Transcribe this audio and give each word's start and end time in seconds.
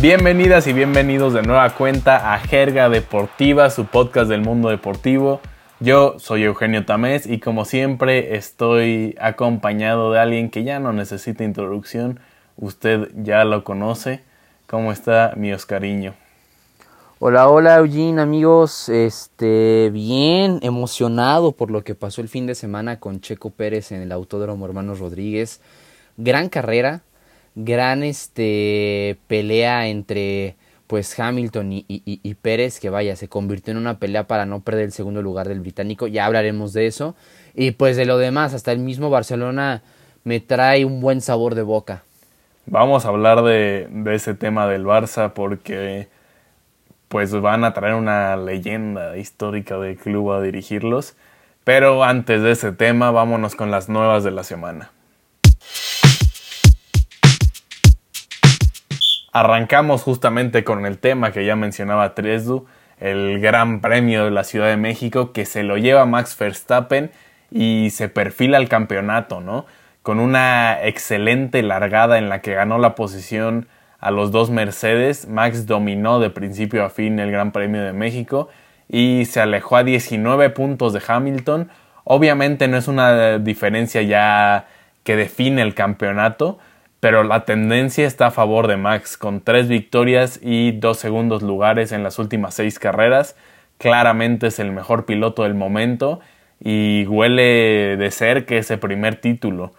Bienvenidas 0.00 0.66
y 0.66 0.72
bienvenidos 0.72 1.34
de 1.34 1.42
nueva 1.42 1.74
cuenta 1.74 2.32
a 2.32 2.38
Jerga 2.38 2.88
Deportiva, 2.88 3.68
su 3.68 3.84
podcast 3.84 4.30
del 4.30 4.40
mundo 4.40 4.70
deportivo. 4.70 5.42
Yo 5.78 6.18
soy 6.18 6.44
Eugenio 6.44 6.86
Tamés 6.86 7.26
y 7.26 7.38
como 7.38 7.66
siempre 7.66 8.34
estoy 8.34 9.14
acompañado 9.20 10.10
de 10.10 10.18
alguien 10.18 10.48
que 10.48 10.64
ya 10.64 10.80
no 10.80 10.94
necesita 10.94 11.44
introducción. 11.44 12.18
Usted 12.56 13.10
ya 13.14 13.44
lo 13.44 13.62
conoce. 13.62 14.22
¿Cómo 14.66 14.90
está 14.90 15.34
mi 15.36 15.52
Oscariño? 15.52 16.14
Hola, 17.18 17.50
hola 17.50 17.76
Eugene, 17.76 18.22
amigos. 18.22 18.88
Este, 18.88 19.90
bien 19.92 20.60
emocionado 20.62 21.52
por 21.52 21.70
lo 21.70 21.84
que 21.84 21.94
pasó 21.94 22.22
el 22.22 22.30
fin 22.30 22.46
de 22.46 22.54
semana 22.54 23.00
con 23.00 23.20
Checo 23.20 23.50
Pérez 23.50 23.92
en 23.92 24.00
el 24.00 24.12
Autódromo 24.12 24.64
Hermanos 24.64 24.98
Rodríguez. 24.98 25.60
Gran 26.16 26.48
carrera, 26.48 27.02
gran 27.54 28.02
este, 28.02 29.18
pelea 29.26 29.88
entre 29.88 30.56
pues 30.86 31.18
Hamilton 31.18 31.68
y, 31.70 32.34
Pérez, 32.42 32.80
que 32.80 32.90
vaya, 32.90 33.14
se 33.14 33.28
convirtió 33.28 33.70
en 33.70 33.78
una 33.78 33.98
pelea 33.98 34.26
para 34.26 34.44
no 34.44 34.60
perder 34.60 34.86
el 34.86 34.92
segundo 34.92 35.22
lugar 35.22 35.46
del 35.46 35.60
británico, 35.60 36.08
ya 36.08 36.26
hablaremos 36.26 36.72
de 36.72 36.88
eso. 36.88 37.14
Y 37.54 37.70
pues 37.70 37.96
de 37.96 38.06
lo 38.06 38.18
demás, 38.18 38.54
hasta 38.54 38.72
el 38.72 38.80
mismo 38.80 39.08
Barcelona 39.08 39.82
me 40.24 40.40
trae 40.40 40.84
un 40.84 41.00
buen 41.00 41.20
sabor 41.20 41.54
de 41.54 41.62
boca. 41.62 42.02
Vamos 42.66 43.04
a 43.04 43.08
hablar 43.10 43.42
de, 43.44 43.86
de 43.88 44.14
ese 44.16 44.34
tema 44.34 44.66
del 44.66 44.84
Barça 44.84 45.32
porque 45.32 46.08
pues 47.06 47.32
van 47.32 47.62
a 47.62 47.72
traer 47.72 47.94
una 47.94 48.36
leyenda 48.36 49.16
histórica 49.16 49.78
del 49.78 49.96
club 49.96 50.32
a 50.32 50.42
dirigirlos. 50.42 51.14
Pero 51.62 52.02
antes 52.02 52.42
de 52.42 52.50
ese 52.50 52.72
tema, 52.72 53.12
vámonos 53.12 53.54
con 53.54 53.70
las 53.70 53.88
nuevas 53.88 54.24
de 54.24 54.30
la 54.32 54.42
semana. 54.42 54.90
Arrancamos 59.32 60.02
justamente 60.02 60.64
con 60.64 60.86
el 60.86 60.98
tema 60.98 61.30
que 61.32 61.44
ya 61.44 61.54
mencionaba 61.54 62.14
Tresdu, 62.14 62.66
el 62.98 63.40
Gran 63.40 63.80
Premio 63.80 64.24
de 64.24 64.30
la 64.30 64.44
Ciudad 64.44 64.68
de 64.68 64.76
México 64.76 65.32
que 65.32 65.46
se 65.46 65.62
lo 65.62 65.76
lleva 65.78 66.04
Max 66.04 66.36
Verstappen 66.38 67.10
y 67.50 67.90
se 67.90 68.08
perfila 68.08 68.58
al 68.58 68.68
campeonato, 68.68 69.40
¿no? 69.40 69.66
Con 70.02 70.18
una 70.18 70.84
excelente 70.84 71.62
largada 71.62 72.18
en 72.18 72.28
la 72.28 72.40
que 72.40 72.54
ganó 72.54 72.78
la 72.78 72.94
posición 72.94 73.68
a 74.00 74.10
los 74.10 74.32
dos 74.32 74.50
Mercedes, 74.50 75.28
Max 75.28 75.66
dominó 75.66 76.20
de 76.20 76.30
principio 76.30 76.84
a 76.84 76.90
fin 76.90 77.18
el 77.18 77.30
Gran 77.30 77.52
Premio 77.52 77.82
de 77.82 77.92
México 77.92 78.48
y 78.88 79.26
se 79.26 79.40
alejó 79.40 79.76
a 79.76 79.84
19 79.84 80.50
puntos 80.50 80.92
de 80.92 81.02
Hamilton. 81.06 81.70
Obviamente 82.04 82.66
no 82.66 82.76
es 82.76 82.88
una 82.88 83.38
diferencia 83.38 84.02
ya 84.02 84.66
que 85.04 85.16
define 85.16 85.62
el 85.62 85.74
campeonato, 85.74 86.58
pero 87.00 87.24
la 87.24 87.46
tendencia 87.46 88.06
está 88.06 88.26
a 88.26 88.30
favor 88.30 88.66
de 88.68 88.76
Max, 88.76 89.16
con 89.16 89.40
tres 89.40 89.68
victorias 89.68 90.38
y 90.42 90.72
dos 90.72 90.98
segundos 90.98 91.42
lugares 91.42 91.92
en 91.92 92.02
las 92.02 92.18
últimas 92.18 92.54
seis 92.54 92.78
carreras. 92.78 93.36
Claramente 93.78 94.48
es 94.48 94.58
el 94.58 94.70
mejor 94.72 95.06
piloto 95.06 95.44
del 95.44 95.54
momento 95.54 96.20
y 96.62 97.06
huele 97.06 97.96
de 97.96 98.10
ser 98.10 98.44
que 98.44 98.58
ese 98.58 98.76
primer 98.76 99.16
título. 99.16 99.72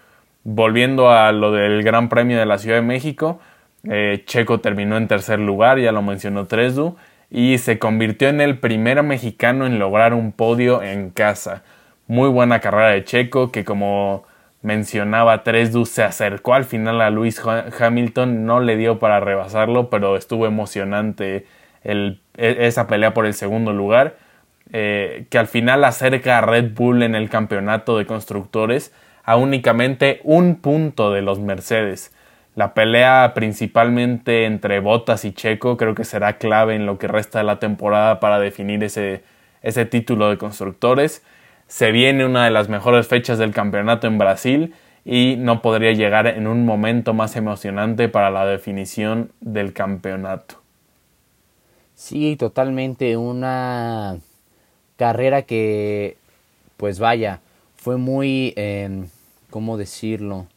Volviendo 0.44 1.12
a 1.12 1.32
lo 1.32 1.52
del 1.52 1.84
Gran 1.84 2.10
Premio 2.10 2.40
de 2.40 2.48
la 2.48 2.58
Ciudad 2.58 2.78
de 2.78 2.82
México, 2.82 3.40
eh, 3.88 4.24
Checo 4.26 4.60
terminó 4.60 4.98
en 4.98 5.08
tercer 5.08 5.40
lugar, 5.40 5.78
ya 5.80 5.92
lo 5.92 6.02
mencionó 6.02 6.48
Tresdu, 6.48 6.96
y 7.30 7.60
se 7.60 7.78
convirtió 7.78 8.30
en 8.30 8.42
el 8.42 8.58
primer 8.58 9.04
mexicano 9.04 9.68
en 9.68 9.78
lograr 9.78 10.16
un 10.16 10.32
podio 10.32 10.82
en 10.82 11.12
casa. 11.12 11.62
Muy 12.08 12.30
buena 12.30 12.60
carrera 12.60 12.90
de 12.90 13.04
Checo, 13.04 13.52
que 13.52 13.64
como 13.64 14.24
mencionaba 14.62 15.44
Tresdu, 15.44 15.86
se 15.86 16.04
acercó 16.04 16.54
al 16.54 16.66
final 16.66 17.02
a 17.02 17.10
Luis 17.10 17.42
Hamilton, 17.80 18.46
no 18.46 18.60
le 18.60 18.78
dio 18.78 19.00
para 19.00 19.20
rebasarlo, 19.20 19.90
pero 19.90 20.18
estuvo 20.18 20.46
emocionante 20.46 21.46
el, 21.84 22.22
e, 22.38 22.68
esa 22.68 22.88
pelea 22.88 23.14
por 23.14 23.26
el 23.26 23.34
segundo 23.34 23.74
lugar, 23.74 24.18
eh, 24.72 25.26
que 25.30 25.38
al 25.38 25.48
final 25.48 25.84
acerca 25.84 26.38
a 26.38 26.42
Red 26.42 26.74
Bull 26.74 27.04
en 27.04 27.16
el 27.16 27.30
campeonato 27.30 27.98
de 27.98 28.06
constructores 28.06 28.94
a 29.24 29.36
únicamente 29.36 30.22
un 30.24 30.56
punto 30.56 31.12
de 31.12 31.22
los 31.22 31.40
Mercedes. 31.40 32.14
La 32.56 32.74
pelea 32.74 33.32
principalmente 33.34 34.46
entre 34.46 34.80
Bottas 34.80 35.26
y 35.26 35.34
Checo 35.34 35.78
creo 35.78 35.96
que 35.96 36.04
será 36.04 36.38
clave 36.38 36.76
en 36.76 36.86
lo 36.86 36.98
que 36.98 37.08
resta 37.08 37.40
de 37.40 37.46
la 37.46 37.60
temporada 37.60 38.20
para 38.20 38.40
definir 38.40 38.84
ese, 38.84 39.24
ese 39.62 39.86
título 39.86 40.30
de 40.30 40.38
constructores. 40.38 41.24
Se 41.72 41.94
viene 41.94 42.26
una 42.26 42.44
de 42.44 42.52
las 42.52 42.68
mejores 42.68 43.08
fechas 43.08 43.38
del 43.38 43.54
campeonato 43.54 44.06
en 44.06 44.18
Brasil 44.18 44.74
y 45.06 45.38
no 45.38 45.62
podría 45.62 45.94
llegar 45.94 46.28
en 46.28 46.46
un 46.46 46.66
momento 46.66 47.14
más 47.14 47.38
emocionante 47.38 48.10
para 48.10 48.30
la 48.30 48.46
definición 48.46 49.32
del 49.40 49.72
campeonato. 49.72 50.56
Sí, 51.96 52.36
totalmente 52.36 53.16
una 53.16 54.18
carrera 54.98 55.44
que, 55.44 56.18
pues 56.76 57.00
vaya, 57.00 57.40
fue 57.78 57.96
muy, 57.96 58.54
eh, 58.58 59.06
¿cómo 59.50 59.78
decirlo? 59.78 60.48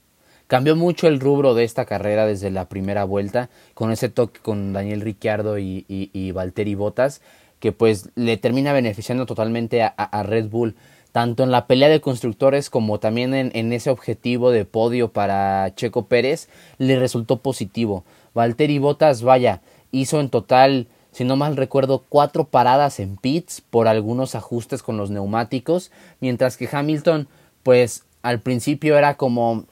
Cambió 0.48 0.74
mucho 0.74 1.06
el 1.06 1.20
rubro 1.20 1.54
de 1.54 1.62
esta 1.62 1.84
carrera 1.84 2.26
desde 2.26 2.50
la 2.50 2.68
primera 2.68 3.04
vuelta, 3.04 3.50
con 3.74 3.92
ese 3.92 4.08
toque 4.08 4.40
con 4.40 4.72
Daniel 4.72 5.00
Ricciardo 5.00 5.60
y, 5.60 5.86
y, 5.88 6.30
Valtteri 6.32 6.74
Bottas, 6.74 7.22
que 7.60 7.70
pues 7.70 8.10
le 8.16 8.36
termina 8.36 8.72
beneficiando 8.72 9.26
totalmente 9.26 9.80
a 9.84 10.22
Red 10.24 10.48
Bull 10.48 10.74
tanto 11.14 11.44
en 11.44 11.52
la 11.52 11.68
pelea 11.68 11.88
de 11.88 12.00
constructores 12.00 12.70
como 12.70 12.98
también 12.98 13.34
en, 13.34 13.72
ese 13.72 13.88
objetivo 13.88 14.50
de 14.50 14.64
podio 14.64 15.12
para 15.12 15.72
Checo 15.76 16.06
Pérez, 16.06 16.48
le 16.78 16.98
resultó 16.98 17.36
positivo. 17.36 18.02
Valtteri 18.34 18.80
Bottas, 18.80 19.22
vaya, 19.22 19.60
hizo 19.92 20.18
en 20.18 20.28
total, 20.28 20.88
si 21.12 21.22
no 21.22 21.36
mal 21.36 21.56
recuerdo, 21.56 22.02
cuatro 22.08 22.46
paradas 22.46 22.98
en 22.98 23.16
pits 23.16 23.60
por 23.60 23.86
algunos 23.86 24.34
ajustes 24.34 24.82
con 24.82 24.96
los 24.96 25.10
neumáticos, 25.10 25.92
mientras 26.18 26.56
que 26.56 26.68
Hamilton, 26.70 27.28
pues 27.62 28.02
al 28.22 28.40
principio 28.40 28.98
era 28.98 29.14
como 29.16 29.66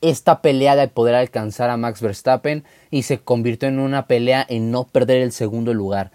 esta 0.00 0.42
pelea 0.42 0.74
de 0.74 0.88
poder 0.88 1.14
alcanzar 1.14 1.70
a 1.70 1.76
Max 1.76 2.00
Verstappen 2.00 2.64
y 2.90 3.04
se 3.04 3.20
convirtió 3.20 3.68
en 3.68 3.78
una 3.78 4.08
pelea 4.08 4.44
en 4.48 4.72
no 4.72 4.82
perder 4.82 5.22
el 5.22 5.30
segundo 5.30 5.74
lugar 5.74 6.10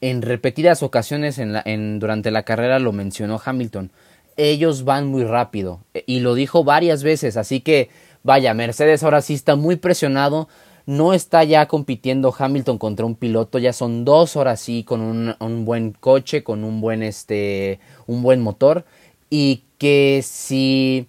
en 0.00 0.22
repetidas 0.22 0.82
ocasiones 0.82 1.38
en 1.38 1.52
la, 1.52 1.64
durante 1.98 2.30
la 2.30 2.44
carrera 2.44 2.78
lo 2.78 2.92
mencionó 2.92 3.40
Hamilton. 3.44 3.90
Ellos 4.36 4.84
van 4.84 5.06
muy 5.08 5.24
rápido 5.24 5.80
e, 5.94 6.04
y 6.06 6.20
lo 6.20 6.34
dijo 6.34 6.64
varias 6.64 7.02
veces, 7.02 7.36
así 7.36 7.60
que 7.60 7.90
vaya, 8.22 8.54
Mercedes 8.54 9.02
ahora 9.02 9.22
sí 9.22 9.34
está 9.34 9.56
muy 9.56 9.76
presionado, 9.76 10.48
no 10.86 11.12
está 11.12 11.44
ya 11.44 11.66
compitiendo 11.66 12.34
Hamilton 12.36 12.78
contra 12.78 13.04
un 13.04 13.14
piloto, 13.14 13.58
ya 13.58 13.72
son 13.72 14.04
dos 14.04 14.36
horas 14.36 14.60
sí 14.60 14.84
con 14.84 15.00
un, 15.00 15.34
un, 15.40 15.64
buen 15.64 15.92
coche, 15.92 16.42
con 16.42 16.64
un 16.64 16.80
buen 16.80 17.02
este, 17.02 17.80
un 18.06 18.22
buen 18.22 18.40
motor 18.40 18.84
y 19.28 19.64
que 19.76 20.22
si 20.24 21.08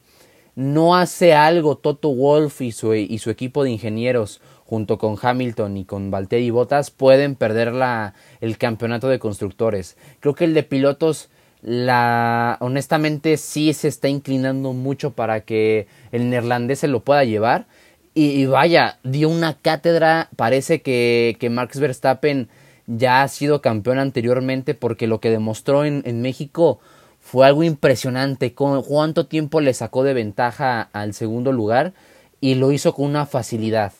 no 0.55 0.95
hace 0.95 1.33
algo 1.33 1.77
Toto 1.77 2.09
Wolf 2.09 2.61
y 2.61 2.71
su, 2.71 2.93
y 2.93 3.17
su 3.19 3.29
equipo 3.29 3.63
de 3.63 3.71
ingenieros 3.71 4.41
junto 4.69 4.99
con 4.99 5.17
Hamilton 5.19 5.77
y 5.77 5.85
con 5.85 6.11
Valtteri 6.11 6.51
Bottas 6.51 6.91
pueden 6.91 7.33
perder 7.33 7.73
la, 7.73 8.13
el 8.39 8.59
campeonato 8.59 9.07
de 9.07 9.17
constructores. 9.17 9.97
Creo 10.19 10.35
que 10.35 10.45
el 10.45 10.53
de 10.53 10.61
pilotos 10.61 11.29
la 11.63 12.55
honestamente 12.61 13.37
sí 13.37 13.73
se 13.73 13.87
está 13.87 14.09
inclinando 14.09 14.73
mucho 14.73 15.13
para 15.13 15.41
que 15.41 15.87
el 16.11 16.29
neerlandés 16.29 16.79
se 16.79 16.87
lo 16.87 16.99
pueda 16.99 17.23
llevar 17.23 17.65
y, 18.13 18.45
vaya 18.45 18.99
dio 19.03 19.29
una 19.29 19.55
cátedra 19.55 20.29
parece 20.35 20.81
que, 20.83 21.35
que, 21.39 21.49
Max 21.49 21.79
Verstappen 21.79 22.47
ya 22.85 23.23
ha 23.23 23.27
sido 23.27 23.61
campeón 23.61 23.97
anteriormente 23.97 24.75
porque 24.75 25.07
lo 25.07 25.19
que 25.19 25.31
demostró 25.31 25.83
en, 25.83 26.03
en 26.05 26.21
México 26.21 26.79
fue 27.19 27.47
algo 27.47 27.63
impresionante 27.63 28.53
con 28.53 28.83
cuánto 28.83 29.25
tiempo 29.25 29.61
le 29.61 29.73
sacó 29.73 30.03
de 30.03 30.13
ventaja 30.13 30.89
al 30.93 31.13
segundo 31.13 31.51
lugar 31.51 31.93
y 32.39 32.55
lo 32.55 32.71
hizo 32.71 32.93
con 32.93 33.05
una 33.05 33.25
facilidad 33.25 33.93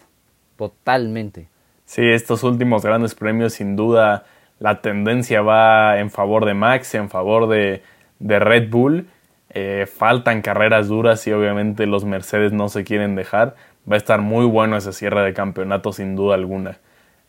Totalmente. 0.60 1.48
Sí, 1.86 2.02
estos 2.04 2.44
últimos 2.44 2.84
grandes 2.84 3.16
premios, 3.16 3.54
sin 3.54 3.78
duda, 3.78 4.26
la 4.60 4.82
tendencia 4.82 5.42
va 5.42 6.02
en 6.02 6.12
favor 6.12 6.44
de 6.44 6.54
Max, 6.54 6.96
en 6.96 7.10
favor 7.10 7.48
de, 7.48 7.82
Red 8.20 8.70
Bull. 8.70 9.08
Eh, 9.52 9.88
faltan 9.88 10.42
carreras 10.42 10.90
duras 10.90 11.26
y 11.28 11.32
obviamente 11.32 11.86
los 11.86 12.04
Mercedes 12.04 12.52
no 12.52 12.68
se 12.68 12.84
quieren 12.84 13.16
dejar. 13.16 13.56
Va 13.90 13.96
a 13.96 13.98
estar 13.98 14.20
muy 14.20 14.46
bueno 14.46 14.76
ese 14.76 14.92
cierre 14.92 15.22
de 15.22 15.34
campeonato, 15.34 15.94
sin 15.94 16.18
duda 16.18 16.36
alguna. 16.36 16.80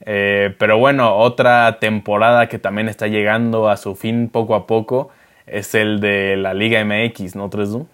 Eh, 0.01 0.53
pero 0.59 0.77
bueno, 0.79 1.15
otra 1.15 1.79
temporada 1.79 2.49
que 2.49 2.59
también 2.59 2.89
está 2.89 3.07
llegando 3.07 3.69
a 3.69 3.77
su 3.77 3.95
fin 3.95 4.29
poco 4.29 4.57
a 4.57 4.67
poco 4.67 5.11
es 5.47 5.77
el 5.77 6.01
de 6.01 6.37
la 6.37 6.53
Liga 6.53 6.85
MX, 6.85 7.37
¿no, 7.37 7.49
Tresdu? 7.49 7.87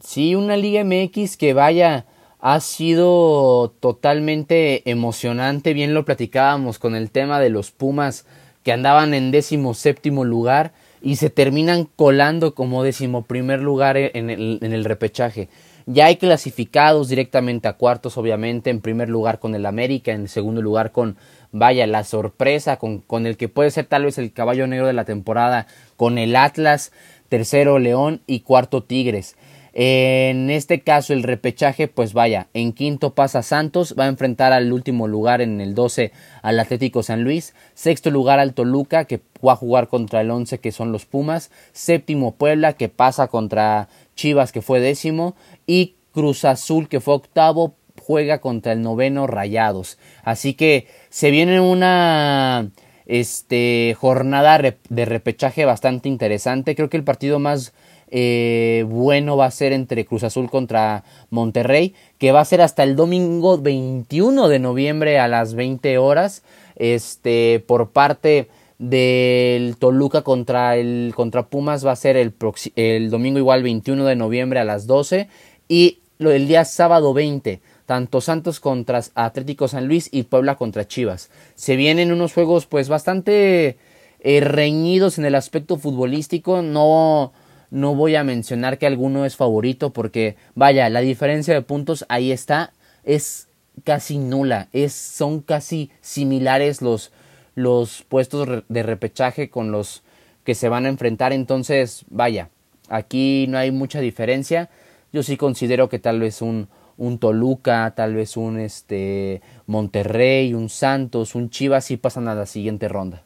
Sí, 0.00 0.34
una 0.34 0.56
Liga 0.56 0.82
MX 0.84 1.36
que 1.36 1.52
vaya 1.52 2.06
ha 2.40 2.60
sido 2.60 3.74
totalmente 3.80 4.88
emocionante. 4.90 5.74
Bien 5.74 5.94
lo 5.94 6.04
platicábamos 6.04 6.78
con 6.78 6.94
el 6.94 7.10
tema 7.10 7.40
de 7.40 7.50
los 7.50 7.70
Pumas 7.70 8.26
que 8.62 8.72
andaban 8.72 9.14
en 9.14 9.30
décimo 9.30 9.74
séptimo 9.74 10.24
lugar 10.24 10.72
y 11.02 11.16
se 11.16 11.30
terminan 11.30 11.88
colando 11.96 12.54
como 12.54 12.82
décimo 12.82 13.22
primer 13.22 13.60
lugar 13.60 13.96
en 13.96 14.30
el, 14.30 14.58
en 14.62 14.72
el 14.72 14.84
repechaje. 14.84 15.48
Ya 15.86 16.06
hay 16.06 16.16
clasificados 16.16 17.08
directamente 17.08 17.66
a 17.66 17.72
cuartos, 17.72 18.16
obviamente, 18.16 18.70
en 18.70 18.80
primer 18.80 19.08
lugar 19.08 19.38
con 19.38 19.54
el 19.54 19.66
América, 19.66 20.12
en 20.12 20.28
segundo 20.28 20.62
lugar 20.62 20.92
con 20.92 21.16
vaya, 21.52 21.86
la 21.86 22.04
sorpresa 22.04 22.76
con, 22.76 22.98
con 22.98 23.26
el 23.26 23.36
que 23.36 23.48
puede 23.48 23.70
ser 23.70 23.86
tal 23.86 24.04
vez 24.04 24.18
el 24.18 24.32
caballo 24.32 24.66
negro 24.66 24.86
de 24.86 24.92
la 24.92 25.04
temporada, 25.04 25.66
con 25.96 26.18
el 26.18 26.36
Atlas, 26.36 26.92
tercero 27.28 27.78
León 27.78 28.20
y 28.26 28.40
cuarto 28.40 28.82
Tigres. 28.82 29.36
En 29.82 30.50
este 30.50 30.82
caso 30.82 31.14
el 31.14 31.22
repechaje, 31.22 31.88
pues 31.88 32.12
vaya, 32.12 32.48
en 32.52 32.74
quinto 32.74 33.14
pasa 33.14 33.42
Santos, 33.42 33.94
va 33.98 34.04
a 34.04 34.08
enfrentar 34.08 34.52
al 34.52 34.74
último 34.74 35.08
lugar 35.08 35.40
en 35.40 35.58
el 35.62 35.74
12 35.74 36.12
al 36.42 36.60
Atlético 36.60 37.02
San 37.02 37.24
Luis, 37.24 37.54
sexto 37.72 38.10
lugar 38.10 38.40
al 38.40 38.52
Toluca 38.52 39.06
que 39.06 39.22
va 39.42 39.54
a 39.54 39.56
jugar 39.56 39.88
contra 39.88 40.20
el 40.20 40.30
11 40.30 40.58
que 40.58 40.70
son 40.70 40.92
los 40.92 41.06
Pumas, 41.06 41.50
séptimo 41.72 42.32
Puebla 42.34 42.74
que 42.74 42.90
pasa 42.90 43.28
contra 43.28 43.88
Chivas 44.16 44.52
que 44.52 44.60
fue 44.60 44.80
décimo 44.80 45.34
y 45.66 45.94
Cruz 46.12 46.44
Azul 46.44 46.86
que 46.86 47.00
fue 47.00 47.14
octavo 47.14 47.74
juega 47.98 48.42
contra 48.42 48.72
el 48.72 48.82
noveno 48.82 49.26
Rayados. 49.26 49.96
Así 50.22 50.52
que 50.52 50.88
se 51.08 51.30
viene 51.30 51.58
una 51.58 52.68
este, 53.06 53.96
jornada 53.98 54.58
de 54.58 55.04
repechaje 55.06 55.64
bastante 55.64 56.10
interesante. 56.10 56.76
Creo 56.76 56.90
que 56.90 56.98
el 56.98 57.04
partido 57.04 57.38
más 57.38 57.72
eh, 58.10 58.84
bueno 58.88 59.36
va 59.36 59.46
a 59.46 59.50
ser 59.50 59.72
entre 59.72 60.04
Cruz 60.04 60.24
Azul 60.24 60.50
contra 60.50 61.04
Monterrey, 61.30 61.94
que 62.18 62.32
va 62.32 62.40
a 62.40 62.44
ser 62.44 62.60
hasta 62.60 62.82
el 62.82 62.96
domingo 62.96 63.58
21 63.58 64.48
de 64.48 64.58
noviembre 64.58 65.18
a 65.18 65.28
las 65.28 65.54
20 65.54 65.98
horas. 65.98 66.42
Este, 66.76 67.62
por 67.66 67.90
parte 67.90 68.48
del 68.78 69.76
Toluca 69.76 70.22
contra 70.22 70.76
el 70.76 71.12
contra 71.14 71.46
Pumas 71.46 71.86
va 71.86 71.92
a 71.92 71.96
ser 71.96 72.16
el, 72.16 72.32
el 72.76 73.10
domingo 73.10 73.38
igual 73.38 73.62
21 73.62 74.06
de 74.06 74.16
noviembre 74.16 74.58
a 74.60 74.64
las 74.64 74.86
12 74.86 75.28
y 75.68 75.98
el 76.18 76.48
día 76.48 76.64
sábado 76.64 77.12
20 77.12 77.60
tanto 77.90 78.20
Santos 78.20 78.60
contra 78.60 79.02
Atlético 79.16 79.66
San 79.66 79.88
Luis 79.88 80.08
y 80.12 80.22
Puebla 80.22 80.54
contra 80.54 80.86
Chivas. 80.86 81.28
Se 81.56 81.74
vienen 81.74 82.12
unos 82.12 82.32
juegos 82.32 82.66
pues 82.66 82.88
bastante 82.88 83.78
eh, 84.20 84.40
reñidos 84.40 85.18
en 85.18 85.24
el 85.24 85.34
aspecto 85.34 85.76
futbolístico, 85.76 86.62
no 86.62 87.32
no 87.70 87.94
voy 87.94 88.16
a 88.16 88.24
mencionar 88.24 88.78
que 88.78 88.86
alguno 88.86 89.24
es 89.24 89.36
favorito 89.36 89.92
porque, 89.92 90.36
vaya, 90.54 90.88
la 90.88 91.00
diferencia 91.00 91.54
de 91.54 91.62
puntos 91.62 92.04
ahí 92.08 92.32
está, 92.32 92.72
es 93.04 93.48
casi 93.84 94.18
nula, 94.18 94.68
es, 94.72 94.92
son 94.92 95.40
casi 95.40 95.90
similares 96.00 96.82
los, 96.82 97.12
los 97.54 98.02
puestos 98.08 98.64
de 98.68 98.82
repechaje 98.82 99.50
con 99.50 99.72
los 99.72 100.02
que 100.44 100.54
se 100.54 100.68
van 100.68 100.86
a 100.86 100.88
enfrentar, 100.88 101.32
entonces, 101.32 102.04
vaya, 102.08 102.50
aquí 102.88 103.46
no 103.48 103.58
hay 103.58 103.70
mucha 103.70 104.00
diferencia. 104.00 104.68
Yo 105.12 105.22
sí 105.22 105.36
considero 105.36 105.88
que 105.88 105.98
tal 105.98 106.20
vez 106.20 106.42
un, 106.42 106.68
un 106.96 107.18
Toluca, 107.18 107.94
tal 107.96 108.14
vez 108.14 108.36
un 108.36 108.58
este 108.58 109.42
Monterrey, 109.66 110.54
un 110.54 110.68
Santos, 110.68 111.34
un 111.34 111.50
Chivas 111.50 111.86
sí 111.86 111.96
pasan 111.96 112.28
a 112.28 112.34
la 112.34 112.46
siguiente 112.46 112.88
ronda. 112.88 113.22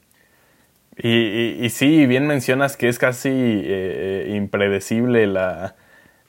Y, 0.97 1.69
sí, 1.71 2.07
bien 2.07 2.27
mencionas 2.27 2.77
que 2.77 2.89
es 2.89 2.99
casi 2.99 3.29
eh, 3.29 4.27
eh, 4.29 4.35
impredecible 4.37 5.27
la, 5.27 5.75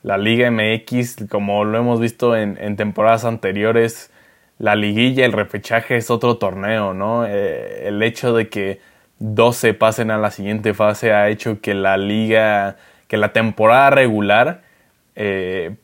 la, 0.01 0.17
Liga 0.17 0.49
MX, 0.49 1.27
como 1.29 1.65
lo 1.65 1.77
hemos 1.77 1.99
visto 1.99 2.35
en, 2.35 2.75
temporadas 2.75 3.25
anteriores. 3.25 4.11
La 4.57 4.75
liguilla, 4.75 5.25
el 5.25 5.33
repechaje 5.33 5.97
es 5.97 6.09
otro 6.09 6.37
torneo, 6.37 6.93
¿no? 6.93 7.25
Eh, 7.27 7.87
el 7.87 8.01
hecho 8.01 8.33
de 8.33 8.49
que 8.49 8.79
12 9.19 9.73
pasen 9.75 10.09
a 10.09 10.17
la 10.17 10.31
siguiente 10.31 10.73
fase 10.73 11.13
ha 11.13 11.29
hecho 11.29 11.61
que 11.61 11.73
la 11.75 11.97
liga, 11.97 12.77
que 13.07 13.17
la 13.17 13.33
temporada 13.33 13.89
regular, 13.91 14.61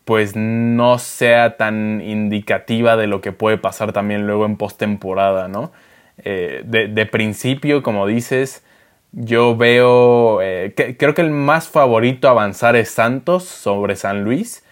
pues 0.03 0.35
no 0.35 0.97
sea 0.97 1.55
tan 1.55 2.01
indicativa 2.01 2.97
de 2.97 3.07
lo 3.07 3.21
que 3.21 3.31
puede 3.31 3.57
pasar 3.57 3.93
también 3.93 4.27
luego 4.27 4.45
en 4.45 4.57
postemporada, 4.57 5.47
¿no? 5.47 5.71
de, 6.17 7.09
principio, 7.09 7.81
como 7.81 8.07
dices, 8.07 8.63
yo 9.11 9.57
veo, 9.57 10.41
eh, 10.41 10.73
creo 10.97 11.13
que 11.13 11.21
el 11.21 11.31
más 11.31 11.67
favorito 11.67 12.29
avanzar 12.29 12.75
es 12.75 12.89
Santos 12.89 13.43
sobre 13.43 13.95
San 13.95 14.23
Luis. 14.23 14.63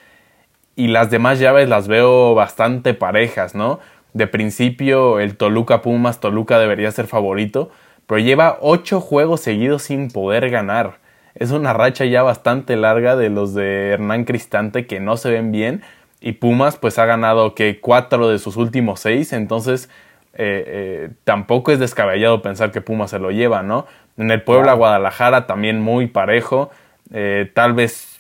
Y 0.75 0.87
las 0.87 1.11
demás 1.11 1.39
llaves 1.39 1.67
las 1.67 1.89
veo 1.89 2.35
bastante 2.35 2.93
parejas, 2.93 3.53
¿no? 3.53 3.79
De 4.13 4.27
principio 4.27 5.19
el 5.19 5.35
Toluca 5.35 5.81
Pumas, 5.81 6.21
Toluca 6.21 6.57
debería 6.57 6.89
ser 6.91 7.07
favorito, 7.07 7.69
pero 8.07 8.19
lleva 8.19 8.57
ocho 8.61 9.01
juegos 9.01 9.41
seguidos 9.41 9.83
sin 9.83 10.09
poder 10.09 10.49
ganar. 10.49 10.99
Es 11.35 11.51
una 11.51 11.73
racha 11.73 12.05
ya 12.05 12.23
bastante 12.23 12.75
larga 12.77 13.15
de 13.15 13.29
los 13.29 13.53
de 13.53 13.89
Hernán 13.89 14.23
Cristante 14.23 14.87
que 14.87 14.99
no 14.99 15.17
se 15.17 15.31
ven 15.31 15.51
bien. 15.51 15.83
Y 16.21 16.33
Pumas 16.33 16.77
pues 16.77 16.97
ha 16.97 17.05
ganado 17.05 17.55
que 17.55 17.79
cuatro 17.81 18.29
de 18.29 18.39
sus 18.39 18.57
últimos 18.57 19.01
seis, 19.01 19.31
entonces 19.33 19.89
eh, 20.33 20.63
eh, 20.67 21.09
tampoco 21.23 21.71
es 21.71 21.79
descabellado 21.79 22.41
pensar 22.41 22.71
que 22.71 22.81
Pumas 22.81 23.11
se 23.11 23.19
lo 23.19 23.31
lleva, 23.31 23.63
¿no? 23.63 23.85
En 24.19 24.31
el 24.31 24.41
Puebla, 24.41 24.73
Guadalajara 24.73 25.47
también 25.47 25.79
muy 25.79 26.07
parejo. 26.07 26.69
Eh, 27.13 27.49
tal 27.53 27.73
vez 27.73 28.19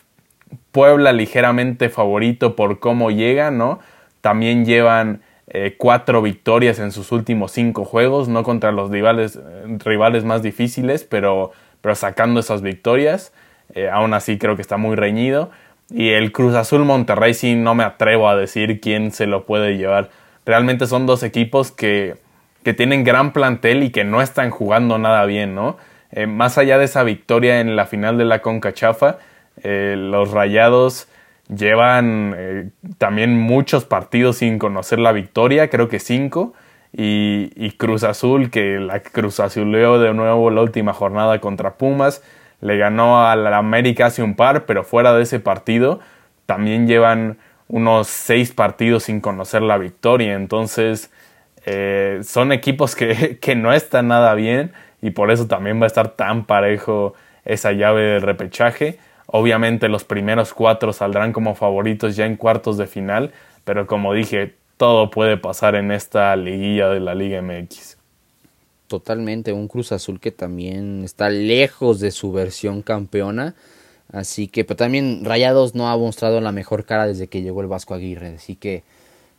Puebla 0.71 1.11
ligeramente 1.11 1.89
favorito 1.89 2.55
por 2.55 2.79
cómo 2.79 3.11
llega, 3.11 3.51
¿no? 3.51 3.79
También 4.21 4.65
llevan 4.65 5.21
eh, 5.47 5.75
cuatro 5.77 6.21
victorias 6.21 6.79
en 6.79 6.93
sus 6.93 7.11
últimos 7.11 7.51
cinco 7.51 7.83
juegos, 7.83 8.29
no 8.29 8.43
contra 8.43 8.71
los 8.71 8.89
rivales, 8.89 9.39
rivales 9.83 10.23
más 10.23 10.41
difíciles, 10.41 11.03
pero, 11.03 11.51
pero 11.81 11.95
sacando 11.95 12.39
esas 12.39 12.61
victorias. 12.61 13.33
Eh, 13.75 13.89
aún 13.89 14.13
así 14.13 14.37
creo 14.37 14.55
que 14.55 14.61
está 14.61 14.77
muy 14.77 14.95
reñido. 14.95 15.51
Y 15.89 16.11
el 16.11 16.31
Cruz 16.31 16.55
Azul 16.55 16.85
Monterrey 16.85 17.33
sí 17.33 17.55
no 17.55 17.75
me 17.75 17.83
atrevo 17.83 18.29
a 18.29 18.37
decir 18.37 18.79
quién 18.79 19.11
se 19.11 19.27
lo 19.27 19.45
puede 19.45 19.75
llevar. 19.75 20.11
Realmente 20.45 20.87
son 20.87 21.05
dos 21.05 21.23
equipos 21.23 21.73
que, 21.73 22.15
que 22.63 22.73
tienen 22.73 23.03
gran 23.03 23.33
plantel 23.33 23.83
y 23.83 23.89
que 23.89 24.05
no 24.05 24.21
están 24.21 24.49
jugando 24.49 24.97
nada 24.97 25.25
bien, 25.25 25.55
¿no? 25.55 25.75
Eh, 26.11 26.25
más 26.25 26.57
allá 26.57 26.77
de 26.77 26.85
esa 26.85 27.03
victoria 27.03 27.59
en 27.59 27.75
la 27.75 27.85
final 27.85 28.17
de 28.17 28.25
la 28.25 28.41
Conca 28.41 28.73
Chafa, 28.73 29.17
eh, 29.63 29.95
los 29.97 30.31
Rayados 30.31 31.07
llevan 31.53 32.33
eh, 32.37 32.69
también 32.97 33.37
muchos 33.37 33.85
partidos 33.85 34.37
sin 34.37 34.59
conocer 34.59 34.99
la 34.99 35.11
victoria, 35.11 35.69
creo 35.69 35.87
que 35.89 35.99
cinco. 35.99 36.53
Y, 36.91 37.71
Cruz 37.77 38.03
Azul, 38.03 38.49
que 38.49 38.79
la 38.79 39.01
Cruz 39.01 39.39
Azuleó 39.39 39.99
de 39.99 40.11
nuevo 40.11 40.49
la 40.49 40.63
última 40.63 40.91
jornada 40.91 41.39
contra 41.39 41.75
Pumas, 41.75 42.23
le 42.61 42.77
ganó 42.77 43.19
a 43.19 43.33
América 43.57 44.07
hace 44.07 44.23
un 44.23 44.35
par, 44.35 44.65
pero 44.65 44.83
fuera 44.83 45.13
de 45.13 45.21
ese 45.21 45.39
partido 45.39 45.99
también 46.47 46.87
llevan 46.87 47.37
unos 47.67 48.07
seis 48.07 48.53
partidos 48.53 49.03
sin 49.03 49.21
conocer 49.21 49.61
la 49.61 49.77
victoria. 49.77 50.33
Entonces, 50.33 51.11
son 52.23 52.51
equipos 52.51 52.95
que, 52.95 53.37
que 53.41 53.55
no 53.55 53.71
están 53.71 54.07
nada 54.07 54.33
bien 54.33 54.73
y 55.01 55.11
por 55.11 55.31
eso 55.31 55.47
también 55.47 55.79
va 55.79 55.85
a 55.85 55.87
estar 55.87 56.15
tan 56.15 56.45
parejo 56.45 57.13
esa 57.45 57.71
llave 57.71 58.01
de 58.01 58.19
repechaje. 58.19 58.99
Obviamente 59.27 59.89
los 59.89 60.03
primeros 60.03 60.53
cuatro 60.53 60.93
saldrán 60.93 61.33
como 61.33 61.55
favoritos 61.55 62.15
ya 62.15 62.25
en 62.25 62.35
cuartos 62.35 62.77
de 62.77 62.87
final, 62.87 63.31
pero 63.63 63.87
como 63.87 64.13
dije, 64.13 64.55
todo 64.77 65.09
puede 65.09 65.37
pasar 65.37 65.75
en 65.75 65.91
esta 65.91 66.35
liguilla 66.35 66.89
de 66.89 66.99
la 66.99 67.13
Liga 67.13 67.41
MX. 67.41 67.97
Totalmente, 68.87 69.53
un 69.53 69.67
Cruz 69.67 69.91
Azul 69.91 70.19
que 70.19 70.31
también 70.31 71.03
está 71.03 71.29
lejos 71.29 71.99
de 71.99 72.11
su 72.11 72.31
versión 72.31 72.81
campeona. 72.81 73.53
Así 74.11 74.47
que, 74.47 74.65
pero 74.65 74.77
también 74.77 75.23
Rayados 75.23 75.75
no 75.75 75.89
ha 75.89 75.97
mostrado 75.97 76.41
la 76.41 76.51
mejor 76.51 76.85
cara 76.85 77.05
desde 77.05 77.27
que 77.27 77.43
llegó 77.43 77.61
el 77.61 77.67
Vasco 77.67 77.93
Aguirre. 77.93 78.35
Así 78.35 78.55
que 78.55 78.81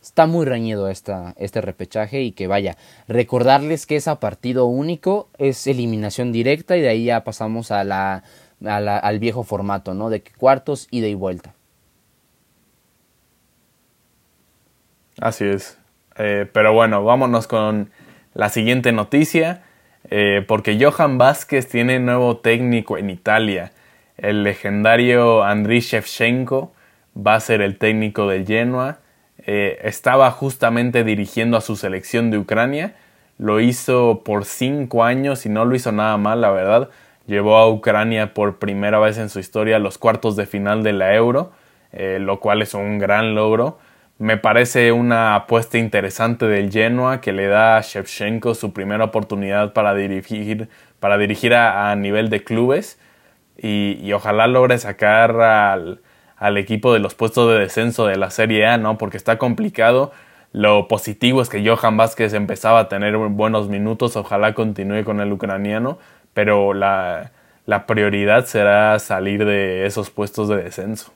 está 0.01 0.25
muy 0.25 0.45
reñido 0.45 0.89
esta, 0.89 1.33
este 1.37 1.61
repechaje 1.61 2.21
y 2.21 2.31
que 2.31 2.47
vaya, 2.47 2.75
recordarles 3.07 3.85
que 3.85 3.95
es 3.95 4.07
a 4.07 4.19
partido 4.19 4.65
único, 4.65 5.29
es 5.37 5.67
eliminación 5.67 6.31
directa 6.31 6.75
y 6.75 6.81
de 6.81 6.89
ahí 6.89 7.05
ya 7.05 7.23
pasamos 7.23 7.71
a 7.71 7.83
la, 7.83 8.23
al 8.63 9.19
viejo 9.19 9.43
formato, 9.43 9.93
¿no? 9.93 10.09
De 10.09 10.23
cuartos, 10.37 10.87
ida 10.91 11.07
y 11.07 11.13
vuelta. 11.13 11.53
Así 15.19 15.45
es. 15.45 15.77
Eh, 16.17 16.49
pero 16.51 16.73
bueno, 16.73 17.03
vámonos 17.03 17.47
con 17.47 17.91
la 18.33 18.49
siguiente 18.49 18.91
noticia, 18.91 19.63
eh, 20.09 20.43
porque 20.47 20.83
Johan 20.83 21.19
Vázquez 21.19 21.69
tiene 21.69 21.99
nuevo 21.99 22.37
técnico 22.37 22.97
en 22.97 23.11
Italia. 23.11 23.71
El 24.17 24.43
legendario 24.43 25.43
Andriy 25.43 25.81
Shevchenko 25.81 26.73
va 27.15 27.35
a 27.35 27.39
ser 27.39 27.61
el 27.61 27.77
técnico 27.77 28.27
del 28.27 28.47
Genoa 28.47 29.00
eh, 29.45 29.79
estaba 29.83 30.29
justamente 30.31 31.03
dirigiendo 31.03 31.57
a 31.57 31.61
su 31.61 31.75
selección 31.75 32.31
de 32.31 32.37
Ucrania. 32.37 32.95
Lo 33.37 33.59
hizo 33.59 34.21
por 34.23 34.45
cinco 34.45 35.03
años 35.03 35.45
y 35.45 35.49
no 35.49 35.65
lo 35.65 35.75
hizo 35.75 35.91
nada 35.91 36.17
mal, 36.17 36.41
la 36.41 36.51
verdad. 36.51 36.89
Llevó 37.25 37.57
a 37.57 37.69
Ucrania 37.69 38.33
por 38.33 38.59
primera 38.59 38.99
vez 38.99 39.17
en 39.17 39.29
su 39.29 39.39
historia 39.39 39.77
a 39.77 39.79
los 39.79 39.97
cuartos 39.97 40.35
de 40.35 40.45
final 40.45 40.83
de 40.83 40.93
la 40.93 41.15
Euro, 41.15 41.51
eh, 41.91 42.17
lo 42.19 42.39
cual 42.39 42.61
es 42.61 42.73
un 42.73 42.99
gran 42.99 43.33
logro. 43.35 43.79
Me 44.19 44.37
parece 44.37 44.91
una 44.91 45.33
apuesta 45.35 45.79
interesante 45.79 46.47
del 46.47 46.71
Genoa 46.71 47.21
que 47.21 47.31
le 47.31 47.47
da 47.47 47.77
a 47.77 47.81
Shevchenko 47.81 48.53
su 48.53 48.73
primera 48.73 49.05
oportunidad 49.05 49.73
para 49.73 49.95
dirigir, 49.95 50.69
para 50.99 51.17
dirigir 51.17 51.55
a, 51.55 51.95
nivel 51.95 52.29
de 52.29 52.43
clubes 52.43 52.99
y 53.57 54.11
ojalá 54.13 54.47
logre 54.47 54.77
sacar 54.77 55.39
al, 55.41 56.01
al 56.41 56.57
equipo 56.57 56.91
de 56.91 56.97
los 56.97 57.13
puestos 57.13 57.47
de 57.49 57.59
descenso 57.59 58.07
de 58.07 58.17
la 58.17 58.31
Serie 58.31 58.65
A, 58.65 58.79
¿no? 58.79 58.97
Porque 58.97 59.15
está 59.15 59.37
complicado. 59.37 60.11
Lo 60.53 60.87
positivo 60.87 61.43
es 61.43 61.49
que 61.49 61.63
Johan 61.63 61.97
Vázquez 61.97 62.33
empezaba 62.33 62.79
a 62.79 62.89
tener 62.89 63.15
buenos 63.15 63.69
minutos, 63.69 64.15
ojalá 64.15 64.55
continúe 64.55 65.03
con 65.03 65.21
el 65.21 65.31
ucraniano, 65.31 65.99
pero 66.33 66.73
la, 66.73 67.31
la 67.67 67.85
prioridad 67.85 68.47
será 68.47 68.97
salir 68.97 69.45
de 69.45 69.85
esos 69.85 70.09
puestos 70.09 70.49
de 70.49 70.63
descenso. 70.63 71.13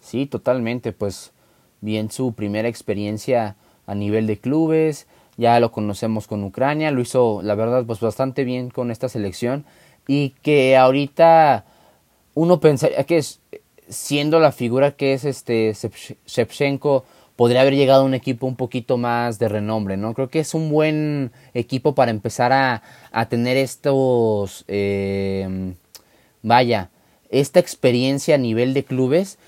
Sí, 0.00 0.26
totalmente, 0.26 0.92
pues 0.92 1.32
bien 1.80 2.10
su 2.10 2.34
primera 2.34 2.68
experiencia 2.68 3.56
a 3.86 3.94
nivel 3.94 4.26
de 4.26 4.36
clubes, 4.38 5.06
ya 5.38 5.58
lo 5.60 5.72
conocemos 5.72 6.26
con 6.26 6.44
Ucrania, 6.44 6.90
lo 6.90 7.00
hizo 7.00 7.40
la 7.42 7.54
verdad 7.54 7.86
pues 7.86 8.00
bastante 8.00 8.44
bien 8.44 8.68
con 8.68 8.90
esta 8.90 9.08
selección 9.08 9.64
y 10.06 10.34
que 10.42 10.76
ahorita 10.76 11.64
uno 12.34 12.60
pensaría 12.60 13.04
que 13.04 13.16
es, 13.16 13.40
siendo 13.88 14.40
la 14.40 14.52
figura 14.52 14.92
que 14.92 15.14
es 15.14 15.24
este 15.24 15.72
Shevchenko 16.26 17.04
podría 17.36 17.62
haber 17.62 17.74
llegado 17.74 18.02
a 18.02 18.06
un 18.06 18.14
equipo 18.14 18.46
un 18.46 18.56
poquito 18.56 18.96
más 18.96 19.38
de 19.38 19.48
renombre, 19.48 19.96
¿no? 19.96 20.14
Creo 20.14 20.28
que 20.28 20.40
es 20.40 20.54
un 20.54 20.70
buen 20.70 21.32
equipo 21.52 21.94
para 21.94 22.10
empezar 22.10 22.52
a, 22.52 22.82
a 23.10 23.28
tener 23.28 23.56
estos, 23.56 24.64
eh, 24.68 25.74
vaya, 26.42 26.90
esta 27.30 27.58
experiencia 27.58 28.36
a 28.36 28.38
nivel 28.38 28.72
de 28.74 28.84
clubes 28.84 29.38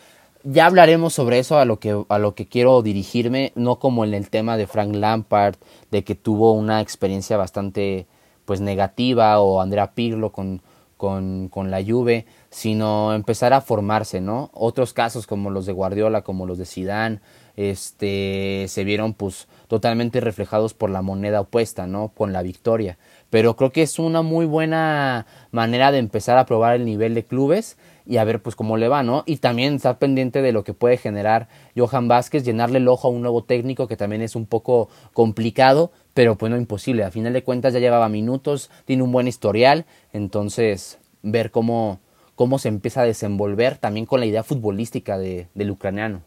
ya 0.48 0.66
hablaremos 0.66 1.12
sobre 1.12 1.40
eso 1.40 1.58
a 1.58 1.64
lo 1.64 1.80
que 1.80 2.04
a 2.08 2.18
lo 2.18 2.34
que 2.34 2.46
quiero 2.46 2.80
dirigirme, 2.82 3.52
no 3.56 3.80
como 3.80 4.04
en 4.04 4.14
el 4.14 4.30
tema 4.30 4.56
de 4.56 4.68
Frank 4.68 4.94
Lampard, 4.94 5.56
de 5.90 6.04
que 6.04 6.14
tuvo 6.14 6.52
una 6.52 6.80
experiencia 6.80 7.36
bastante 7.36 8.06
pues 8.44 8.60
negativa 8.60 9.40
o 9.40 9.60
Andrea 9.60 9.92
Pirlo 9.92 10.30
con, 10.30 10.62
con, 10.96 11.48
con 11.48 11.72
la 11.72 11.82
Juve, 11.84 12.26
sino 12.56 13.12
empezar 13.12 13.52
a 13.52 13.60
formarse, 13.60 14.22
¿no? 14.22 14.48
Otros 14.54 14.94
casos 14.94 15.26
como 15.26 15.50
los 15.50 15.66
de 15.66 15.74
Guardiola, 15.74 16.22
como 16.22 16.46
los 16.46 16.56
de 16.56 16.64
Zidane, 16.64 17.20
este 17.54 18.64
se 18.68 18.82
vieron 18.82 19.12
pues 19.12 19.46
totalmente 19.68 20.22
reflejados 20.22 20.72
por 20.72 20.88
la 20.88 21.02
moneda 21.02 21.42
opuesta, 21.42 21.86
¿no? 21.86 22.08
Con 22.16 22.32
la 22.32 22.40
victoria. 22.40 22.96
Pero 23.28 23.56
creo 23.56 23.72
que 23.72 23.82
es 23.82 23.98
una 23.98 24.22
muy 24.22 24.46
buena 24.46 25.26
manera 25.50 25.92
de 25.92 25.98
empezar 25.98 26.38
a 26.38 26.46
probar 26.46 26.76
el 26.76 26.86
nivel 26.86 27.12
de 27.12 27.24
clubes 27.24 27.76
y 28.06 28.16
a 28.16 28.24
ver 28.24 28.40
pues 28.40 28.56
cómo 28.56 28.78
le 28.78 28.88
va, 28.88 29.02
¿no? 29.02 29.22
Y 29.26 29.36
también 29.36 29.74
estar 29.74 29.98
pendiente 29.98 30.40
de 30.40 30.52
lo 30.52 30.64
que 30.64 30.72
puede 30.72 30.96
generar 30.96 31.48
Johan 31.76 32.08
Vázquez, 32.08 32.42
llenarle 32.42 32.78
el 32.78 32.88
ojo 32.88 33.08
a 33.08 33.10
un 33.10 33.20
nuevo 33.20 33.44
técnico 33.44 33.86
que 33.86 33.98
también 33.98 34.22
es 34.22 34.34
un 34.34 34.46
poco 34.46 34.88
complicado, 35.12 35.92
pero 36.14 36.38
pues 36.38 36.48
no 36.48 36.56
imposible. 36.56 37.04
A 37.04 37.10
final 37.10 37.34
de 37.34 37.44
cuentas 37.44 37.74
ya 37.74 37.80
llevaba 37.80 38.08
minutos, 38.08 38.70
tiene 38.86 39.02
un 39.02 39.12
buen 39.12 39.28
historial, 39.28 39.84
entonces 40.14 40.98
ver 41.22 41.50
cómo, 41.50 41.98
cómo 42.36 42.60
se 42.60 42.68
empieza 42.68 43.00
a 43.00 43.04
desenvolver 43.04 43.76
también 43.78 44.06
con 44.06 44.20
la 44.20 44.26
idea 44.26 44.44
futbolística 44.44 45.18
de, 45.18 45.48
del 45.54 45.72
ucraniano. 45.72 46.22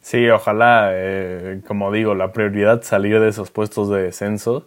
Sí, 0.00 0.28
ojalá, 0.30 0.90
eh, 0.92 1.60
como 1.66 1.90
digo, 1.90 2.14
la 2.14 2.32
prioridad 2.32 2.82
salir 2.82 3.18
de 3.18 3.28
esos 3.28 3.50
puestos 3.50 3.88
de 3.88 4.02
descenso 4.02 4.66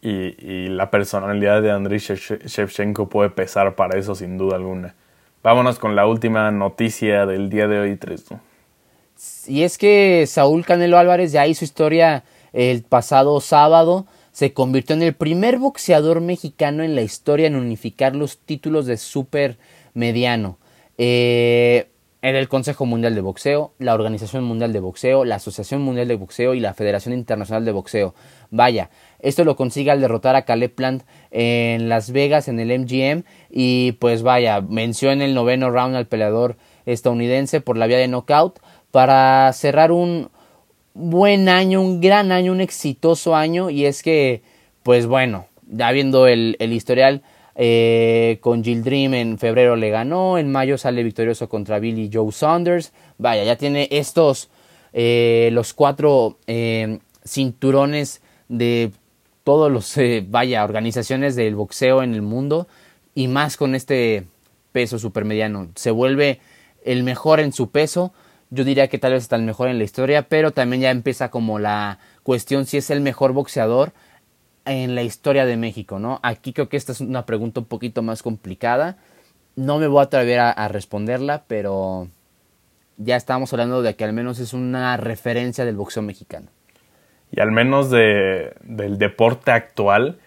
y, 0.00 0.34
y 0.44 0.68
la 0.68 0.90
personalidad 0.90 1.62
de 1.62 1.70
Andriy 1.70 1.98
Shevchenko 1.98 3.08
puede 3.08 3.30
pesar 3.30 3.74
para 3.74 3.98
eso 3.98 4.14
sin 4.14 4.38
duda 4.38 4.56
alguna. 4.56 4.94
Vámonos 5.42 5.78
con 5.78 5.94
la 5.94 6.06
última 6.06 6.50
noticia 6.50 7.26
del 7.26 7.50
día 7.50 7.68
de 7.68 7.78
hoy, 7.78 7.96
Tresdo. 7.96 8.40
Y 9.46 9.62
es 9.62 9.78
que 9.78 10.24
Saúl 10.26 10.64
Canelo 10.64 10.98
Álvarez 10.98 11.32
ya 11.32 11.46
hizo 11.46 11.64
historia 11.64 12.24
el 12.52 12.82
pasado 12.82 13.40
sábado. 13.40 14.06
Se 14.36 14.52
convirtió 14.52 14.94
en 14.94 15.02
el 15.02 15.14
primer 15.14 15.56
boxeador 15.56 16.20
mexicano 16.20 16.82
en 16.82 16.94
la 16.94 17.00
historia 17.00 17.46
en 17.46 17.56
unificar 17.56 18.14
los 18.14 18.36
títulos 18.36 18.84
de 18.84 18.98
super 18.98 19.56
mediano. 19.94 20.58
Eh, 20.98 21.88
el 22.20 22.46
Consejo 22.46 22.84
Mundial 22.84 23.14
de 23.14 23.22
Boxeo, 23.22 23.72
la 23.78 23.94
Organización 23.94 24.44
Mundial 24.44 24.74
de 24.74 24.80
Boxeo, 24.80 25.24
la 25.24 25.36
Asociación 25.36 25.80
Mundial 25.80 26.08
de 26.08 26.16
Boxeo 26.16 26.52
y 26.52 26.60
la 26.60 26.74
Federación 26.74 27.14
Internacional 27.14 27.64
de 27.64 27.72
Boxeo. 27.72 28.14
Vaya, 28.50 28.90
esto 29.20 29.42
lo 29.42 29.56
consigue 29.56 29.90
al 29.90 30.02
derrotar 30.02 30.36
a 30.36 30.44
Caleb 30.44 30.74
en 31.30 31.88
Las 31.88 32.10
Vegas 32.10 32.48
en 32.48 32.60
el 32.60 32.78
MGM 32.78 33.22
y 33.48 33.92
pues 33.92 34.22
vaya, 34.22 34.60
venció 34.60 35.12
en 35.12 35.22
el 35.22 35.32
noveno 35.32 35.70
round 35.70 35.96
al 35.96 36.08
peleador 36.08 36.58
estadounidense 36.84 37.62
por 37.62 37.78
la 37.78 37.86
vía 37.86 37.96
de 37.96 38.08
knockout 38.08 38.60
para 38.90 39.50
cerrar 39.54 39.92
un 39.92 40.28
buen 40.96 41.48
año, 41.48 41.82
un 41.82 42.00
gran 42.00 42.32
año, 42.32 42.52
un 42.52 42.60
exitoso 42.60 43.36
año 43.36 43.68
y 43.68 43.84
es 43.84 44.02
que 44.02 44.42
pues 44.82 45.06
bueno, 45.06 45.46
ya 45.66 45.90
viendo 45.92 46.26
el, 46.26 46.56
historial 46.60 47.22
eh, 47.54 48.38
con 48.40 48.64
Jill 48.64 48.82
Dream 48.82 49.14
en 49.14 49.38
febrero 49.38 49.76
le 49.76 49.90
ganó, 49.90 50.38
en 50.38 50.50
mayo 50.50 50.78
sale 50.78 51.02
victorioso 51.02 51.48
contra 51.48 51.78
Billy 51.78 52.08
Joe 52.12 52.32
Saunders, 52.32 52.92
vaya, 53.18 53.44
ya 53.44 53.56
tiene 53.56 53.88
estos 53.90 54.48
eh, 54.92 55.50
los 55.52 55.74
cuatro 55.74 56.38
eh, 56.46 57.00
cinturones 57.24 58.22
de 58.48 58.92
todos 59.44 59.70
los, 59.70 59.96
vaya, 60.28 60.64
organizaciones 60.64 61.36
del 61.36 61.56
boxeo 61.56 62.02
en 62.02 62.14
el 62.14 62.22
mundo 62.22 62.68
y 63.14 63.28
más 63.28 63.56
con 63.56 63.74
este 63.74 64.24
peso 64.72 64.98
supermediano. 64.98 65.68
Se 65.74 65.90
vuelve 65.90 66.40
el 66.84 67.02
mejor 67.02 67.40
en 67.40 67.52
su 67.52 67.70
peso. 67.70 68.12
Yo 68.50 68.64
diría 68.64 68.88
que 68.88 68.98
tal 68.98 69.12
vez 69.12 69.24
está 69.24 69.36
el 69.36 69.42
mejor 69.42 69.68
en 69.68 69.78
la 69.78 69.84
historia, 69.84 70.22
pero 70.22 70.52
también 70.52 70.82
ya 70.82 70.90
empieza 70.90 71.30
como 71.30 71.58
la 71.58 71.98
cuestión 72.22 72.66
si 72.66 72.76
es 72.76 72.90
el 72.90 73.00
mejor 73.00 73.32
boxeador 73.32 73.92
en 74.64 74.94
la 74.94 75.02
historia 75.02 75.46
de 75.46 75.56
México, 75.56 75.98
¿no? 75.98 76.20
Aquí 76.22 76.52
creo 76.52 76.68
que 76.68 76.76
esta 76.76 76.92
es 76.92 77.00
una 77.00 77.26
pregunta 77.26 77.60
un 77.60 77.66
poquito 77.66 78.02
más 78.02 78.22
complicada. 78.22 78.96
No 79.56 79.78
me 79.78 79.86
voy 79.86 80.00
a 80.00 80.04
atrever 80.04 80.40
a 80.40 80.68
responderla, 80.68 81.44
pero 81.46 82.08
ya 82.96 83.16
estamos 83.16 83.52
hablando 83.52 83.82
de 83.82 83.94
que 83.96 84.04
al 84.04 84.12
menos 84.12 84.38
es 84.38 84.52
una 84.52 84.96
referencia 84.96 85.64
del 85.64 85.76
boxeo 85.76 86.02
mexicano 86.02 86.48
y 87.30 87.40
al 87.40 87.52
menos 87.52 87.90
de, 87.90 88.54
del 88.62 88.98
deporte 88.98 89.50
actual, 89.50 90.18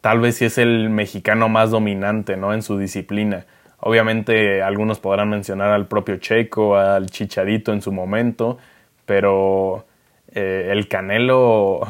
tal 0.00 0.20
vez 0.20 0.36
sí 0.36 0.44
es 0.46 0.58
el 0.58 0.90
mexicano 0.90 1.48
más 1.48 1.70
dominante 1.70 2.36
¿no? 2.36 2.52
en 2.52 2.62
su 2.62 2.78
disciplina. 2.78 3.46
Obviamente 3.80 4.62
algunos 4.62 4.98
podrán 4.98 5.30
mencionar 5.30 5.70
al 5.70 5.86
propio 5.86 6.16
Checo, 6.16 6.76
al 6.76 7.06
Chicharito 7.06 7.72
en 7.72 7.80
su 7.80 7.92
momento, 7.92 8.58
pero 9.06 9.86
eh, 10.34 10.68
el 10.72 10.88
Canelo 10.88 11.80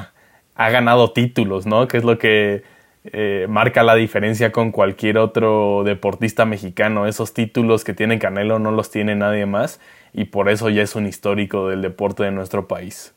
ha 0.54 0.70
ganado 0.70 1.12
títulos, 1.12 1.66
¿no? 1.66 1.88
Que 1.88 1.96
es 1.98 2.04
lo 2.04 2.18
que 2.18 2.62
eh, 3.04 3.46
marca 3.48 3.82
la 3.82 3.94
diferencia 3.94 4.52
con 4.52 4.70
cualquier 4.70 5.18
otro 5.18 5.82
deportista 5.84 6.44
mexicano. 6.44 7.06
Esos 7.06 7.32
títulos 7.32 7.84
que 7.84 7.94
tiene 7.94 8.18
Canelo 8.18 8.58
no 8.58 8.70
los 8.70 8.90
tiene 8.90 9.14
nadie 9.14 9.46
más 9.46 9.80
y 10.12 10.26
por 10.26 10.48
eso 10.48 10.68
ya 10.68 10.82
es 10.82 10.94
un 10.94 11.06
histórico 11.06 11.68
del 11.68 11.80
deporte 11.80 12.24
de 12.24 12.32
nuestro 12.32 12.68
país. 12.68 13.14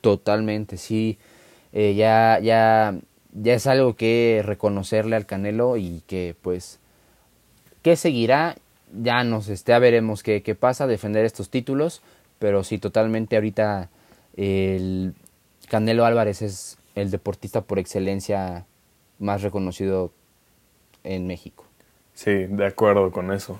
Totalmente, 0.00 0.76
sí. 0.76 1.18
Eh, 1.72 1.94
ya, 1.94 2.38
ya, 2.40 2.94
ya 3.32 3.54
es 3.54 3.66
algo 3.66 3.94
que 3.94 4.42
reconocerle 4.44 5.16
al 5.16 5.26
Canelo 5.26 5.76
y 5.76 6.02
que 6.06 6.34
pues, 6.40 6.80
¿qué 7.84 7.94
seguirá? 7.94 8.56
Ya 9.00 9.22
nos 9.22 9.46
ya 9.64 9.78
veremos 9.78 10.24
qué, 10.24 10.42
qué 10.42 10.56
pasa, 10.56 10.88
defender 10.88 11.24
estos 11.24 11.50
títulos, 11.50 12.02
pero 12.40 12.64
sí, 12.64 12.78
totalmente 12.78 13.36
ahorita 13.36 13.90
el 14.36 15.14
Canelo 15.68 16.04
Álvarez 16.04 16.42
es 16.42 16.78
el 16.94 17.10
deportista 17.10 17.60
por 17.60 17.78
excelencia 17.78 18.64
más 19.18 19.42
reconocido 19.42 20.10
en 21.04 21.26
México. 21.26 21.64
Sí, 22.14 22.32
de 22.32 22.66
acuerdo 22.66 23.10
con 23.10 23.32
eso. 23.32 23.58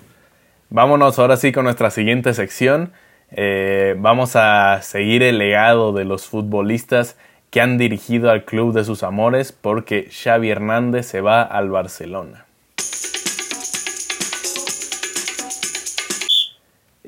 Vámonos 0.71 1.19
ahora 1.19 1.37
sí 1.37 1.52
con 1.52 1.64
nuestra 1.64 1.90
siguiente 1.90 2.33
sección. 2.35 2.93
Eh, 3.31 3.95
vamos 3.99 4.37
a 4.37 4.81
seguir 4.83 5.23
el 5.23 5.38
legado 5.38 5.93
de 5.93 6.04
los 6.04 6.26
futbolistas 6.26 7.16
que 7.50 7.61
han 7.61 7.78
dirigido 7.78 8.31
al 8.31 8.45
club 8.45 8.73
de 8.73 8.85
sus 8.85 9.02
amores 9.02 9.52
porque 9.52 10.09
Xavi 10.11 10.50
Hernández 10.50 11.07
se 11.07 11.21
va 11.21 11.43
al 11.43 11.69
Barcelona. 11.71 12.44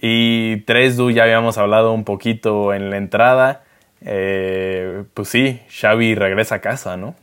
Y 0.08 0.58
Tresdu 0.58 1.10
ya 1.10 1.25
habíamos 1.25 1.58
hablado 1.58 1.92
un 1.92 2.04
poquito 2.04 2.72
en 2.72 2.90
la 2.90 2.96
entrada. 2.96 3.64
Eh, 4.02 5.02
pues 5.14 5.28
sí, 5.30 5.60
Xavi 5.68 6.14
regresa 6.14 6.56
a 6.56 6.60
casa, 6.60 6.96
¿no? 6.96 7.16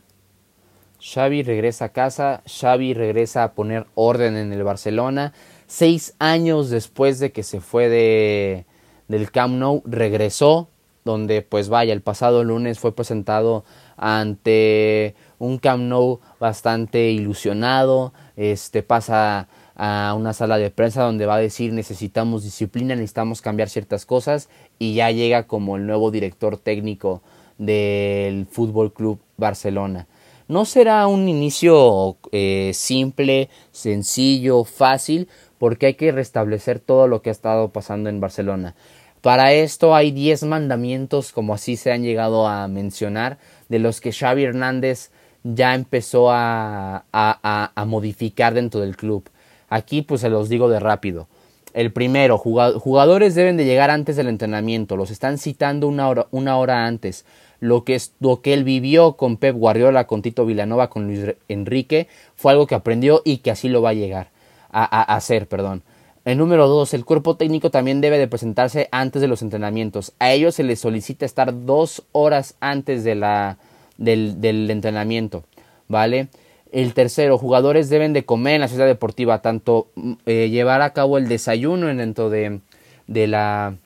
Xavi 1.00 1.42
regresa 1.44 1.86
a 1.86 1.88
casa, 1.90 2.42
Xavi 2.46 2.92
regresa 2.92 3.42
a 3.42 3.52
poner 3.54 3.86
orden 3.94 4.36
en 4.36 4.52
el 4.52 4.62
Barcelona. 4.64 5.32
Seis 5.66 6.14
años 6.18 6.68
después 6.68 7.18
de 7.20 7.32
que 7.32 7.42
se 7.42 7.62
fue 7.62 7.88
de, 7.88 8.66
del 9.08 9.30
Camp 9.30 9.54
Nou 9.54 9.82
regresó, 9.86 10.68
donde 11.06 11.40
pues 11.40 11.70
vaya, 11.70 11.94
el 11.94 12.02
pasado 12.02 12.44
lunes 12.44 12.78
fue 12.78 12.94
presentado 12.94 13.64
ante 13.96 15.14
un 15.38 15.56
Camp 15.56 15.84
Nou 15.84 16.20
bastante 16.38 17.10
ilusionado, 17.10 18.12
este 18.36 18.82
pasa 18.82 19.48
a 19.76 20.14
una 20.16 20.32
sala 20.32 20.58
de 20.58 20.70
prensa 20.70 21.02
donde 21.02 21.26
va 21.26 21.36
a 21.36 21.40
decir 21.40 21.72
necesitamos 21.72 22.44
disciplina, 22.44 22.94
necesitamos 22.94 23.40
cambiar 23.40 23.68
ciertas 23.68 24.06
cosas 24.06 24.48
y 24.78 24.94
ya 24.94 25.10
llega 25.10 25.46
como 25.46 25.76
el 25.76 25.86
nuevo 25.86 26.10
director 26.10 26.56
técnico 26.56 27.22
del 27.58 28.46
Fútbol 28.46 28.92
Club 28.92 29.20
Barcelona. 29.36 30.06
No 30.46 30.64
será 30.66 31.06
un 31.06 31.28
inicio 31.28 32.18
eh, 32.30 32.72
simple, 32.74 33.48
sencillo, 33.72 34.64
fácil, 34.64 35.28
porque 35.58 35.86
hay 35.86 35.94
que 35.94 36.12
restablecer 36.12 36.80
todo 36.80 37.08
lo 37.08 37.22
que 37.22 37.30
ha 37.30 37.32
estado 37.32 37.70
pasando 37.70 38.10
en 38.10 38.20
Barcelona. 38.20 38.74
Para 39.22 39.54
esto 39.54 39.94
hay 39.94 40.10
10 40.10 40.42
mandamientos, 40.42 41.32
como 41.32 41.54
así 41.54 41.76
se 41.76 41.92
han 41.92 42.02
llegado 42.02 42.46
a 42.46 42.68
mencionar, 42.68 43.38
de 43.70 43.78
los 43.78 44.02
que 44.02 44.12
Xavi 44.12 44.44
Hernández 44.44 45.10
ya 45.44 45.74
empezó 45.74 46.30
a, 46.30 47.04
a, 47.12 47.84
modificar 47.86 48.52
dentro 48.52 48.80
del 48.80 48.98
club. 48.98 49.24
Aquí 49.68 50.02
pues 50.02 50.20
se 50.20 50.30
los 50.30 50.48
digo 50.48 50.68
de 50.68 50.80
rápido. 50.80 51.26
El 51.74 51.92
primero, 51.92 52.38
jugadores 52.38 53.34
deben 53.34 53.56
de 53.56 53.64
llegar 53.64 53.90
antes 53.90 54.14
del 54.14 54.28
entrenamiento, 54.28 54.96
los 54.96 55.10
están 55.10 55.38
citando 55.38 55.88
una 55.88 56.08
hora, 56.08 56.28
una 56.30 56.56
hora 56.56 56.86
antes. 56.86 57.24
Lo 57.58 57.82
que, 57.82 57.96
es, 57.96 58.12
lo 58.20 58.42
que 58.42 58.54
él 58.54 58.62
vivió 58.62 59.14
con 59.14 59.38
Pep 59.38 59.56
Guardiola, 59.56 60.06
con 60.06 60.22
Tito 60.22 60.46
Vilanova, 60.46 60.88
con 60.88 61.06
Luis 61.06 61.34
Enrique, 61.48 62.06
fue 62.36 62.52
algo 62.52 62.68
que 62.68 62.76
aprendió 62.76 63.22
y 63.24 63.38
que 63.38 63.50
así 63.50 63.68
lo 63.68 63.82
va 63.82 63.90
a 63.90 63.94
llegar 63.94 64.30
a, 64.70 65.02
hacer. 65.16 65.48
Perdón. 65.48 65.82
El 66.24 66.38
número 66.38 66.68
dos, 66.68 66.94
el 66.94 67.04
cuerpo 67.04 67.36
técnico 67.36 67.70
también 67.70 68.00
debe 68.00 68.18
de 68.18 68.28
presentarse 68.28 68.88
antes 68.92 69.20
de 69.20 69.28
los 69.28 69.42
entrenamientos. 69.42 70.12
A 70.20 70.32
ellos 70.32 70.54
se 70.54 70.62
les 70.62 70.78
solicita 70.78 71.26
estar 71.26 71.64
dos 71.66 72.04
horas 72.12 72.54
antes 72.60 73.02
de 73.02 73.16
la, 73.16 73.58
del, 73.98 74.40
del 74.40 74.70
entrenamiento. 74.70 75.42
¿Vale? 75.88 76.28
El 76.74 76.92
tercero, 76.92 77.38
jugadores 77.38 77.88
deben 77.88 78.12
de 78.12 78.24
comer 78.24 78.56
en 78.56 78.62
la 78.62 78.66
ciudad 78.66 78.86
deportiva, 78.86 79.40
tanto 79.42 79.86
mm, 79.94 80.12
eh, 80.26 80.48
llevar 80.50 80.82
a 80.82 80.92
cabo 80.92 81.18
el 81.18 81.28
desayuno 81.28 81.86
dentro 81.86 82.30
de, 82.30 82.58
de, 83.06 83.28
la, 83.28 83.76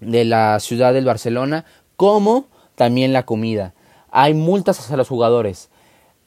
de 0.00 0.24
la 0.24 0.58
ciudad 0.58 0.92
del 0.94 1.04
Barcelona, 1.04 1.64
como 1.94 2.48
también 2.74 3.12
la 3.12 3.22
comida. 3.22 3.72
Hay 4.10 4.34
multas 4.34 4.80
hacia 4.80 4.96
los 4.96 5.08
jugadores. 5.08 5.68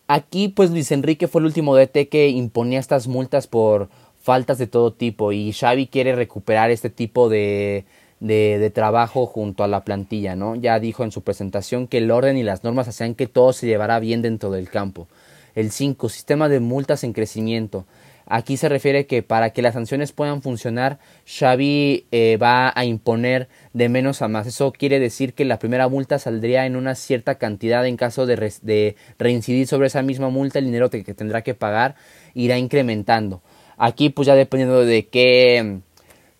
Aquí, 0.08 0.48
pues 0.48 0.72
Luis 0.72 0.94
Enrique 0.94 1.28
fue 1.28 1.42
el 1.42 1.48
último 1.48 1.76
DT 1.76 2.08
que 2.08 2.30
imponía 2.30 2.80
estas 2.80 3.10
multas 3.10 3.48
por 3.48 3.90
faltas 4.22 4.58
de 4.58 4.68
todo 4.68 4.94
tipo 4.94 5.34
y 5.34 5.52
Xavi 5.52 5.88
quiere 5.88 6.16
recuperar 6.16 6.72
este 6.72 6.90
tipo 6.90 7.28
de, 7.28 7.84
de, 8.22 8.72
trabajo 8.74 9.26
junto 9.26 9.66
a 9.66 9.68
la 9.68 9.84
plantilla, 9.84 10.38
¿no? 10.38 10.56
Ya 10.56 10.80
dijo 10.80 11.04
en 11.04 11.12
su 11.12 11.22
presentación 11.22 11.88
que 11.88 11.98
el 11.98 12.12
orden 12.12 12.38
y 12.38 12.44
las 12.44 12.64
normas 12.64 12.88
hacían 12.88 13.14
que 13.14 13.28
todo 13.28 13.52
se 13.52 13.68
llevara 13.68 14.00
bien 14.00 14.22
dentro 14.22 14.52
del 14.52 14.70
campo. 14.70 15.08
El 15.56 15.72
5. 15.72 16.10
Sistema 16.10 16.50
de 16.50 16.60
multas 16.60 17.04
en 17.04 17.14
crecimiento. 17.14 17.86
Aquí 18.28 18.58
se 18.58 18.70
refiere 18.70 19.06
que 19.06 19.22
para 19.22 19.52
que 19.52 19.62
las 19.62 19.76
sanciones 19.76 20.12
puedan 20.12 20.42
funcionar, 20.42 20.98
Xavi 21.28 22.08
eh, 22.12 22.38
va 22.42 22.74
a 22.76 22.84
imponer 22.84 23.48
de 23.74 23.88
menos 23.88 24.24
a 24.24 24.28
más. 24.28 24.48
Eso 24.48 24.72
quiere 24.72 25.00
decir 25.00 25.34
que 25.34 25.46
la 25.46 25.60
primera 25.60 25.88
multa 25.88 26.18
saldría 26.18 26.66
en 26.66 26.76
una 26.76 26.96
cierta 26.96 27.36
cantidad 27.36 27.86
en 27.86 27.98
caso 27.98 28.26
de, 28.26 28.52
de 28.64 28.96
reincidir 29.20 29.68
sobre 29.68 29.88
esa 29.88 30.02
misma 30.02 30.30
multa, 30.30 30.58
el 30.58 30.66
dinero 30.66 30.90
que 30.90 31.04
tendrá 31.04 31.44
que 31.44 31.54
pagar 31.54 31.96
irá 32.34 32.58
incrementando. 32.58 33.44
Aquí 33.78 34.10
pues 34.10 34.26
ya 34.26 34.36
dependiendo 34.36 34.84
de 34.84 35.08
qué, 35.08 35.82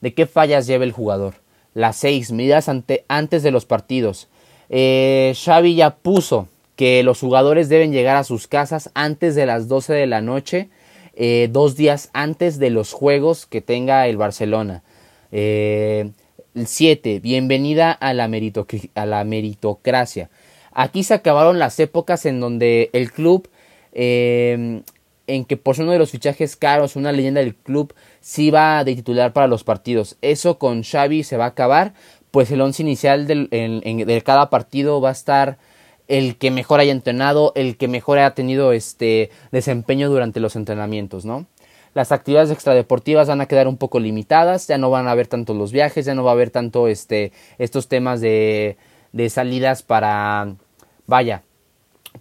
de 0.02 0.14
qué 0.14 0.26
fallas 0.26 0.66
lleve 0.66 0.86
el 0.86 0.92
jugador. 0.92 1.36
Las 1.76 1.98
6. 1.98 2.32
Medidas 2.32 2.68
ante, 2.68 3.06
antes 3.08 3.44
de 3.44 3.52
los 3.52 3.66
partidos. 3.66 4.28
Eh, 4.70 5.34
Xavi 5.36 5.76
ya 5.76 5.98
puso 5.98 6.48
que 6.76 7.04
los 7.04 7.20
jugadores 7.20 7.70
deben 7.70 7.92
llegar 7.92 8.18
a 8.18 8.24
sus 8.24 8.48
casas 8.48 8.92
antes 8.94 9.36
de 9.36 9.46
las 9.46 9.68
12 9.68 9.94
de 9.94 10.08
la 10.08 10.22
noche, 10.22 10.70
eh, 11.16 11.48
dos 11.52 11.76
días 11.76 12.10
antes 12.14 12.60
de 12.60 12.70
los 12.70 12.92
juegos 12.92 13.46
que 13.46 13.62
tenga 13.62 14.08
el 14.08 14.18
Barcelona. 14.18 14.84
Eh, 15.32 16.12
7. 16.54 17.20
Bienvenida 17.20 17.92
a 17.92 18.14
la, 18.14 18.30
a 18.96 19.06
la, 19.06 19.24
meritocracia. 19.24 20.30
Aquí 20.72 21.04
se 21.04 21.14
acabaron 21.14 21.60
las 21.60 21.80
épocas 21.80 22.26
en 22.26 22.40
donde 22.40 22.90
el 22.94 23.12
club, 23.12 23.50
eh, 23.94 24.82
en 25.28 25.46
que 25.46 25.58
por 25.58 25.76
ser 25.76 25.84
uno 25.84 25.94
de 25.94 26.00
los 26.00 26.12
fichajes 26.12 26.56
caros, 26.56 26.96
una 26.96 27.12
leyenda 27.12 27.42
del 27.42 27.56
club, 27.56 27.94
sí 28.20 28.52
va 28.52 28.84
de 28.84 28.96
titular 28.96 29.34
para 29.34 29.48
los 29.48 29.64
partidos. 29.64 30.18
Eso 30.22 30.58
con 30.58 30.84
Xavi 30.84 31.24
se 31.24 31.38
va 31.38 31.46
a 31.46 31.50
acabar, 31.50 31.94
pues 32.32 32.52
el 32.52 32.62
once 32.62 32.84
inicial 32.84 33.28
de 33.28 34.24
cada 34.26 34.50
partido 34.50 35.00
va 35.00 35.10
a 35.10 35.14
estar 35.14 35.58
el 36.08 36.38
que 36.38 36.52
mejor 36.52 36.80
haya 36.80 36.92
entrenado, 36.92 37.52
el 37.56 37.78
que 37.78 37.88
mejor 37.88 38.18
haya 38.18 38.34
tenido 38.34 38.72
este 38.72 39.32
desempeño 39.52 40.10
durante 40.10 40.40
los 40.40 40.56
entrenamientos, 40.56 41.26
¿no? 41.26 41.46
Las 41.94 42.12
actividades 42.12 42.52
extradeportivas 42.52 43.30
van 43.30 43.40
a 43.40 43.46
quedar 43.46 43.68
un 43.68 43.78
poco 43.78 44.00
limitadas, 44.00 44.68
ya 44.68 44.78
no 44.78 44.90
van 44.90 45.08
a 45.08 45.12
haber 45.12 45.28
tanto 45.28 45.54
los 45.54 45.72
viajes, 45.72 46.06
ya 46.06 46.14
no 46.14 46.24
va 46.24 46.32
a 46.32 46.34
haber 46.34 46.50
tanto 46.50 46.90
este, 46.90 47.32
estos 47.58 47.88
temas 47.88 48.20
de, 48.20 48.78
de 49.14 49.30
salidas 49.30 49.82
para, 49.82 50.56
vaya, 51.08 51.44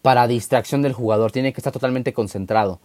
para 0.00 0.28
distracción 0.28 0.80
del 0.80 0.92
jugador, 0.92 1.32
tiene 1.32 1.52
que 1.52 1.60
estar 1.60 1.72
totalmente 1.72 2.12
concentrado. 2.12 2.78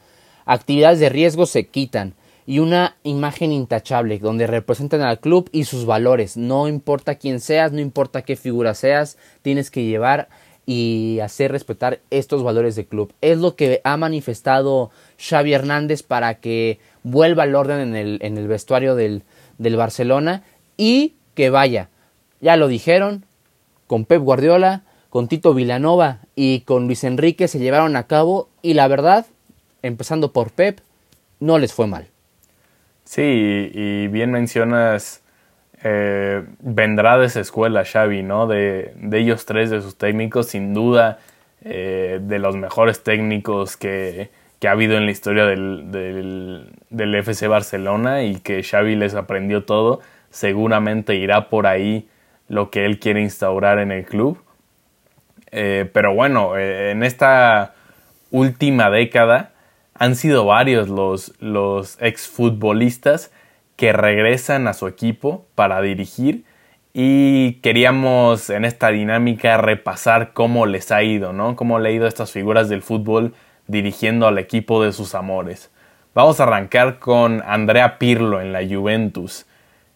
Actividades 0.45 0.99
de 0.99 1.09
riesgo 1.09 1.45
se 1.45 1.67
quitan 1.67 2.15
y 2.47 2.57
una 2.57 2.95
imagen 3.03 3.51
intachable 3.51 4.17
donde 4.17 4.47
representan 4.47 5.01
al 5.01 5.19
club 5.19 5.47
y 5.51 5.65
sus 5.65 5.85
valores. 5.85 6.37
No 6.37 6.67
importa 6.67 7.13
quién 7.13 7.39
seas, 7.39 7.71
no 7.71 7.79
importa 7.79 8.23
qué 8.23 8.35
figura 8.35 8.73
seas, 8.73 9.19
tienes 9.43 9.69
que 9.69 9.83
llevar 9.83 10.29
y 10.71 11.19
hacer 11.21 11.51
respetar 11.51 11.99
estos 12.11 12.43
valores 12.43 12.75
de 12.75 12.85
club. 12.85 13.11
Es 13.21 13.39
lo 13.39 13.55
que 13.55 13.81
ha 13.83 13.97
manifestado 13.97 14.91
Xavi 15.17 15.51
Hernández 15.51 16.03
para 16.03 16.35
que 16.35 16.77
vuelva 17.01 17.41
al 17.41 17.55
orden 17.55 17.79
en 17.79 17.95
el, 17.95 18.19
en 18.21 18.37
el 18.37 18.47
vestuario 18.47 18.93
del, 18.93 19.23
del 19.57 19.77
Barcelona 19.77 20.43
y 20.77 21.15
que 21.33 21.49
vaya, 21.49 21.89
ya 22.39 22.55
lo 22.55 22.67
dijeron, 22.67 23.25
con 23.87 24.05
Pep 24.05 24.21
Guardiola, 24.21 24.83
con 25.09 25.27
Tito 25.27 25.55
Vilanova 25.55 26.19
y 26.35 26.59
con 26.59 26.85
Luis 26.85 27.03
Enrique 27.03 27.47
se 27.47 27.57
llevaron 27.57 27.95
a 27.95 28.05
cabo 28.05 28.47
y 28.61 28.75
la 28.75 28.87
verdad, 28.87 29.25
empezando 29.81 30.33
por 30.33 30.51
Pep, 30.51 30.81
no 31.39 31.57
les 31.57 31.73
fue 31.73 31.87
mal. 31.87 32.09
Sí, 33.05 33.23
y 33.73 34.07
bien 34.09 34.29
mencionas 34.29 35.23
eh, 35.83 36.43
vendrá 36.59 37.17
de 37.17 37.27
esa 37.27 37.39
escuela 37.39 37.85
Xavi, 37.85 38.21
¿no? 38.21 38.47
De, 38.47 38.93
ellos 39.13 39.45
tres, 39.45 39.69
de 39.69 39.81
sus 39.81 39.97
técnicos, 39.97 40.47
sin 40.47 40.73
duda, 40.73 41.19
eh, 41.63 42.19
de 42.21 42.39
los 42.39 42.55
mejores 42.55 43.03
técnicos 43.03 43.77
que, 43.77 44.29
ha 44.65 44.71
habido 44.71 44.97
en 44.97 45.05
la 45.05 45.11
historia 45.11 45.45
del, 45.45 45.89
del, 46.89 47.15
FC 47.15 47.47
Barcelona 47.47 48.23
y 48.23 48.39
que 48.41 48.61
Xavi 48.61 48.95
les 48.95 49.15
aprendió 49.15 49.63
todo, 49.63 50.01
seguramente 50.31 51.15
irá 51.15 51.47
por 51.49 51.65
ahí 51.65 52.09
lo 52.49 52.69
que 52.69 52.85
él 52.85 52.99
quiere 52.99 53.21
instaurar 53.21 53.79
en 53.79 53.91
el 53.91 54.05
club. 54.05 54.37
Eh, 55.51 55.89
pero 55.93 56.13
bueno, 56.13 56.57
en 56.57 57.03
esta 57.03 57.73
última 58.31 58.89
década 58.89 59.51
han 59.93 60.15
sido 60.15 60.45
varios 60.45 60.89
los, 60.89 61.33
los 61.39 61.97
exfutbolistas 62.01 63.31
que 63.79 63.93
regresan 63.93 64.67
a 64.67 64.73
su 64.73 64.89
equipo 64.89 65.45
para 65.55 65.81
dirigir 65.81 66.43
y 66.93 67.53
queríamos 67.61 68.49
en 68.49 68.65
esta 68.65 68.89
dinámica 68.89 69.55
repasar 69.55 70.33
cómo 70.33 70.65
les 70.65 70.91
ha 70.91 71.01
ido, 71.01 71.31
¿no? 71.31 71.55
Cómo 71.55 71.79
le 71.79 71.87
ha 71.87 71.91
ido 71.93 72.03
a 72.03 72.09
estas 72.09 72.29
figuras 72.29 72.67
del 72.67 72.81
fútbol 72.81 73.33
dirigiendo 73.67 74.27
al 74.27 74.37
equipo 74.37 74.83
de 74.83 74.91
sus 74.91 75.15
amores. 75.15 75.71
Vamos 76.13 76.41
a 76.41 76.43
arrancar 76.43 76.99
con 76.99 77.41
Andrea 77.45 77.99
Pirlo 77.99 78.41
en 78.41 78.51
la 78.51 78.67
Juventus. 78.67 79.45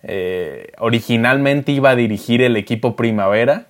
Eh, 0.01 0.71
originalmente 0.77 1.73
iba 1.73 1.89
a 1.89 1.97
dirigir 1.97 2.41
el 2.41 2.55
equipo 2.55 2.95
Primavera, 2.95 3.65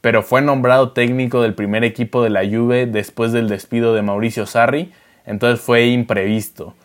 pero 0.00 0.22
fue 0.22 0.40
nombrado 0.40 0.92
técnico 0.92 1.42
del 1.42 1.54
primer 1.54 1.82
equipo 1.82 2.22
de 2.22 2.30
la 2.30 2.44
Juve 2.48 2.86
después 2.86 3.32
del 3.32 3.48
despido 3.48 3.92
de 3.92 4.02
Mauricio 4.02 4.46
Sarri, 4.46 4.92
entonces 5.26 5.60
fue 5.60 5.86
imprevisto. 5.86 6.76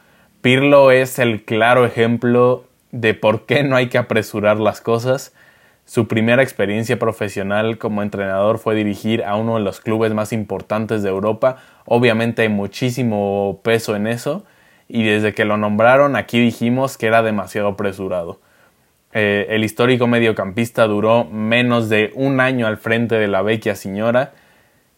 Pirlo 0.44 0.92
es 0.92 1.20
el 1.20 1.46
claro 1.46 1.86
ejemplo 1.86 2.66
de 2.92 3.14
por 3.14 3.46
qué 3.46 3.64
no 3.64 3.78
hay 3.78 3.88
que 3.88 3.98
apresurar 3.98 4.60
las 4.60 4.82
cosas. 4.82 5.34
Su 5.86 6.10
primera 6.10 6.44
experiencia 6.44 7.00
profesional 7.00 7.78
como 7.78 8.04
entrenador 8.04 8.60
fue 8.60 8.76
dirigir 8.76 9.24
a 9.24 9.38
uno 9.38 9.56
de 9.56 9.62
los 9.62 9.80
clubes 9.80 10.14
más 10.14 10.34
importantes 10.34 11.02
de 11.02 11.08
Europa. 11.08 11.60
Obviamente 11.86 12.42
hay 12.42 12.50
muchísimo 12.50 13.62
peso 13.64 13.96
en 13.96 14.06
eso 14.06 14.44
y 14.90 15.06
desde 15.06 15.34
que 15.34 15.46
lo 15.46 15.56
nombraron 15.56 16.18
aquí 16.18 16.42
dijimos 16.42 16.98
que 16.98 17.08
era 17.08 17.24
demasiado 17.24 17.70
apresurado. 17.70 18.42
Eh, 19.14 19.48
el 19.50 19.64
histórico 19.64 20.08
mediocampista 20.08 20.88
duró 20.88 21.24
menos 21.24 21.88
de 21.88 22.12
un 22.16 22.42
año 22.42 22.68
al 22.68 22.76
frente 22.76 23.16
de 23.16 23.30
la 23.30 23.44
vecchia 23.44 23.76
señora, 23.76 24.34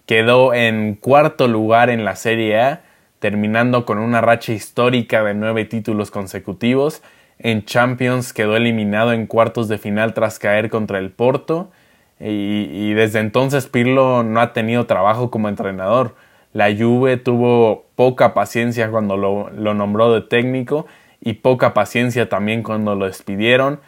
quedó 0.08 0.55
en 0.55 0.95
cuarto 0.95 1.47
lugar 1.47 1.91
en 1.91 2.03
la 2.03 2.15
Serie 2.15 2.60
A 2.60 2.81
terminando 3.19 3.86
con 3.86 3.97
una 3.97 4.21
racha 4.21 4.54
histórica 4.54 5.23
de 5.23 5.34
nueve 5.34 5.65
títulos 5.65 6.12
consecutivos. 6.12 7.01
En 7.39 7.65
Champions 7.65 8.34
quedó 8.34 8.56
eliminado 8.56 9.13
en 9.13 9.28
cuartos 9.28 9.67
de 9.67 9.78
final 9.78 10.13
tras 10.13 10.39
caer 10.39 10.69
contra 10.69 10.99
el 10.99 11.12
Porto. 11.12 11.69
Y, 12.19 12.93
desde 12.93 13.19
entonces 13.19 13.67
Pirlo 13.67 14.23
no 14.23 14.39
ha 14.39 14.54
tenido 14.54 14.86
trabajo 14.86 15.30
como 15.32 15.49
entrenador. 15.49 16.15
La 16.54 16.73
Juve 16.73 17.17
tuvo 17.17 17.86
poca 17.95 18.34
paciencia 18.34 18.89
cuando 18.89 19.17
lo, 19.17 19.73
nombró 19.73 20.13
de 20.13 20.21
técnico 20.21 20.86
y 21.19 21.34
poca 21.34 21.73
paciencia 21.73 22.30
también 22.30 22.63
cuando 22.63 22.95
lo 22.95 23.06
despidieron. 23.06 23.82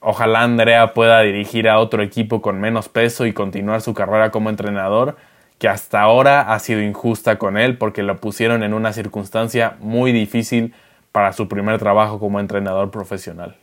Ojalá 0.00 0.42
Andrea 0.42 0.94
pueda 0.94 1.20
dirigir 1.22 1.68
a 1.68 1.80
otro 1.80 2.04
equipo 2.04 2.40
con 2.40 2.60
menos 2.60 2.88
peso 2.88 3.26
y 3.26 3.32
continuar 3.32 3.80
su 3.80 3.94
carrera 3.94 4.30
como 4.30 4.50
entrenador 4.50 5.16
que 5.58 5.68
hasta 5.68 6.00
ahora 6.00 6.52
ha 6.52 6.58
sido 6.60 6.80
injusta 6.82 7.38
con 7.38 7.56
él 7.56 7.78
porque 7.78 8.02
lo 8.02 8.20
pusieron 8.20 8.62
en 8.62 8.74
una 8.74 8.92
circunstancia 8.92 9.76
muy 9.80 10.12
difícil 10.12 10.72
para 11.12 11.32
su 11.32 11.48
primer 11.48 11.78
trabajo 11.78 12.20
como 12.20 12.38
entrenador 12.38 12.90
profesional. 12.90 13.56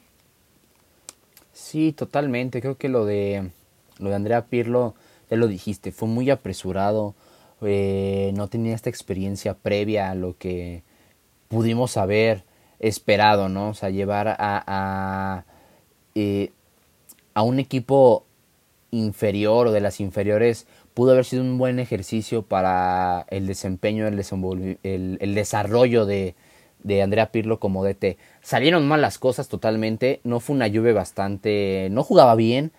Sí, 1.54 1.94
totalmente. 1.94 2.62
Creo 2.62 2.78
que 2.78 2.90
lo 2.90 3.06
de, 3.06 3.50
lo 3.98 4.10
de 4.10 4.16
Andrea 4.16 4.46
Pirlo, 4.46 4.94
ya 5.30 5.38
lo 5.38 5.48
dijiste, 5.48 5.92
fue 5.92 6.10
muy 6.10 6.30
apresurado. 6.30 7.16
Eh, 7.62 8.32
no 8.36 8.50
tenía 8.50 8.76
esta 8.76 8.90
experiencia 8.90 9.54
previa 9.54 10.12
a 10.12 10.16
lo 10.16 10.38
que 10.38 10.84
pudimos 11.48 11.96
haber 11.96 12.44
esperado, 12.80 13.48
¿no? 13.48 13.70
O 13.70 13.74
sea, 13.74 13.90
llevar 13.90 14.28
a, 14.28 14.36
a, 14.40 15.46
eh, 16.14 16.52
a 17.34 17.42
un 17.42 17.60
equipo 17.60 18.26
inferior 18.92 19.68
o 19.68 19.72
de 19.72 19.82
las 19.82 20.00
inferiores 20.00 20.68
pudo 20.96 21.12
haber 21.12 21.26
sido 21.26 21.44
un 21.44 21.60
buen 21.60 21.78
ejercicio 21.78 22.42
para 22.42 23.28
el 23.30 23.46
desempeño, 23.46 24.08
el, 24.08 24.18
el, 24.82 25.18
el 25.22 25.36
desarrollo 25.36 26.08
de, 26.08 26.36
de 26.82 27.04
Andrea 27.04 27.32
Pirlo 27.32 27.60
como 27.60 27.84
DT. 27.84 28.18
Salieron 28.42 28.88
mal 28.88 29.02
las 29.02 29.20
cosas 29.20 29.48
totalmente, 29.50 30.22
no 30.24 30.40
fue 30.40 30.56
una 30.56 30.68
lluvia 30.68 30.94
bastante, 30.94 31.90
no 31.92 32.02
jugaba 32.04 32.34
bien, 32.36 32.72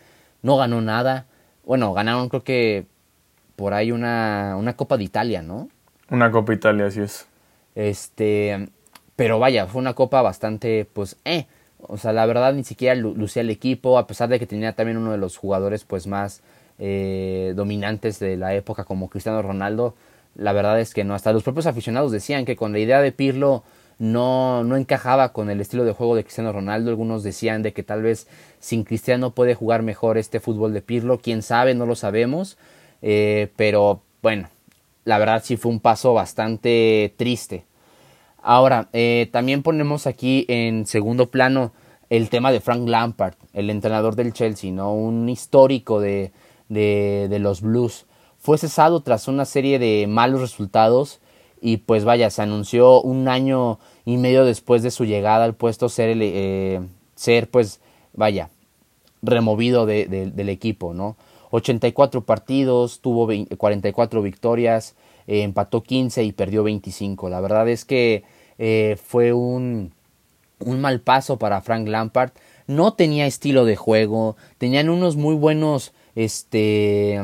no 0.42 0.56
ganó 0.56 0.80
nada. 0.80 1.26
Bueno, 1.64 1.92
ganaron 1.92 2.28
creo 2.28 2.42
que 2.42 2.86
por 3.54 3.74
ahí 3.74 3.92
una, 3.92 4.56
una 4.58 4.76
Copa 4.76 4.96
de 4.96 5.04
Italia, 5.04 5.42
¿no? 5.42 5.68
Una 6.08 6.30
Copa 6.30 6.54
Italia, 6.54 6.86
así 6.86 7.02
es. 7.02 7.26
Este, 7.74 8.68
pero 9.14 9.38
vaya, 9.38 9.66
fue 9.66 9.80
una 9.80 9.92
copa 9.94 10.22
bastante, 10.22 10.86
pues, 10.90 11.16
eh. 11.24 11.46
O 11.78 11.98
sea, 11.98 12.12
la 12.12 12.24
verdad 12.24 12.54
ni 12.54 12.64
siquiera 12.64 12.94
lucía 12.94 13.42
el 13.42 13.50
equipo, 13.50 13.98
a 13.98 14.06
pesar 14.06 14.30
de 14.30 14.38
que 14.38 14.46
tenía 14.46 14.72
también 14.72 14.96
uno 14.96 15.12
de 15.12 15.18
los 15.18 15.36
jugadores, 15.36 15.84
pues, 15.84 16.06
más 16.06 16.42
eh, 16.78 17.52
dominantes 17.56 18.18
de 18.18 18.36
la 18.36 18.54
época 18.54 18.84
como 18.84 19.08
Cristiano 19.08 19.42
Ronaldo. 19.42 19.94
La 20.34 20.52
verdad 20.52 20.80
es 20.80 20.92
que 20.92 21.04
no, 21.04 21.14
hasta 21.14 21.32
los 21.32 21.42
propios 21.42 21.66
aficionados 21.66 22.12
decían 22.12 22.44
que 22.44 22.56
con 22.56 22.72
la 22.72 22.78
idea 22.78 23.00
de 23.00 23.12
Pirlo 23.12 23.64
no, 23.98 24.62
no 24.64 24.76
encajaba 24.76 25.32
con 25.32 25.48
el 25.48 25.60
estilo 25.60 25.84
de 25.84 25.92
juego 25.92 26.14
de 26.14 26.24
Cristiano 26.24 26.52
Ronaldo. 26.52 26.90
Algunos 26.90 27.22
decían 27.22 27.62
de 27.62 27.72
que 27.72 27.82
tal 27.82 28.02
vez 28.02 28.28
sin 28.60 28.84
Cristiano 28.84 29.30
puede 29.30 29.54
jugar 29.54 29.82
mejor 29.82 30.18
este 30.18 30.40
fútbol 30.40 30.74
de 30.74 30.82
Pirlo. 30.82 31.18
Quién 31.18 31.42
sabe, 31.42 31.74
no 31.74 31.86
lo 31.86 31.94
sabemos. 31.94 32.58
Eh, 33.00 33.48
pero 33.56 34.02
bueno, 34.22 34.48
la 35.04 35.18
verdad 35.18 35.42
sí 35.44 35.56
fue 35.56 35.72
un 35.72 35.80
paso 35.80 36.12
bastante 36.12 37.14
triste. 37.16 37.64
Ahora, 38.42 38.88
eh, 38.92 39.28
también 39.32 39.62
ponemos 39.62 40.06
aquí 40.06 40.44
en 40.48 40.86
segundo 40.86 41.30
plano 41.30 41.72
el 42.10 42.28
tema 42.28 42.52
de 42.52 42.60
Frank 42.60 42.86
Lampard, 42.86 43.34
el 43.52 43.70
entrenador 43.70 44.14
del 44.14 44.32
Chelsea, 44.32 44.70
¿no? 44.70 44.94
Un 44.94 45.28
histórico 45.28 46.00
de, 46.00 46.30
de, 46.68 47.26
de 47.28 47.38
los 47.38 47.60
Blues. 47.60 48.06
Fue 48.38 48.58
cesado 48.58 49.00
tras 49.00 49.28
una 49.28 49.44
serie 49.44 49.78
de 49.78 50.06
malos 50.06 50.40
resultados 50.40 51.20
y 51.60 51.78
pues 51.78 52.04
vaya, 52.04 52.30
se 52.30 52.42
anunció 52.42 53.00
un 53.00 53.28
año 53.28 53.78
y 54.04 54.18
medio 54.18 54.44
después 54.44 54.82
de 54.82 54.90
su 54.90 55.04
llegada 55.04 55.44
al 55.44 55.54
puesto 55.54 55.88
ser, 55.88 56.16
eh, 56.20 56.80
ser 57.14 57.50
pues 57.50 57.80
vaya, 58.14 58.50
removido 59.22 59.86
de, 59.86 60.06
del 60.06 60.48
equipo, 60.48 60.94
¿no? 60.94 61.16
84 61.50 62.22
partidos, 62.22 63.00
tuvo 63.00 63.28
44 63.56 64.22
victorias, 64.22 64.94
eh, 65.26 65.42
empató 65.42 65.82
15 65.82 66.24
y 66.24 66.32
perdió 66.32 66.62
25. 66.62 67.28
La 67.28 67.40
verdad 67.40 67.68
es 67.68 67.84
que 67.84 68.24
eh, 68.58 68.98
fue 69.02 69.32
un, 69.32 69.92
un 70.60 70.80
mal 70.80 71.00
paso 71.00 71.38
para 71.38 71.62
Frank 71.62 71.88
Lampard. 71.88 72.32
No 72.66 72.94
tenía 72.94 73.26
estilo 73.26 73.64
de 73.64 73.76
juego, 73.76 74.36
tenían 74.58 74.88
unos 74.88 75.16
muy 75.16 75.34
buenos, 75.34 75.92
este, 76.16 77.20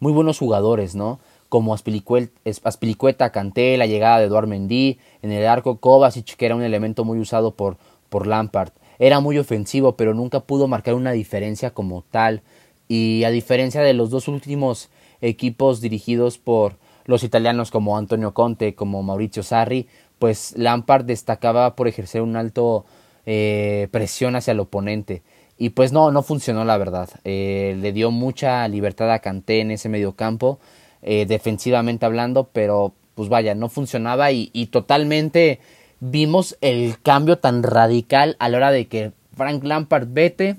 muy 0.00 0.12
buenos 0.12 0.38
jugadores, 0.38 0.96
¿no? 0.96 1.20
Como 1.48 1.74
Aspilicueta, 1.74 3.30
Canté, 3.30 3.76
la 3.76 3.86
llegada 3.86 4.18
de 4.18 4.24
Eduard 4.24 4.48
Mendy, 4.48 4.98
en 5.22 5.30
el 5.30 5.46
arco 5.46 5.78
Kovacic, 5.78 6.34
que 6.34 6.46
era 6.46 6.56
un 6.56 6.62
elemento 6.62 7.04
muy 7.04 7.20
usado 7.20 7.52
por, 7.52 7.76
por 8.08 8.26
Lampard. 8.26 8.72
Era 8.98 9.20
muy 9.20 9.38
ofensivo, 9.38 9.96
pero 9.96 10.14
nunca 10.14 10.40
pudo 10.40 10.66
marcar 10.66 10.94
una 10.94 11.12
diferencia 11.12 11.70
como 11.70 12.02
tal. 12.10 12.42
Y 12.88 13.22
a 13.24 13.30
diferencia 13.30 13.82
de 13.82 13.92
los 13.92 14.10
dos 14.10 14.26
últimos 14.26 14.88
equipos 15.20 15.80
dirigidos 15.80 16.38
por 16.38 16.76
los 17.04 17.22
italianos 17.22 17.70
como 17.70 17.96
Antonio 17.96 18.34
Conte, 18.34 18.74
como 18.74 19.02
Mauricio 19.02 19.42
Sarri, 19.42 19.86
pues 20.18 20.54
Lampard 20.56 21.04
destacaba 21.04 21.76
por 21.76 21.88
ejercer 21.88 22.22
un 22.22 22.36
alto 22.36 22.84
eh, 23.26 23.88
presión 23.90 24.36
hacia 24.36 24.52
el 24.52 24.60
oponente. 24.60 25.22
Y 25.58 25.70
pues 25.70 25.92
no, 25.92 26.10
no 26.10 26.22
funcionó 26.22 26.64
la 26.64 26.76
verdad. 26.76 27.08
Eh, 27.24 27.76
le 27.80 27.92
dio 27.92 28.10
mucha 28.10 28.66
libertad 28.68 29.10
a 29.10 29.20
Kanté 29.20 29.60
en 29.60 29.70
ese 29.70 29.88
mediocampo, 29.88 30.58
eh, 31.02 31.24
defensivamente 31.26 32.04
hablando, 32.04 32.48
pero 32.52 32.94
pues 33.14 33.28
vaya, 33.28 33.54
no 33.54 33.70
funcionaba 33.70 34.30
y, 34.30 34.66
totalmente 34.70 35.60
vimos 36.00 36.58
el 36.60 37.00
cambio 37.00 37.38
tan 37.38 37.62
radical 37.62 38.36
a 38.38 38.50
la 38.50 38.58
hora 38.58 38.70
de 38.70 38.86
que 38.86 39.12
Frank 39.34 39.64
Lampard 39.64 40.08
vete, 40.10 40.56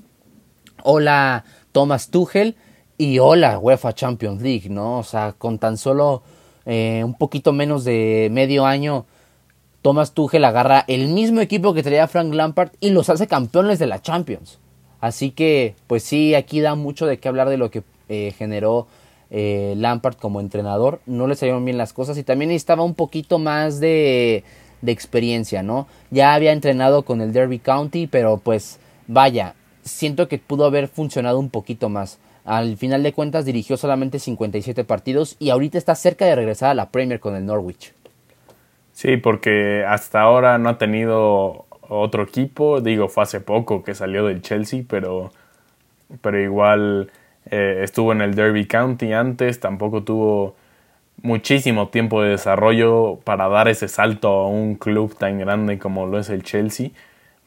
hola 0.82 1.44
Thomas 1.70 2.10
Tuchel 2.10 2.56
y 2.96 3.20
hola 3.20 3.60
UEFA 3.60 3.94
Champions 3.94 4.42
League, 4.42 4.68
¿no? 4.68 4.98
O 4.98 5.04
sea, 5.04 5.34
con 5.38 5.60
tan 5.60 5.76
solo 5.76 6.24
un 6.66 7.14
poquito 7.14 7.52
menos 7.52 7.84
de 7.84 8.28
medio 8.30 8.66
año 8.66 9.06
Thomas 9.82 10.12
Tuchel 10.12 10.44
agarra 10.44 10.84
el 10.88 11.08
mismo 11.08 11.40
equipo 11.40 11.72
que 11.72 11.82
traía 11.82 12.08
Frank 12.08 12.34
Lampard 12.34 12.72
y 12.80 12.90
los 12.90 13.08
hace 13.08 13.26
campeones 13.26 13.78
de 13.78 13.86
la 13.86 14.02
Champions. 14.02 14.58
Así 15.00 15.30
que, 15.30 15.74
pues 15.86 16.02
sí, 16.02 16.34
aquí 16.34 16.60
da 16.60 16.74
mucho 16.74 17.06
de 17.06 17.18
qué 17.18 17.28
hablar 17.28 17.48
de 17.48 17.56
lo 17.56 17.70
que 17.70 17.82
eh, 18.08 18.34
generó 18.36 18.86
eh, 19.30 19.74
Lampard 19.76 20.16
como 20.16 20.40
entrenador. 20.40 21.00
No 21.06 21.26
le 21.26 21.36
salieron 21.36 21.64
bien 21.64 21.78
las 21.78 21.92
cosas 21.92 22.18
y 22.18 22.24
también 22.24 22.48
necesitaba 22.48 22.82
un 22.82 22.94
poquito 22.94 23.38
más 23.38 23.80
de, 23.80 24.44
de 24.82 24.92
experiencia, 24.92 25.62
¿no? 25.62 25.86
Ya 26.10 26.34
había 26.34 26.52
entrenado 26.52 27.02
con 27.02 27.20
el 27.20 27.32
Derby 27.32 27.58
County, 27.58 28.06
pero 28.06 28.38
pues 28.38 28.80
vaya, 29.06 29.54
siento 29.82 30.28
que 30.28 30.38
pudo 30.38 30.64
haber 30.64 30.88
funcionado 30.88 31.38
un 31.38 31.50
poquito 31.50 31.88
más. 31.88 32.18
Al 32.44 32.76
final 32.76 33.02
de 33.02 33.12
cuentas 33.12 33.44
dirigió 33.44 33.76
solamente 33.76 34.18
57 34.18 34.82
partidos 34.84 35.36
y 35.38 35.50
ahorita 35.50 35.76
está 35.76 35.94
cerca 35.94 36.24
de 36.24 36.34
regresar 36.34 36.70
a 36.70 36.74
la 36.74 36.88
Premier 36.88 37.20
con 37.20 37.36
el 37.36 37.44
Norwich. 37.44 37.92
Sí, 38.92 39.16
porque 39.16 39.84
hasta 39.86 40.22
ahora 40.22 40.58
no 40.58 40.70
ha 40.70 40.78
tenido 40.78 41.66
otro 41.88 42.22
equipo. 42.22 42.80
Digo, 42.80 43.08
fue 43.08 43.24
hace 43.24 43.40
poco 43.40 43.82
que 43.82 43.94
salió 43.94 44.26
del 44.26 44.42
Chelsea, 44.42 44.82
pero, 44.88 45.32
pero 46.20 46.40
igual 46.40 47.10
eh, 47.50 47.80
estuvo 47.82 48.12
en 48.12 48.20
el 48.20 48.34
Derby 48.34 48.66
County 48.66 49.12
antes. 49.12 49.60
Tampoco 49.60 50.02
tuvo 50.02 50.54
muchísimo 51.22 51.88
tiempo 51.88 52.22
de 52.22 52.30
desarrollo 52.30 53.18
para 53.24 53.48
dar 53.48 53.68
ese 53.68 53.88
salto 53.88 54.28
a 54.28 54.48
un 54.48 54.76
club 54.76 55.16
tan 55.16 55.38
grande 55.38 55.78
como 55.78 56.06
lo 56.06 56.18
es 56.18 56.30
el 56.30 56.42
Chelsea. 56.42 56.90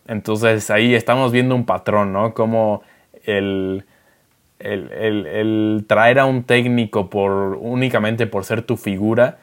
Entonces 0.08 0.69
ahí 0.69 0.93
estamos 0.93 1.32
viendo 1.32 1.56
un 1.56 1.65
patrón, 1.65 2.12
¿no? 2.12 2.34
Como 2.34 2.84
el, 3.23 3.86
el, 4.60 4.91
el, 4.91 5.86
traer 5.88 6.19
a 6.19 6.25
un 6.25 6.43
técnico 6.43 7.10
por 7.10 7.58
únicamente 7.60 8.27
por 8.27 8.43
ser 8.45 8.63
tu 8.63 8.77
figura 8.77 9.38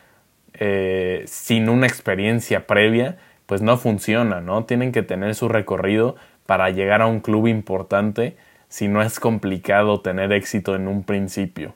eh, 0.54 1.22
sin 1.26 1.68
una 1.68 1.86
experiencia 1.86 2.66
previa, 2.66 3.16
pues 3.48 3.62
no 3.62 3.78
funciona, 3.78 4.42
¿no? 4.42 4.66
Tienen 4.66 4.92
que 4.92 5.02
tener 5.02 5.34
su 5.34 5.48
recorrido 5.48 6.16
para 6.44 6.68
llegar 6.68 7.00
a 7.00 7.06
un 7.06 7.20
club 7.20 7.46
importante, 7.46 8.36
si 8.68 8.88
no 8.88 9.00
es 9.00 9.18
complicado 9.18 10.02
tener 10.02 10.32
éxito 10.32 10.76
en 10.76 10.86
un 10.86 11.02
principio. 11.02 11.72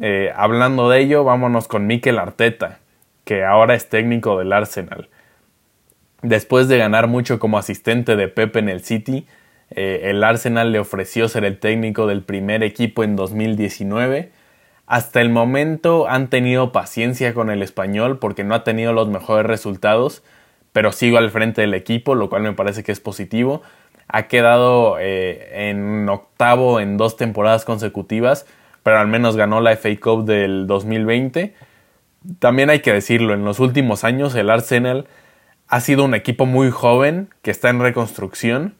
Eh, 0.00 0.32
hablando 0.36 0.88
de 0.88 1.00
ello, 1.00 1.24
vámonos 1.24 1.66
con 1.66 1.88
Mikel 1.88 2.20
Arteta, 2.20 2.78
que 3.24 3.44
ahora 3.44 3.74
es 3.74 3.88
técnico 3.88 4.38
del 4.38 4.52
Arsenal. 4.52 5.08
Después 6.22 6.68
de 6.68 6.78
ganar 6.78 7.08
mucho 7.08 7.40
como 7.40 7.58
asistente 7.58 8.14
de 8.14 8.28
Pepe 8.28 8.60
en 8.60 8.68
el 8.68 8.84
City, 8.84 9.26
eh, 9.70 10.02
el 10.04 10.22
Arsenal 10.22 10.70
le 10.70 10.78
ofreció 10.78 11.28
ser 11.28 11.44
el 11.44 11.58
técnico 11.58 12.06
del 12.06 12.22
primer 12.22 12.62
equipo 12.62 13.02
en 13.02 13.16
2019 13.16 14.30
hasta 14.88 15.20
el 15.20 15.28
momento 15.28 16.08
han 16.08 16.30
tenido 16.30 16.72
paciencia 16.72 17.34
con 17.34 17.50
el 17.50 17.62
español 17.62 18.18
porque 18.18 18.42
no 18.42 18.54
ha 18.54 18.64
tenido 18.64 18.94
los 18.94 19.06
mejores 19.06 19.44
resultados, 19.44 20.22
pero 20.78 20.92
sigo 20.92 21.18
al 21.18 21.32
frente 21.32 21.62
del 21.62 21.74
equipo, 21.74 22.14
lo 22.14 22.30
cual 22.30 22.42
me 22.42 22.52
parece 22.52 22.84
que 22.84 22.92
es 22.92 23.00
positivo. 23.00 23.62
Ha 24.06 24.28
quedado 24.28 24.96
eh, 25.00 25.70
en 25.70 26.08
octavo 26.08 26.78
en 26.78 26.96
dos 26.96 27.16
temporadas 27.16 27.64
consecutivas, 27.64 28.46
pero 28.84 29.00
al 29.00 29.08
menos 29.08 29.36
ganó 29.36 29.60
la 29.60 29.72
FA 29.72 29.88
Cup 30.00 30.24
del 30.24 30.68
2020. 30.68 31.52
También 32.38 32.70
hay 32.70 32.78
que 32.78 32.92
decirlo, 32.92 33.34
en 33.34 33.44
los 33.44 33.58
últimos 33.58 34.04
años 34.04 34.36
el 34.36 34.50
Arsenal 34.50 35.08
ha 35.66 35.80
sido 35.80 36.04
un 36.04 36.14
equipo 36.14 36.46
muy 36.46 36.70
joven 36.70 37.28
que 37.42 37.50
está 37.50 37.70
en 37.70 37.80
reconstrucción 37.80 38.76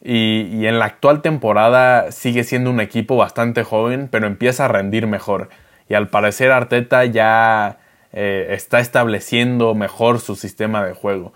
y, 0.00 0.66
en 0.66 0.78
la 0.78 0.84
actual 0.84 1.20
temporada 1.20 2.12
sigue 2.12 2.44
siendo 2.44 2.70
un 2.70 2.78
equipo 2.78 3.16
bastante 3.16 3.64
joven, 3.64 4.06
pero 4.08 4.28
empieza 4.28 4.66
a 4.66 4.68
rendir 4.68 5.08
mejor. 5.08 5.48
Y 5.88 5.94
al 5.94 6.10
parecer 6.10 6.52
Arteta 6.52 7.06
ya 7.06 7.80
eh, 8.12 8.48
está 8.50 8.80
estableciendo 8.80 9.74
mejor 9.74 10.20
su 10.20 10.34
sistema 10.34 10.84
de 10.84 10.94
juego. 10.94 11.32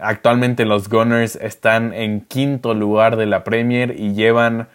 Actualmente 0.00 0.64
los 0.64 0.88
Gunners 0.88 1.36
están 1.36 1.92
en 1.92 2.20
quinto 2.22 2.74
lugar 2.74 3.16
de 3.16 3.26
la 3.26 3.44
Premier 3.44 3.94
y 3.98 4.14
llevan 4.14 4.68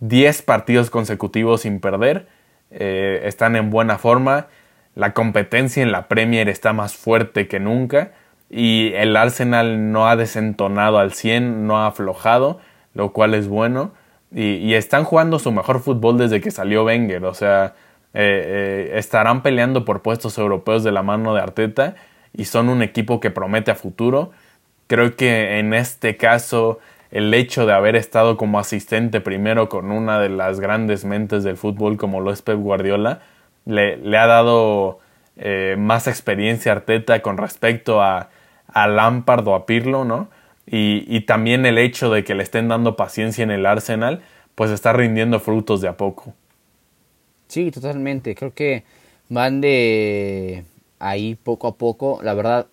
10 0.00 0.42
partidos 0.42 0.90
consecutivos 0.90 1.62
sin 1.62 1.80
perder. 1.80 2.26
Eh, 2.70 3.22
están 3.24 3.56
en 3.56 3.70
buena 3.70 3.98
forma. 3.98 4.48
La 4.94 5.12
competencia 5.12 5.82
en 5.82 5.92
la 5.92 6.08
Premier 6.08 6.48
está 6.48 6.72
más 6.72 6.94
fuerte 6.94 7.48
que 7.48 7.60
nunca 7.60 8.12
y 8.48 8.92
el 8.94 9.16
Arsenal 9.16 9.92
no 9.92 10.08
ha 10.08 10.16
desentonado 10.16 10.98
al 10.98 11.12
100, 11.12 11.66
no 11.66 11.78
ha 11.78 11.88
aflojado, 11.88 12.60
lo 12.94 13.12
cual 13.12 13.34
es 13.34 13.48
bueno. 13.48 13.92
y, 14.32 14.74
están 14.74 15.04
jugando 15.04 15.38
su 15.38 15.52
mejor 15.52 15.80
fútbol 15.80 16.18
desde 16.18 16.40
que 16.40 16.50
salió 16.50 16.84
Wenger. 16.84 17.24
O 17.24 17.34
sea, 17.34 17.74
eh, 18.18 18.88
eh, 18.94 18.98
estarán 18.98 19.42
peleando 19.42 19.84
por 19.84 20.00
puestos 20.00 20.38
europeos 20.38 20.82
de 20.82 20.90
la 20.90 21.02
mano 21.02 21.34
de 21.34 21.42
Arteta 21.42 21.96
y 22.32 22.46
son 22.46 22.70
un 22.70 22.80
equipo 22.82 23.20
que 23.20 23.30
promete 23.30 23.70
a 23.70 23.74
futuro. 23.74 24.30
Creo 24.86 25.16
que 25.16 25.58
en 25.58 25.74
este 25.74 26.16
caso 26.16 26.78
el 27.10 27.32
hecho 27.34 27.66
de 27.66 27.74
haber 27.74 27.94
estado 27.94 28.36
como 28.38 28.58
asistente 28.58 29.20
primero 29.20 29.68
con 29.68 29.92
una 29.92 30.18
de 30.18 30.30
las 30.30 30.60
grandes 30.60 31.04
mentes 31.04 31.44
del 31.44 31.58
fútbol 31.58 31.98
como 31.98 32.20
lo 32.20 32.32
es 32.32 32.40
Pep 32.40 32.58
Guardiola, 32.58 33.20
le, 33.66 34.16
ha 34.16 34.26
dado 34.26 35.00
eh, 35.36 35.76
más 35.78 36.06
experiencia 36.08 36.72
a 36.72 36.76
Arteta 36.76 37.20
con 37.20 37.36
respecto 37.36 38.02
a, 38.02 38.30
a 38.68 38.86
Lampard 38.86 39.46
o 39.46 39.54
a 39.54 39.66
Pirlo, 39.66 40.04
¿no? 40.04 40.28
Y, 40.66 41.20
también 41.20 41.64
el 41.64 41.78
hecho 41.78 42.10
de 42.10 42.24
que 42.24 42.34
le 42.34 42.42
estén 42.42 42.66
dando 42.68 42.96
paciencia 42.96 43.44
en 43.44 43.52
el 43.52 43.66
Arsenal, 43.66 44.22
pues 44.56 44.72
está 44.72 44.92
rindiendo 44.92 45.38
frutos 45.38 45.80
de 45.80 45.88
a 45.88 45.96
poco. 45.96 46.34
Sí, 47.48 47.70
totalmente. 47.70 48.34
Creo 48.34 48.54
que 48.54 48.84
van 49.28 49.60
de 49.60 50.64
ahí 50.98 51.34
poco 51.36 51.68
a 51.68 51.74
poco. 51.76 52.20
La 52.22 52.34
verdad, 52.34 52.66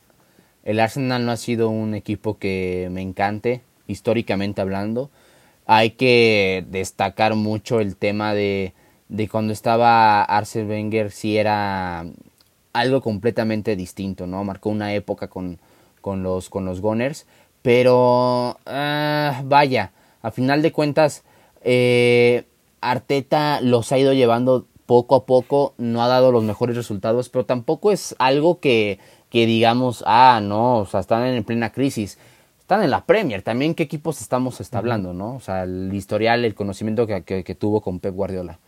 el 0.64 0.80
Arsenal 0.80 1.26
no 1.26 1.32
ha 1.32 1.38
sido 1.38 1.70
un 1.70 1.94
equipo 1.96 2.38
que 2.38 2.90
me 2.92 3.02
encante, 3.02 3.62
históricamente 3.88 4.62
hablando. 4.62 5.10
Hay 5.66 5.92
que 5.92 6.66
destacar 6.70 7.36
mucho 7.36 7.80
el 7.80 7.96
tema 7.96 8.34
de, 8.34 8.74
de 9.10 9.30
cuando 9.30 9.54
estaba 9.54 10.24
Arsene 10.24 10.70
Wenger, 10.70 11.12
si 11.12 11.38
era 11.38 12.06
algo 12.74 13.02
completamente 13.02 13.76
distinto, 13.76 14.28
¿no? 14.28 14.44
Marcó 14.44 14.70
una 14.70 14.94
época 14.94 15.28
con, 15.30 15.60
con, 16.02 16.24
los, 16.24 16.50
con 16.50 16.66
los 16.66 16.82
Gunners 16.82 17.26
pero 17.64 18.60
ah, 18.68 19.42
vaya, 19.46 19.92
a 20.22 20.30
final 20.30 20.62
de 20.62 20.72
cuentas, 20.72 21.24
eh, 21.64 22.44
Arteta 22.90 23.62
los 23.62 23.92
ha 23.92 23.98
ido 23.98 24.14
llevando 24.14 24.68
poco 24.86 25.16
a 25.16 25.26
poco, 25.26 25.74
no 25.78 26.04
ha 26.04 26.08
dado 26.08 26.32
los 26.32 26.44
mejores 26.44 26.76
resultados, 26.76 27.30
pero 27.30 27.46
tampoco 27.46 27.92
es 27.92 28.16
algo 28.20 28.60
que, 28.60 29.00
que 29.30 29.46
digamos, 29.46 30.04
ah, 30.06 30.40
no, 30.44 30.80
o 30.80 30.86
sea, 30.86 31.00
están 31.00 31.26
en 31.26 31.44
plena 31.44 31.72
crisis. 31.72 32.18
Están 32.60 32.84
en 32.84 32.92
la 32.92 33.06
Premier, 33.06 33.42
también 33.42 33.76
qué 33.76 33.84
equipos 33.84 34.22
estamos 34.22 34.62
hablando, 34.74 35.14
¿no? 35.14 35.36
O 35.36 35.40
sea, 35.40 35.64
el 35.64 35.94
historial, 35.94 36.46
el 36.46 36.56
conocimiento 36.56 37.06
que, 37.06 37.58
tuvo 37.60 37.82
con 37.82 38.00
Pep 38.00 38.16
Guardiola. 38.16 38.60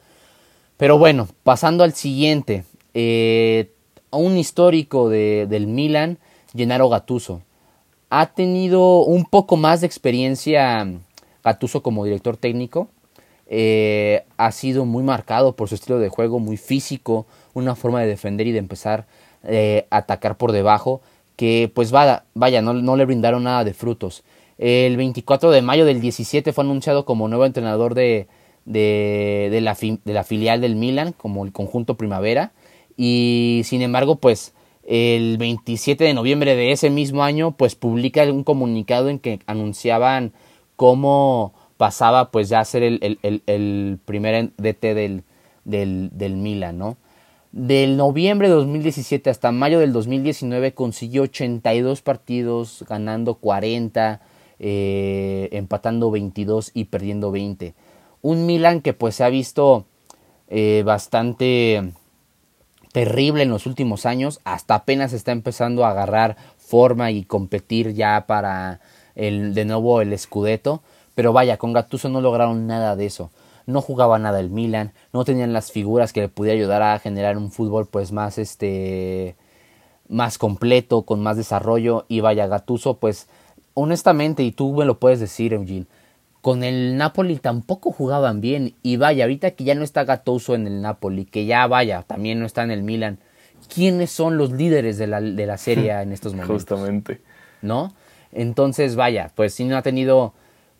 Pero 0.78 0.98
bueno, 0.98 1.30
pasando 1.44 1.84
al 1.84 1.94
siguiente, 1.94 2.66
eh, 2.94 3.72
un 4.12 4.38
histórico 4.38 5.10
de, 5.10 5.48
del 5.50 5.68
Milan, 5.68 6.18
Gennaro 6.54 6.90
Gattuso 6.90 7.42
ha 8.10 8.28
tenido 8.28 9.02
un 9.02 9.26
poco 9.26 9.58
más 9.58 9.82
de 9.82 9.88
experiencia 9.88 10.88
Gatuso 11.44 11.84
como 11.84 12.06
director 12.06 12.38
técnico. 12.38 12.90
Eh, 13.48 14.24
ha 14.38 14.52
sido 14.52 14.86
muy 14.86 15.04
marcado 15.04 15.56
por 15.56 15.70
su 15.70 15.76
estilo 15.76 16.00
de 16.00 16.10
juego, 16.10 16.40
muy 16.40 16.58
físico, 16.58 17.26
una 17.54 17.76
forma 17.76 18.02
de 18.02 18.08
defender 18.08 18.48
y 18.48 18.52
de 18.52 18.60
empezar 18.60 19.06
eh, 19.44 19.86
a 19.90 19.98
atacar 19.98 20.38
por 20.38 20.52
debajo, 20.52 21.02
que 21.36 21.72
pues 21.74 21.92
vaya, 21.92 22.26
vaya 22.34 22.62
no, 22.62 22.96
le 22.96 23.06
brindaron 23.06 23.44
nada 23.44 23.64
de 23.64 23.74
frutos. 23.74 24.24
El 24.58 24.98
24 24.98 25.52
de 25.52 25.62
mayo 25.62 25.86
del 25.86 26.02
17 26.02 26.54
fue 26.54 26.64
anunciado 26.64 27.06
como 27.06 27.28
nuevo 27.28 27.46
entrenador 27.46 27.94
de, 27.94 28.28
de, 28.66 29.50
de, 29.52 29.62
la, 29.62 29.76
de 29.76 30.14
la 30.14 30.24
filial 30.24 30.62
del 30.62 30.76
Milan, 30.76 31.14
como 31.14 31.46
el 31.46 31.52
conjunto 31.52 31.98
Primavera, 31.98 32.54
y 32.98 33.62
sin 33.66 33.82
embargo 33.82 34.16
pues 34.16 34.54
el 34.86 35.38
27 35.38 36.04
de 36.04 36.14
noviembre 36.14 36.56
de 36.56 36.72
ese 36.72 36.90
mismo 36.90 37.24
año, 37.24 37.52
pues 37.52 37.76
publica 37.76 38.24
un 38.24 38.44
comunicado 38.44 39.10
en 39.10 39.20
que 39.20 39.40
anunciaban 39.48 40.32
cómo 40.76 41.54
pasaba 41.78 42.32
pues 42.32 42.50
ya 42.50 42.60
a 42.60 42.66
ser 42.66 42.84
el, 42.84 44.00
primer 44.06 44.52
DT 44.58 44.82
del, 44.94 45.24
del, 45.64 46.10
del, 46.14 46.36
Milan, 46.36 46.78
¿no? 46.78 46.98
Del 47.52 47.98
noviembre 47.98 48.50
de 48.50 48.56
2017 48.56 49.30
hasta 49.30 49.52
mayo 49.52 49.80
del 49.80 49.94
2019 49.94 50.74
consiguió 50.74 51.24
82 51.24 52.02
partidos, 52.02 52.84
ganando 52.88 53.36
40, 53.36 54.22
eh, 54.60 55.50
empatando 55.52 56.12
22 56.12 56.72
y 56.74 56.86
perdiendo 56.86 57.32
20. 57.32 57.74
Un 58.22 58.46
Milan 58.46 58.82
que 58.82 58.94
pues 58.94 59.16
se 59.16 59.24
ha 59.24 59.30
visto 59.30 59.86
eh, 60.48 60.84
bastante 60.86 61.94
terrible 62.92 63.44
en 63.44 63.50
los 63.50 63.66
últimos 63.66 64.06
años, 64.06 64.40
hasta 64.46 64.76
apenas 64.76 65.12
está 65.12 65.34
empezando 65.34 65.84
a 65.84 65.90
agarrar 65.90 66.38
forma 66.58 67.12
y 67.12 67.24
competir 67.24 67.94
ya 67.94 68.26
para 68.26 68.80
el, 69.16 69.54
de 69.54 69.66
nuevo 69.66 70.02
el 70.02 70.18
Scudetto, 70.18 70.82
pero 71.16 71.34
vaya, 71.34 71.58
con 71.58 71.74
Gattuso 71.74 72.10
no 72.10 72.22
lograron 72.22 72.68
nada 72.68 72.96
de 72.96 73.06
eso. 73.06 73.32
No 73.66 73.82
jugaba 73.82 74.20
nada 74.20 74.40
el 74.40 74.52
Milan, 74.52 74.92
no 75.12 75.26
tenían 75.26 75.54
las 75.54 75.72
figuras 75.72 76.14
que 76.14 76.22
le 76.22 76.30
pudiera 76.30 76.56
ayudar 76.56 76.84
a 76.84 77.00
generar 77.00 77.38
un 77.38 77.52
fútbol 77.52 77.88
pues 77.88 78.12
más 78.12 78.38
este 78.38 79.36
más 80.08 80.38
completo, 80.38 81.02
con 81.02 81.24
más 81.24 81.36
desarrollo 81.36 82.06
y 82.08 82.20
vaya 82.20 82.46
Gattuso 82.46 82.98
pues 82.98 83.28
honestamente 83.74 84.44
y 84.44 84.52
tú 84.52 84.74
me 84.74 84.86
lo 84.86 85.00
puedes 85.00 85.20
decir 85.20 85.54
Eugene, 85.54 85.88
con 86.46 86.64
el 86.64 86.96
Napoli 86.96 87.38
tampoco 87.38 87.92
jugaban 87.92 88.40
bien. 88.40 88.76
Y 88.84 88.98
vaya, 88.98 89.24
ahorita 89.24 89.50
que 89.52 89.64
ya 89.64 89.74
no 89.74 89.84
está 89.84 90.04
Gattuso 90.04 90.54
en 90.54 90.68
el 90.68 90.80
Napoli, 90.80 91.26
que 91.26 91.48
ya 91.48 91.66
vaya, 91.66 92.04
también 92.04 92.40
no 92.40 92.46
está 92.46 92.62
en 92.62 92.70
el 92.70 92.84
Milan. 92.84 93.18
¿Quiénes 93.74 94.12
son 94.12 94.38
los 94.38 94.52
líderes 94.52 95.00
de 95.00 95.08
la, 95.08 95.22
de 95.22 95.46
la 95.48 95.58
serie 95.58 95.92
en 95.92 96.12
estos 96.12 96.34
momentos? 96.36 96.58
Justamente. 96.58 97.22
¿No? 97.64 97.96
Entonces, 98.32 98.96
vaya, 98.96 99.32
pues 99.34 99.56
sí 99.56 99.64
no 99.64 99.76
ha 99.76 99.82
tenido 99.82 100.34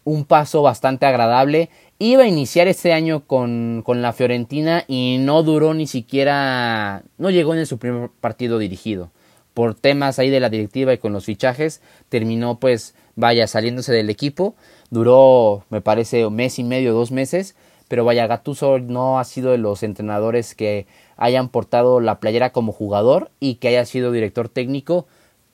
un 0.06 0.24
paso 0.24 0.62
bastante 0.62 1.06
agradable. 1.06 1.70
Iba 2.00 2.24
a 2.24 2.28
iniciar 2.28 2.70
este 2.70 2.94
año 2.94 3.26
con, 3.28 3.84
con 3.86 4.02
la 4.02 4.14
Fiorentina 4.14 4.86
y 4.88 5.18
no 5.20 5.44
duró 5.44 5.74
ni 5.74 5.88
siquiera, 5.88 7.04
no 7.18 7.30
llegó 7.30 7.54
en 7.54 7.66
su 7.66 7.78
primer 7.78 8.10
partido 8.22 8.58
dirigido. 8.58 9.12
Por 9.54 9.76
temas 9.76 10.20
ahí 10.20 10.30
de 10.30 10.40
la 10.40 10.50
directiva 10.50 10.94
y 10.94 10.98
con 10.98 11.12
los 11.12 11.26
fichajes, 11.26 11.82
terminó 12.08 12.60
pues, 12.60 12.96
vaya, 13.16 13.48
saliéndose 13.48 13.92
del 13.92 14.10
equipo 14.10 14.56
duró, 14.90 15.64
me 15.70 15.82
parece, 15.82 16.30
mes 16.30 16.60
y 16.60 16.64
medio, 16.64 16.94
dos 16.94 17.12
meses, 17.12 17.56
pero 17.88 18.06
vaya, 18.06 18.28
Gattuso 18.28 18.80
no 18.80 19.20
ha 19.20 19.24
sido 19.24 19.52
de 19.52 19.58
los 19.58 19.84
entrenadores 19.84 20.56
que 20.56 20.88
hayan 21.18 21.50
portado 21.50 22.00
la 22.00 22.20
playera 22.20 22.52
como 22.52 22.72
jugador 22.72 23.30
y 23.40 23.56
que 23.56 23.70
haya 23.70 23.86
sido 23.86 24.12
director 24.12 24.50
técnico 24.50 25.06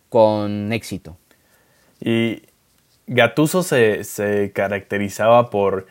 con 0.10 0.72
éxito. 0.72 1.18
Y 2.00 2.44
Gattuso 3.14 3.62
se, 3.62 4.06
se 4.06 4.54
caracterizaba 4.54 5.50
por, 5.50 5.86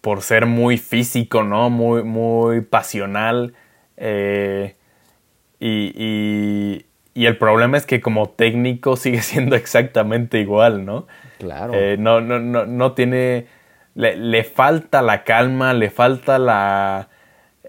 por 0.00 0.22
ser 0.22 0.46
muy 0.46 0.78
físico, 0.78 1.42
¿no? 1.42 1.68
Muy, 1.68 2.04
muy 2.04 2.60
pasional. 2.60 3.54
Eh, 3.96 4.76
y, 5.58 6.86
y 7.12 7.26
el 7.26 7.36
problema 7.38 7.76
es 7.76 7.86
que 7.86 8.00
como 8.00 8.28
técnico 8.30 8.94
sigue 8.96 9.20
siendo 9.20 9.56
exactamente 9.56 10.38
igual, 10.38 10.84
¿no? 10.84 11.08
Claro. 11.38 11.72
Eh, 11.74 11.96
no, 11.98 12.20
no, 12.20 12.38
no, 12.38 12.66
no 12.66 12.92
tiene. 12.92 13.48
Le, 13.96 14.44
falta 14.44 15.02
la 15.02 15.24
calma, 15.24 15.74
le 15.74 15.90
falta 15.90 16.38
la, 16.38 17.08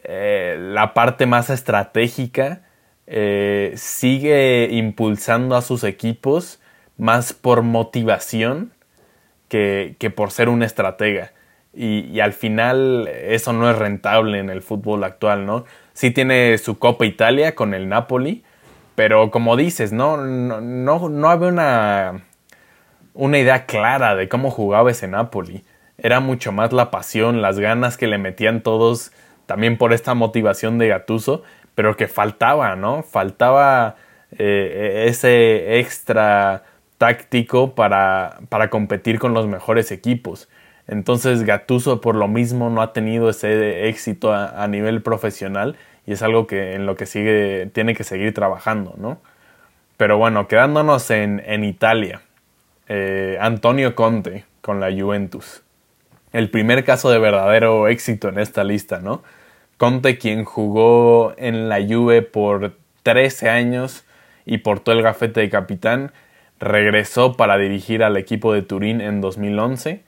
eh, 0.03 0.57
la 0.59 0.93
parte 0.93 1.25
más 1.25 1.49
estratégica. 1.49 2.61
Sigue 3.75 4.69
impulsando 4.71 5.55
a 5.55 5.63
sus 5.63 5.83
equipos 5.83 6.61
más 6.97 7.33
por 7.33 7.63
motivación 7.63 8.73
que, 9.51 9.97
que 9.99 10.09
por 10.09 10.31
ser 10.31 10.47
un 10.47 10.63
estratega. 10.63 11.33
Y, 11.73 12.21
al 12.21 12.31
final 12.31 13.09
eso 13.09 13.51
no 13.51 13.69
es 13.69 13.77
rentable 13.77 14.39
en 14.39 14.49
el 14.49 14.61
fútbol 14.61 15.03
actual, 15.03 15.45
¿no? 15.45 15.65
Sí 15.91 16.11
tiene 16.11 16.57
su 16.57 16.79
Copa 16.79 17.05
Italia 17.05 17.53
con 17.53 17.73
el 17.73 17.89
Napoli, 17.89 18.45
pero 18.95 19.29
como 19.29 19.57
dices, 19.57 19.91
no, 19.91 20.15
no, 20.15 20.61
no, 20.61 21.09
no 21.09 21.29
había 21.29 21.49
una, 21.49 22.23
una 23.13 23.39
idea 23.39 23.65
clara 23.65 24.15
de 24.15 24.29
cómo 24.29 24.51
jugaba 24.51 24.89
ese 24.89 25.09
Napoli. 25.09 25.65
Era 25.97 26.21
mucho 26.21 26.53
más 26.53 26.71
la 26.71 26.89
pasión, 26.89 27.41
las 27.41 27.59
ganas 27.59 27.97
que 27.97 28.07
le 28.07 28.17
metían 28.17 28.61
todos, 28.61 29.11
también 29.47 29.77
por 29.77 29.91
esta 29.91 30.13
motivación 30.13 30.77
de 30.77 30.87
Gatuso, 30.87 31.43
pero 31.75 31.97
que 31.97 32.07
faltaba, 32.07 32.77
¿no? 32.77 33.03
Faltaba 33.03 33.97
eh, 34.37 35.07
ese 35.09 35.79
extra 35.79 36.63
táctico 37.01 37.73
para, 37.73 38.41
para 38.49 38.69
competir 38.69 39.17
con 39.17 39.33
los 39.33 39.47
mejores 39.47 39.91
equipos. 39.91 40.47
Entonces 40.87 41.41
Gatuso 41.41 41.99
por 41.99 42.13
lo 42.13 42.27
mismo 42.27 42.69
no 42.69 42.83
ha 42.83 42.93
tenido 42.93 43.27
ese 43.31 43.89
éxito 43.89 44.31
a, 44.31 44.67
nivel 44.67 45.01
profesional 45.01 45.77
y 46.05 46.11
es 46.11 46.21
algo 46.21 46.45
que 46.45 46.75
en 46.75 46.85
lo 46.85 46.95
que 46.95 47.07
sigue 47.07 47.71
tiene 47.73 47.95
que 47.95 48.03
seguir 48.03 48.35
trabajando, 48.35 48.93
¿no? 48.97 49.19
Pero 49.97 50.19
bueno, 50.19 50.47
quedándonos 50.47 51.09
en, 51.09 51.41
en 51.47 51.63
Italia, 51.63 52.21
eh, 52.87 53.35
Antonio 53.41 53.95
Conte 53.95 54.45
con 54.61 54.79
la 54.79 54.91
Juventus. 54.91 55.63
El 56.33 56.51
primer 56.51 56.83
caso 56.83 57.09
de 57.09 57.17
verdadero 57.17 57.87
éxito 57.87 58.29
en 58.29 58.37
esta 58.37 58.63
lista, 58.63 58.99
¿no? 58.99 59.23
Conte, 59.77 60.19
quien 60.19 60.45
jugó 60.45 61.33
en 61.37 61.67
la 61.67 61.79
Juve 61.81 62.21
por 62.21 62.75
13 63.01 63.49
años 63.49 64.05
y 64.45 64.59
portó 64.59 64.91
el 64.91 65.01
gafete 65.01 65.39
de 65.39 65.49
capitán, 65.49 66.11
regresó 66.61 67.35
para 67.35 67.57
dirigir 67.57 68.03
al 68.03 68.15
equipo 68.15 68.53
de 68.53 68.61
Turín 68.61 69.01
en 69.01 69.19
2011 69.19 70.03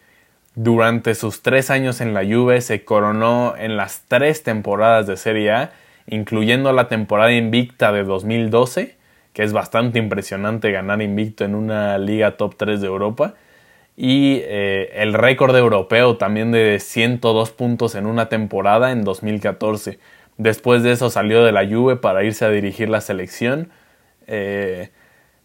Durante 0.56 1.16
sus 1.16 1.42
tres 1.42 1.72
años 1.72 2.00
en 2.00 2.14
la 2.14 2.24
Juve 2.24 2.62
se 2.62 2.86
coronó 2.86 3.56
en 3.58 3.76
las 3.76 4.04
tres 4.08 4.44
temporadas 4.44 5.08
de 5.08 5.18
Serie 5.18 5.52
A, 5.52 5.72
incluyendo 6.06 6.72
la 6.74 6.88
temporada 6.88 7.32
invicta 7.32 7.92
de 7.92 8.04
2012, 8.04 8.96
que 9.34 9.42
es 9.42 9.52
bastante 9.52 9.98
impresionante 9.98 10.72
ganar 10.72 11.02
invicto 11.02 11.44
en 11.44 11.56
una 11.56 11.98
liga 11.98 12.38
top 12.38 12.56
3 12.56 12.82
de 12.82 12.88
Europa, 12.88 13.34
y 13.98 14.42
eh, 14.44 14.92
el 14.94 15.16
récord 15.16 15.56
europeo 15.56 16.18
también 16.18 16.52
de 16.52 16.80
102 16.80 17.50
puntos 17.52 17.96
en 17.96 18.06
una 18.06 18.30
temporada 18.30 18.92
en 18.92 19.04
2014. 19.04 19.98
Después 20.38 20.84
de 20.84 20.92
eso 20.92 21.10
salió 21.10 21.44
de 21.44 21.52
la 21.52 21.68
Juve 21.68 21.96
para 21.96 22.24
irse 22.24 22.46
a 22.46 22.50
dirigir 22.50 22.90
la 22.90 23.02
selección. 23.02 23.72
Eh, 24.28 24.92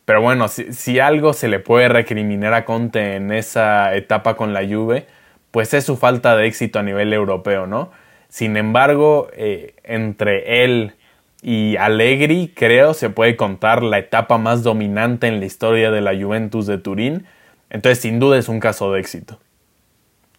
pero 0.08 0.22
bueno, 0.22 0.48
si, 0.48 0.98
algo 1.00 1.34
se 1.34 1.48
le 1.48 1.58
puede 1.58 1.90
recriminar 1.90 2.54
a 2.54 2.64
Conte 2.64 3.16
en 3.16 3.30
esa 3.30 3.94
etapa 3.94 4.38
con 4.38 4.54
la 4.54 4.66
Juve, 4.66 5.06
pues 5.50 5.74
es 5.74 5.84
su 5.84 5.98
falta 5.98 6.34
de 6.34 6.46
éxito 6.46 6.78
a 6.78 6.82
nivel 6.82 7.12
europeo, 7.12 7.66
¿no? 7.66 7.90
Sin 8.30 8.56
embargo, 8.56 9.28
eh, 9.34 9.74
entre 9.84 10.64
él 10.64 10.94
y 11.42 11.76
Allegri, 11.76 12.50
creo, 12.56 12.94
se 12.94 13.10
puede 13.10 13.36
contar 13.36 13.82
la 13.82 13.98
etapa 13.98 14.38
más 14.38 14.62
dominante 14.62 15.26
en 15.26 15.40
la 15.40 15.44
historia 15.44 15.90
de 15.90 16.00
la 16.00 16.18
Juventus 16.18 16.64
de 16.64 16.78
Turín. 16.78 17.26
Entonces, 17.68 17.98
sin 17.98 18.18
duda 18.18 18.38
es 18.38 18.48
un 18.48 18.60
caso 18.60 18.90
de 18.90 19.00
éxito. 19.00 19.38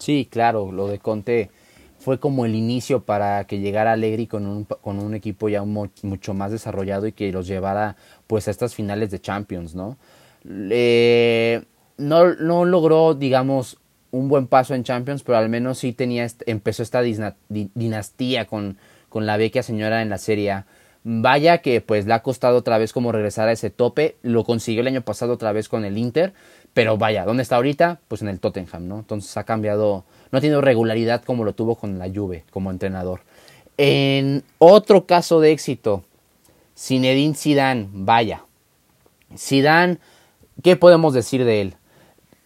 Sí, 0.00 0.26
claro, 0.28 0.72
lo 0.72 0.88
de 0.88 0.98
Conte 0.98 1.48
fue 2.00 2.18
como 2.18 2.46
el 2.46 2.54
inicio 2.54 3.04
para 3.04 3.44
que 3.44 3.60
llegara 3.60 3.92
Allegri 3.92 4.26
con 4.26 4.46
un, 4.46 4.64
con 4.64 4.98
un 4.98 5.14
equipo 5.14 5.48
ya 5.48 5.62
mucho 5.62 6.34
más 6.34 6.50
desarrollado 6.50 7.06
y 7.06 7.12
que 7.12 7.30
los 7.30 7.46
llevara 7.46 7.96
pues 8.26 8.48
a 8.48 8.50
estas 8.50 8.74
finales 8.74 9.10
de 9.10 9.20
Champions, 9.20 9.74
¿no? 9.74 9.96
no, 10.42 12.34
no 12.34 12.64
logró, 12.64 13.14
digamos, 13.14 13.78
un 14.10 14.28
buen 14.28 14.46
paso 14.46 14.74
en 14.74 14.84
Champions, 14.84 15.22
pero 15.22 15.38
al 15.38 15.50
menos 15.50 15.78
sí 15.78 15.92
tenía, 15.92 16.26
empezó 16.46 16.82
esta 16.82 17.02
dinastía 17.02 18.46
con, 18.46 18.78
con 19.08 19.26
la 19.26 19.36
vecchia 19.36 19.62
señora 19.62 20.02
en 20.02 20.08
la 20.08 20.18
Serie 20.18 20.64
Vaya 21.02 21.58
que 21.58 21.80
pues 21.80 22.06
le 22.06 22.12
ha 22.12 22.22
costado 22.22 22.58
otra 22.58 22.76
vez 22.76 22.92
como 22.92 23.10
regresar 23.10 23.48
a 23.48 23.52
ese 23.52 23.70
tope, 23.70 24.16
lo 24.20 24.44
consiguió 24.44 24.82
el 24.82 24.86
año 24.86 25.00
pasado 25.00 25.32
otra 25.32 25.50
vez 25.50 25.66
con 25.66 25.86
el 25.86 25.96
Inter, 25.96 26.34
pero 26.74 26.98
vaya, 26.98 27.24
¿dónde 27.24 27.42
está 27.42 27.56
ahorita? 27.56 28.00
Pues 28.06 28.20
en 28.20 28.28
el 28.28 28.38
Tottenham, 28.38 28.86
¿no? 28.86 28.98
Entonces 28.98 29.34
ha 29.38 29.44
cambiado, 29.44 30.04
no 30.30 30.38
ha 30.38 30.40
tenido 30.40 30.60
regularidad 30.60 31.22
como 31.24 31.44
lo 31.44 31.54
tuvo 31.54 31.74
con 31.76 31.98
la 31.98 32.08
Juve 32.12 32.44
como 32.50 32.70
entrenador. 32.70 33.22
En 33.76 34.44
otro 34.58 35.06
caso 35.06 35.40
de 35.40 35.52
éxito, 35.52 36.04
Zinedine 36.76 37.34
Zidane, 37.34 37.88
vaya. 37.92 38.44
Zidane, 39.36 39.98
¿qué 40.62 40.76
podemos 40.76 41.14
decir 41.14 41.44
de 41.44 41.60
él? 41.60 41.74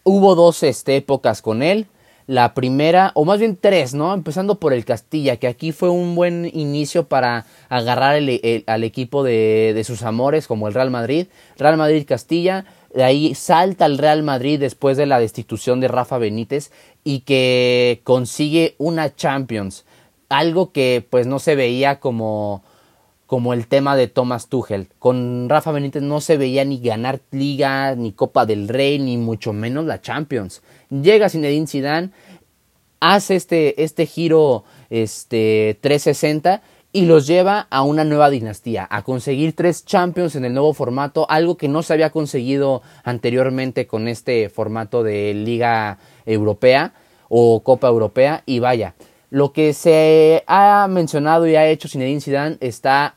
Hubo 0.03 0.35
dos 0.35 0.63
este, 0.63 0.97
épocas 0.97 1.43
con 1.43 1.63
él. 1.63 1.87
La 2.27 2.55
primera, 2.55 3.13
o 3.15 3.27
más 3.27 3.39
bien 3.39 3.59
tres, 3.61 3.93
¿no? 3.93 4.15
Empezando 4.15 4.59
por 4.59 4.73
el 4.73 4.87
Castilla, 4.87 5.37
que 5.37 5.47
aquí 5.47 5.73
fue 5.73 5.91
un 5.91 6.15
buen 6.15 6.51
inicio 6.55 7.07
para 7.07 7.45
agarrar 7.69 8.15
al 8.15 8.85
equipo 8.85 9.23
de, 9.23 9.73
de, 9.75 9.85
sus 9.85 10.03
amores, 10.05 10.47
como 10.47 10.67
el 10.67 10.75
Real 10.75 10.91
Madrid. 10.91 11.27
Real 11.59 11.77
Madrid-Castilla, 11.77 12.65
de 12.95 13.03
ahí 13.03 13.35
salta 13.35 13.87
el 13.87 13.99
Real 13.99 14.23
Madrid 14.23 14.61
después 14.61 14.97
de 14.97 15.07
la 15.07 15.19
destitución 15.19 15.81
de 15.81 15.89
Rafa 15.89 16.19
Benítez 16.19 16.71
y 17.03 17.21
que 17.21 18.01
consigue 18.05 18.77
una 18.79 19.15
Champions. 19.15 19.85
Algo 20.29 20.73
que 20.73 21.05
pues 21.09 21.27
no 21.27 21.39
se 21.39 21.57
veía 21.57 22.01
como 22.01 22.63
como 23.27 23.53
el 23.53 23.67
tema 23.67 23.97
de 23.97 24.07
Thomas 24.07 24.49
Tuchel. 24.49 24.89
Con 24.99 25.49
Rafa 25.49 25.73
Benítez 25.73 26.03
no 26.03 26.21
se 26.21 26.37
veía 26.37 26.65
ni 26.65 26.79
ganar 26.79 27.21
Liga, 27.33 27.97
ni 27.97 28.13
Copa 28.13 28.47
del 28.47 28.69
Rey, 28.69 28.99
ni 28.99 29.17
mucho 29.17 29.53
menos 29.53 29.87
la 29.87 30.01
Champions. 30.01 30.63
Llega 30.91 31.29
Zinedine 31.29 31.67
Zidane, 31.67 32.11
hace 33.01 33.35
este, 33.35 33.83
este 33.83 34.07
giro 34.07 34.65
este, 34.91 35.79
360 35.81 36.63
y 36.95 37.07
los 37.07 37.27
lleva 37.27 37.67
a 37.71 37.83
una 37.83 38.05
nueva 38.05 38.31
dinastía, 38.31 38.87
a 38.89 39.03
conseguir 39.03 39.57
tres 39.57 39.85
Champions 39.85 40.37
en 40.37 40.45
el 40.45 40.55
nuevo 40.55 40.73
formato, 40.75 41.27
algo 41.29 41.57
que 41.57 41.67
no 41.67 41.83
se 41.83 41.93
había 41.93 42.11
conseguido 42.11 42.83
anteriormente 43.03 43.89
con 43.89 44.07
este 44.07 44.49
formato 44.49 45.03
de 45.03 45.35
Liga 45.35 45.99
Europea 46.25 46.95
o 47.29 47.65
Copa 47.65 47.89
Europea. 47.89 48.45
Y 48.47 48.61
vaya, 48.61 48.95
lo 49.31 49.53
que 49.53 49.73
se 49.73 50.45
ha 50.47 50.87
mencionado 50.89 51.49
y 51.49 51.57
ha 51.57 51.67
hecho 51.67 51.89
Zinedine 51.89 52.21
Zidane 52.21 52.59
está 52.61 53.17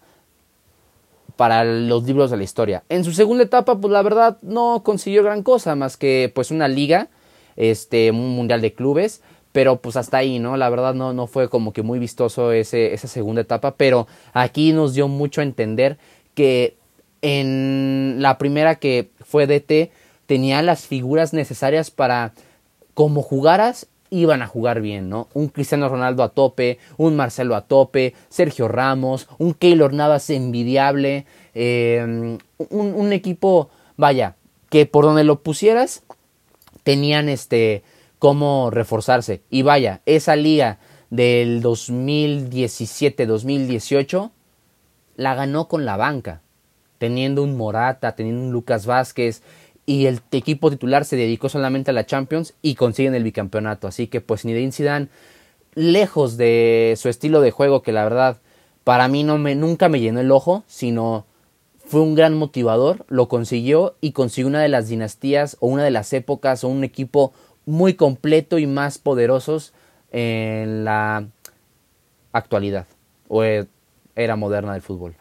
para 1.35 1.63
los 1.63 2.03
libros 2.03 2.31
de 2.31 2.37
la 2.37 2.43
historia. 2.43 2.83
En 2.89 3.03
su 3.03 3.13
segunda 3.13 3.43
etapa, 3.43 3.79
pues 3.79 3.93
la 3.93 4.01
verdad 4.01 4.39
no 4.41 4.81
consiguió 4.83 5.21
gran 5.21 5.43
cosa 5.43 5.75
más 5.75 5.97
que 5.97 6.31
pues 6.33 6.49
una 6.49 6.67
liga, 6.67 7.09
este, 7.55 8.09
un 8.09 8.35
mundial 8.35 8.61
de 8.61 8.73
clubes, 8.73 9.21
pero 9.57 9.77
pues 9.77 9.95
hasta 9.95 10.17
ahí, 10.17 10.37
¿no? 10.37 10.55
La 10.55 10.69
verdad 10.69 10.93
no, 10.93 11.13
no 11.13 11.25
fue 11.25 11.49
como 11.49 11.73
que 11.73 11.81
muy 11.81 11.97
vistoso 11.97 12.51
ese, 12.51 12.93
esa 12.93 13.07
segunda 13.07 13.41
etapa, 13.41 13.73
pero 13.75 14.05
aquí 14.31 14.71
nos 14.71 14.93
dio 14.93 15.07
mucho 15.07 15.41
a 15.41 15.45
entender 15.45 15.97
que 16.35 16.77
en 17.23 18.17
la 18.19 18.37
primera 18.37 18.75
que 18.75 19.09
fue 19.19 19.47
DT 19.47 19.91
tenía 20.27 20.61
las 20.61 20.85
figuras 20.85 21.33
necesarias 21.33 21.89
para 21.89 22.33
como 22.93 23.23
jugaras 23.23 23.87
iban 24.11 24.43
a 24.43 24.47
jugar 24.47 24.79
bien, 24.79 25.09
¿no? 25.09 25.27
Un 25.33 25.47
Cristiano 25.47 25.89
Ronaldo 25.89 26.21
a 26.21 26.29
tope, 26.29 26.77
un 26.97 27.15
Marcelo 27.15 27.55
a 27.55 27.61
tope, 27.61 28.13
Sergio 28.29 28.67
Ramos, 28.67 29.27
un 29.39 29.55
Keylor 29.55 29.91
Navas 29.91 30.29
envidiable, 30.29 31.25
em, 31.55 32.37
un, 32.69 33.11
equipo, 33.11 33.71
vaya, 33.95 34.35
que 34.69 34.85
por 34.85 35.03
donde 35.03 35.23
lo 35.23 35.41
pusieras 35.41 36.03
tenían 36.83 37.27
este 37.27 37.81
cómo 38.19 38.69
reforzarse. 38.71 39.41
Y 39.49 39.61
vaya, 39.61 40.01
esa 40.05 40.35
liga 40.35 40.79
del 41.09 41.63
2017-2018 41.63 44.31
la 45.15 45.35
ganó 45.35 45.67
con 45.67 45.85
la 45.85 45.95
banca, 45.97 46.41
teniendo 46.97 47.43
un 47.43 47.57
Morata, 47.57 48.15
teniendo 48.15 48.43
un 48.43 48.51
Lucas 48.51 48.85
Vázquez, 48.85 49.41
y 49.85 50.05
el 50.07 50.21
equipo 50.31 50.69
titular 50.69 51.05
se 51.05 51.15
dedicó 51.15 51.49
solamente 51.49 51.91
a 51.91 51.93
la 51.93 52.05
Champions 52.05 52.55
y 52.61 52.75
consiguen 52.75 53.15
el 53.15 53.23
bicampeonato. 53.23 53.87
Así 53.87 54.07
que 54.07 54.19
pues 54.19 54.41
Zinedine 54.41 54.73
Zidane, 54.73 55.07
lejos 55.75 56.35
de 56.37 56.95
su 56.97 57.07
estilo 57.07 57.39
de 57.39 57.51
juego 57.51 57.81
que 57.81 57.93
la 57.93 58.03
verdad 58.03 58.41
para 58.83 59.07
mí 59.07 59.23
no 59.23 59.37
me, 59.37 59.55
nunca 59.55 59.87
me 59.87 60.01
llenó 60.01 60.19
el 60.19 60.31
ojo, 60.31 60.65
sino 60.67 61.25
fue 61.85 62.01
un 62.01 62.15
gran 62.15 62.33
motivador, 62.33 63.05
lo 63.07 63.29
consiguió 63.29 63.95
y 64.01 64.11
consiguió 64.11 64.47
una 64.47 64.61
de 64.61 64.67
las 64.67 64.89
dinastías 64.89 65.55
o 65.61 65.67
una 65.67 65.85
de 65.85 65.91
las 65.91 66.11
épocas 66.11 66.65
o 66.65 66.67
un 66.67 66.83
equipo 66.83 67.31
muy 67.67 67.93
completo 67.93 68.57
y 68.57 68.65
más 68.65 68.97
poderosos 68.97 69.73
en 70.11 70.85
la 70.85 71.27
actualidad 72.31 72.87
o 73.27 73.43
era 73.43 74.35
moderna 74.35 74.73
del 74.73 74.81
fútbol. 74.81 75.13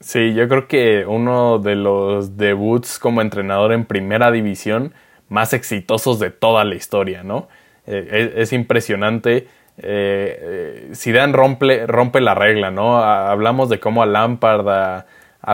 Sí, 0.00 0.34
yo 0.34 0.46
creo 0.48 0.68
que 0.68 1.06
uno 1.06 1.58
de 1.58 1.74
los 1.74 2.36
debuts 2.36 2.98
como 2.98 3.22
entrenador 3.22 3.72
en 3.72 3.86
primera 3.86 4.30
división 4.30 4.92
más 5.28 5.54
exitosos 5.54 6.18
de 6.18 6.30
toda 6.30 6.64
la 6.64 6.74
historia, 6.74 7.22
¿no? 7.22 7.48
Eh, 7.86 8.34
es, 8.36 8.52
impresionante. 8.52 9.48
Eh, 9.78 10.90
Zidane 10.94 11.32
rompe, 11.32 11.86
rompe 11.86 12.20
la 12.20 12.34
regla, 12.34 12.70
¿no? 12.70 12.98
hablamos 12.98 13.68
de 13.68 13.80
cómo 13.80 14.02
a 14.02 14.06
Lampard, 14.06 14.68
a, 14.68 15.06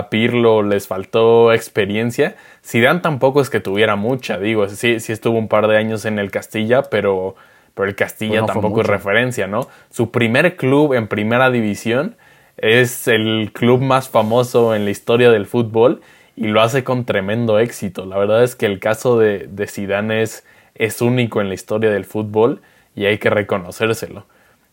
Pirlo 0.09 0.63
les 0.63 0.89
faltó 0.89 1.53
experiencia. 1.53 2.37
Zidane 2.65 3.01
tampoco 3.01 3.41
es 3.41 3.51
que 3.51 3.61
tuviera 3.61 3.97
mucha, 3.97 4.39
digo, 4.39 4.69
sí, 4.69 5.01
sí 5.01 5.13
estuvo 5.13 5.39
un 5.39 5.49
par 5.49 5.69
de 5.69 5.77
años 5.77 6.05
en 6.05 6.19
el 6.19 6.31
Castilla, 6.31 6.83
pero, 6.85 7.37
pero 7.75 7.89
el 7.89 7.95
Castilla 7.95 8.41
pues 8.41 8.53
tampoco 8.53 8.81
es 8.81 8.87
referencia, 8.87 9.47
¿no? 9.47 9.69
Su 9.91 10.11
primer 10.11 10.57
club 10.57 10.95
en 10.95 11.09
primera 11.09 11.51
división 11.51 12.17
es 12.57 13.09
el 13.09 13.51
club 13.53 13.81
más 13.81 14.09
famoso 14.09 14.75
en 14.75 14.85
la 14.85 14.91
historia 14.91 15.31
del 15.31 15.47
fútbol 15.47 16.01
y 16.37 16.47
lo 16.47 16.63
hace 16.63 16.85
con 16.85 17.05
tremendo 17.05 17.59
éxito. 17.59 18.07
La 18.07 18.19
verdad 18.19 18.43
es 18.43 18.57
que 18.57 18.67
el 18.67 18.79
caso 18.79 19.19
de, 19.19 19.47
de 19.49 19.67
Zidane 19.67 20.23
es, 20.23 20.45
único 21.01 21.41
en 21.41 21.49
la 21.49 21.55
historia 21.55 21.91
del 21.91 22.05
fútbol 22.05 22.63
y 22.95 23.05
hay 23.07 23.19
que 23.19 23.31
reconocérselo. 23.31 24.27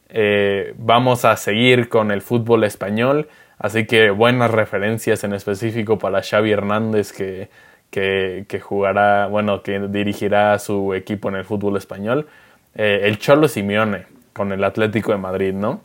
Eh, 0.10 0.74
vamos 0.78 1.26
a 1.26 1.36
seguir 1.36 1.90
con 1.90 2.12
el 2.12 2.22
fútbol 2.22 2.64
español, 2.64 3.28
así 3.60 3.86
que 3.86 4.10
buenas 4.10 4.50
referencias 4.52 5.24
en 5.24 5.34
específico 5.34 6.00
para 6.00 6.24
Xavi 6.24 6.52
Hernández 6.52 7.14
que, 7.14 7.50
que, 7.92 8.60
jugará, 8.60 9.28
bueno, 9.28 9.62
que 9.62 9.80
dirigirá 9.80 10.58
su 10.58 10.94
equipo 10.96 11.30
en 11.30 11.36
el 11.36 11.46
fútbol 11.46 11.78
español. 11.78 12.28
Eh, 12.76 13.02
el 13.04 13.20
Cholo 13.20 13.48
Simeone 13.48 14.08
con 14.34 14.52
el 14.52 14.64
Atlético 14.64 15.12
de 15.12 15.18
Madrid, 15.18 15.54
¿no? 15.54 15.82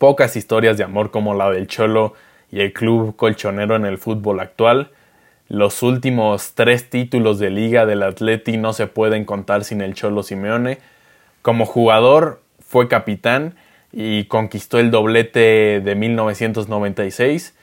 pocas 0.00 0.34
historias 0.34 0.78
de 0.78 0.84
amor 0.84 1.10
como 1.10 1.34
la 1.34 1.50
del 1.50 1.66
Cholo 1.66 2.14
y 2.50 2.60
el 2.60 2.72
club 2.72 3.16
colchonero 3.16 3.76
en 3.76 3.84
el 3.84 3.98
fútbol 3.98 4.40
actual. 4.40 4.92
Los 5.50 5.82
últimos 5.82 6.54
tres 6.54 6.88
títulos 6.88 7.38
de 7.38 7.50
liga 7.50 7.84
del 7.84 8.02
Atleti 8.02 8.56
no 8.56 8.72
se 8.72 8.86
pueden 8.86 9.26
contar 9.26 9.62
sin 9.62 9.82
el 9.82 9.92
Cholo 9.92 10.22
Simeone. 10.22 10.78
Como 11.42 11.66
jugador 11.66 12.40
fue 12.66 12.88
capitán 12.88 13.56
y 13.92 14.24
conquistó 14.24 14.78
el 14.78 14.90
doblete 14.90 15.80
de 15.80 15.94
1996. 15.94 17.56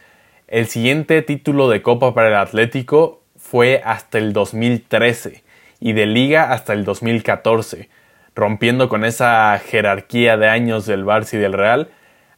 El 0.47 0.67
siguiente 0.67 1.21
título 1.21 1.69
de 1.69 1.82
Copa 1.82 2.13
para 2.13 2.30
el 2.30 2.36
Atlético 2.36 3.21
fue 3.38 3.82
hasta 3.84 4.17
el 4.17 4.34
2013 4.34 5.43
y 5.80 5.93
de 5.93 6.05
liga 6.05 6.51
hasta 6.51 6.73
el 6.73 6.86
2014. 6.86 7.89
rompiendo 8.36 8.88
con 8.88 9.03
esa 9.03 9.57
jerarquía 9.57 10.38
de 10.38 10.47
años 10.47 10.86
del 10.86 11.03
Barça 11.03 11.34
y 11.34 11.38
del 11.38 11.53
Real. 11.53 11.89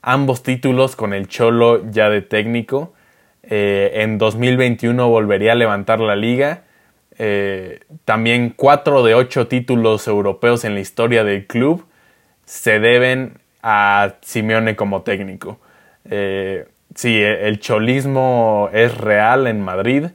Ambos 0.01 0.43
títulos 0.43 0.95
con 0.95 1.13
el 1.13 1.27
Cholo 1.27 1.91
ya 1.91 2.09
de 2.09 2.21
técnico. 2.21 2.93
Eh, 3.43 3.91
en 3.95 4.17
2021 4.17 5.09
volvería 5.09 5.51
a 5.51 5.55
levantar 5.55 5.99
la 5.99 6.15
liga. 6.15 6.63
Eh, 7.17 7.81
también 8.05 8.53
cuatro 8.55 9.03
de 9.03 9.13
ocho 9.13 9.47
títulos 9.47 10.07
europeos 10.07 10.63
en 10.63 10.73
la 10.73 10.79
historia 10.79 11.25
del 11.25 11.45
club 11.47 11.85
se 12.45 12.79
deben 12.79 13.39
a 13.61 14.15
Simeone 14.21 14.75
como 14.75 15.01
técnico. 15.01 15.59
Eh, 16.09 16.67
sí, 16.95 17.19
el 17.21 17.59
cholismo 17.59 18.69
es 18.73 18.97
real 18.97 19.47
en 19.47 19.61
Madrid, 19.61 20.07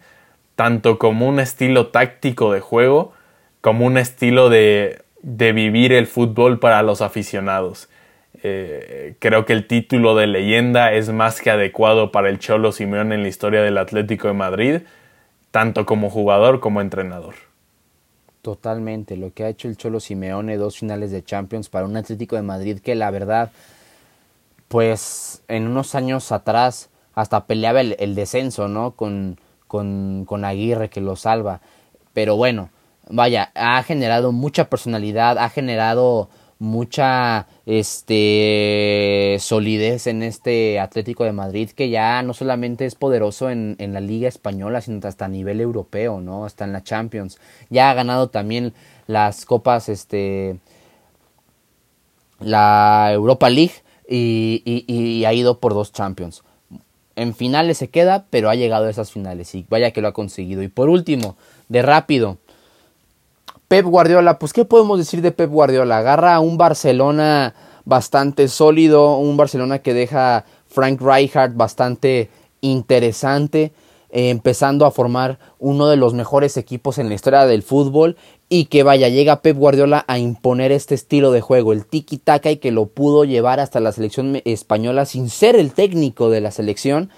tanto 0.57 0.99
como 0.99 1.29
un 1.29 1.41
estilo 1.41 1.89
táctico 1.89 2.53
de 2.53 2.61
juego, 2.61 3.13
como 3.61 3.87
un 3.87 3.99
estilo 3.99 4.49
de, 4.51 5.03
vivir 5.23 5.93
el 5.93 6.07
fútbol 6.07 6.59
para 6.59 6.83
los 6.83 7.01
aficionados. 7.01 7.89
Eh, 8.43 9.15
creo 9.21 9.47
que 9.47 9.55
el 9.55 9.67
título 9.67 10.15
de 10.15 10.27
leyenda 10.27 10.93
es 10.93 11.11
más 11.11 11.41
que 11.41 11.51
adecuado 11.51 12.13
para 12.13 12.29
el 12.29 12.39
Cholo 12.39 12.73
Simeone 12.73 13.15
en 13.15 13.23
la 13.23 13.29
historia 13.29 13.63
del 13.63 13.79
Atlético 13.79 14.29
de 14.29 14.35
Madrid, 14.35 14.81
tanto 15.51 15.87
como 15.87 16.11
jugador 16.11 16.61
como 16.61 16.81
entrenador. 16.81 17.35
Totalmente, 18.45 19.17
lo 19.17 19.33
que 19.33 19.45
ha 19.45 19.49
hecho 19.49 19.69
el 19.69 19.79
Cholo 19.79 20.01
Simeone, 20.01 20.59
dos 20.59 20.77
finales 20.77 21.11
de 21.11 21.25
Champions 21.25 21.71
para 21.71 21.87
un 21.87 21.97
Atlético 21.97 22.37
de 22.37 22.43
Madrid 22.43 22.79
que 22.79 22.95
la 22.95 23.11
verdad, 23.11 23.51
pues 24.69 25.43
en 25.49 25.67
unos 25.67 25.95
años 25.95 26.31
atrás 26.31 26.91
hasta 27.15 27.47
peleaba 27.47 27.81
el, 27.81 28.15
descenso, 28.15 28.69
¿no? 28.69 28.91
Con, 28.91 29.41
con, 29.67 30.27
con 30.27 30.45
Aguirre 30.45 30.91
que 30.91 31.01
lo 31.01 31.17
salva. 31.17 31.63
Pero 32.13 32.37
bueno, 32.37 32.69
vaya, 33.09 33.51
ha 33.55 33.83
generado 33.83 34.31
mucha 34.31 34.69
personalidad, 34.69 35.39
ha 35.39 35.49
generado 35.49 36.29
mucha 36.59 37.47
este 37.67 39.37
solidez 39.41 40.07
en 40.07 40.23
este 40.23 40.79
Atlético 40.79 41.25
de 41.25 41.33
Madrid 41.33 41.71
que 41.71 41.89
ya 41.89 42.23
no 42.23 42.35
solamente 42.35 42.85
es 42.85 42.95
poderoso 42.95 43.49
en, 43.49 43.77
en, 43.79 43.95
la 43.95 44.01
Liga 44.01 44.29
Española, 44.29 44.83
sino 44.83 45.07
hasta 45.09 45.25
a 45.25 45.29
nivel 45.29 45.61
europeo, 45.61 46.21
¿no? 46.21 46.45
Hasta 46.45 46.65
en 46.65 46.73
la 46.73 46.83
Champions. 46.83 47.39
Ya 47.71 47.91
ha 47.91 47.95
ganado 47.95 48.29
también 48.29 48.75
las 49.07 49.47
copas, 49.47 49.89
este 49.89 50.59
la 52.41 53.11
Europa 53.13 53.49
League 53.49 53.75
y, 54.09 54.63
y 54.65 55.25
ha 55.25 55.33
ido 55.33 55.59
por 55.59 55.73
dos 55.73 55.93
Champions. 55.93 56.43
En 57.17 57.35
finales 57.35 57.79
se 57.79 57.89
queda, 57.89 58.27
pero 58.29 58.51
ha 58.51 58.57
llegado 58.57 58.87
a 58.87 58.91
esas 58.91 59.13
finales 59.13 59.55
y 59.55 59.65
vaya 59.71 59.93
que 59.93 60.03
lo 60.03 60.09
ha 60.09 60.13
conseguido. 60.13 60.63
Y 60.63 60.69
por 60.69 60.89
último, 60.89 61.37
de 61.69 61.81
rápido, 61.81 62.39
Pep 63.69 63.87
Guardiola, 63.87 64.39
pues 64.39 64.53
¿qué 64.53 64.65
podemos 64.65 64.99
decir 64.99 65.23
de 65.23 65.33
Pep 65.33 65.51
Guardiola? 65.51 65.99
Agarra 65.99 66.39
un 66.41 66.59
Barcelona 66.59 67.55
bastante 67.85 68.49
sólido, 68.49 69.17
un 69.17 69.37
Barcelona 69.37 69.79
que 69.79 69.95
deja 69.95 70.45
Frank 70.67 71.01
Rijkaard 71.01 71.55
bastante 71.55 72.31
interesante, 72.61 73.73
eh, 74.11 74.31
empezando 74.31 74.85
a 74.87 74.91
formar 74.91 75.39
uno 75.59 75.89
de 75.89 75.97
los 75.97 76.15
mejores 76.15 76.57
equipos 76.57 76.99
en 76.99 77.09
la 77.09 77.15
historia 77.15 77.47
del 77.47 77.63
fútbol 77.63 78.17
y 78.49 78.67
que 78.67 78.83
vaya, 78.83 79.09
llega 79.09 79.41
Pep 79.41 79.57
Guardiola 79.57 80.05
a 80.09 80.19
imponer 80.19 80.71
este 80.71 80.95
estilo 80.95 81.33
de 81.33 81.41
juego, 81.41 81.73
el 81.73 81.87
tiki-taka 81.87 82.51
y 82.51 82.59
que 82.59 82.71
lo 82.71 82.87
pudo 82.87 83.25
llevar 83.25 83.61
hasta 83.61 83.81
la 83.81 83.93
selección 83.93 84.41
española 84.45 85.07
sin 85.07 85.31
ser 85.31 85.57
el 85.57 85.73
técnico 85.73 86.29
de 86.29 86.43
la 86.43 86.51
selección. 86.51 87.11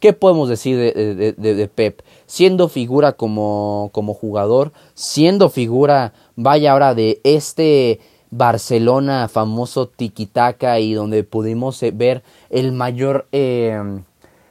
¿Qué 0.00 0.12
podemos 0.12 0.48
decir 0.48 0.76
de, 0.76 1.70
Pep? 1.74 2.02
Siendo 2.26 2.68
figura 2.68 3.12
como, 3.12 3.90
como, 3.92 4.12
jugador, 4.14 4.72
siendo 4.94 5.48
figura, 5.48 6.12
vaya 6.36 6.72
ahora 6.72 6.94
de 6.94 7.20
este 7.24 8.00
Barcelona 8.30 9.28
famoso 9.28 9.88
tiki-taka 9.88 10.78
y 10.80 10.92
donde 10.92 11.24
pudimos 11.24 11.82
eh, 11.82 11.92
ver 11.94 12.22
el 12.50 12.72
mayor 12.72 13.26
eh, 13.32 13.80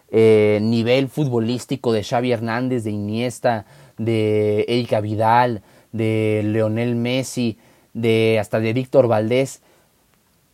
eh, 0.09 0.59
nivel 0.61 1.09
futbolístico 1.09 1.91
de 1.91 2.03
Xavi 2.03 2.31
Hernández, 2.31 2.83
de 2.83 2.91
Iniesta, 2.91 3.65
de 3.97 4.65
Erika 4.67 5.01
Vidal, 5.01 5.61
de 5.91 6.41
Leonel 6.43 6.95
Messi, 6.95 7.57
de 7.93 8.39
hasta 8.39 8.59
de 8.59 8.73
Víctor 8.73 9.07
Valdés. 9.07 9.61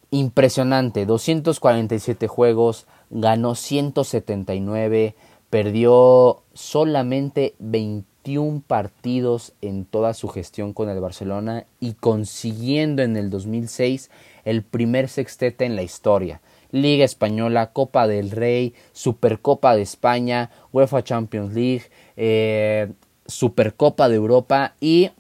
Impresionante, 0.10 1.06
247 1.06 2.28
juegos, 2.28 2.86
ganó 3.12 3.56
179, 3.56 5.16
perdió 5.50 6.42
solamente 6.54 7.54
21 7.60 8.64
partidos 8.66 9.54
en 9.62 9.86
toda 9.86 10.14
su 10.14 10.30
gestión 10.30 10.74
con 10.74 10.90
el 10.90 11.00
Barcelona 11.00 11.66
y 11.80 11.94
consiguiendo 11.94 13.04
en 13.04 13.18
el 13.18 13.30
2006 13.30 14.10
el 14.46 14.64
primer 14.64 15.10
sextete 15.10 15.66
en 15.66 15.76
la 15.76 15.84
historia. 15.84 16.42
Liga 16.72 17.04
Española, 17.04 17.74
Copa 17.74 18.08
del 18.08 18.32
Rey, 18.32 18.74
Supercopa 18.94 19.76
de 19.76 19.82
España, 19.82 20.50
UEFA 20.72 21.04
Champions 21.04 21.54
League, 21.54 21.84
eh, 22.16 22.92
Supercopa 23.26 24.08
de 24.08 24.16
Europa 24.16 24.76
y 24.80 25.12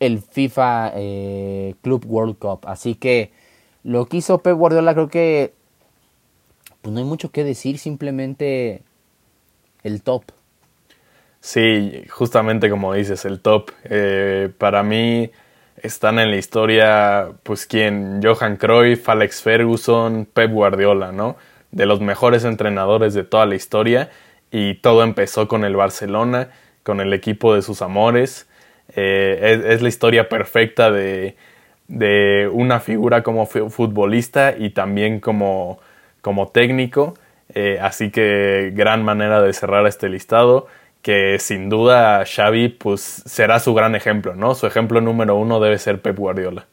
el 0.00 0.20
FIFA 0.20 0.92
eh, 0.96 1.74
Club 1.82 2.04
World 2.06 2.38
Cup. 2.38 2.60
Así 2.64 2.94
que 2.94 3.32
lo 3.84 4.06
que 4.06 4.16
hizo 4.18 4.38
Pep 4.38 4.56
Guardiola 4.56 4.94
creo 4.94 5.08
que 5.08 5.52
pues 6.86 6.94
no 6.94 7.00
hay 7.00 7.04
mucho 7.04 7.32
que 7.32 7.42
decir, 7.42 7.78
simplemente 7.78 8.82
el 9.82 10.02
top. 10.02 10.22
Sí, 11.40 12.04
justamente 12.08 12.70
como 12.70 12.94
dices, 12.94 13.24
el 13.24 13.40
top. 13.40 13.72
Eh, 13.82 14.50
para 14.56 14.84
mí 14.84 15.32
están 15.82 16.20
en 16.20 16.30
la 16.30 16.36
historia, 16.36 17.30
pues, 17.42 17.66
¿quién? 17.66 18.20
Johan 18.22 18.56
Cruyff, 18.56 19.08
Alex 19.08 19.42
Ferguson, 19.42 20.28
Pep 20.32 20.52
Guardiola, 20.52 21.10
¿no? 21.10 21.34
De 21.72 21.86
los 21.86 22.00
mejores 22.00 22.44
entrenadores 22.44 23.14
de 23.14 23.24
toda 23.24 23.46
la 23.46 23.56
historia. 23.56 24.10
Y 24.52 24.74
todo 24.74 25.02
empezó 25.02 25.48
con 25.48 25.64
el 25.64 25.74
Barcelona, 25.74 26.50
con 26.84 27.00
el 27.00 27.12
equipo 27.12 27.52
de 27.56 27.62
sus 27.62 27.82
amores. 27.82 28.46
Eh, 28.94 29.64
es, 29.70 29.82
la 29.82 29.88
historia 29.88 30.28
perfecta 30.28 30.92
de, 30.92 31.34
de, 31.88 32.48
una 32.52 32.78
figura 32.78 33.24
como 33.24 33.44
futbolista 33.46 34.54
y 34.56 34.70
también 34.70 35.18
como, 35.18 35.80
como 36.26 36.48
técnico. 36.48 37.14
Eh, 37.50 37.78
así 37.80 38.10
que 38.10 38.72
gran 38.74 39.04
manera 39.04 39.40
de 39.40 39.52
cerrar 39.52 39.86
este 39.86 40.08
listado 40.08 40.66
que 41.00 41.38
sin 41.38 41.68
duda 41.68 42.24
Xavi 42.26 42.68
pues 42.68 43.22
será 43.26 43.60
su 43.60 43.72
gran 43.74 43.94
ejemplo, 43.94 44.34
¿no? 44.34 44.56
Su 44.56 44.66
ejemplo 44.66 45.00
número 45.00 45.36
uno 45.36 45.60
debe 45.60 45.78
ser 45.78 46.02
Pep 46.02 46.18
Guardiola. 46.18 46.66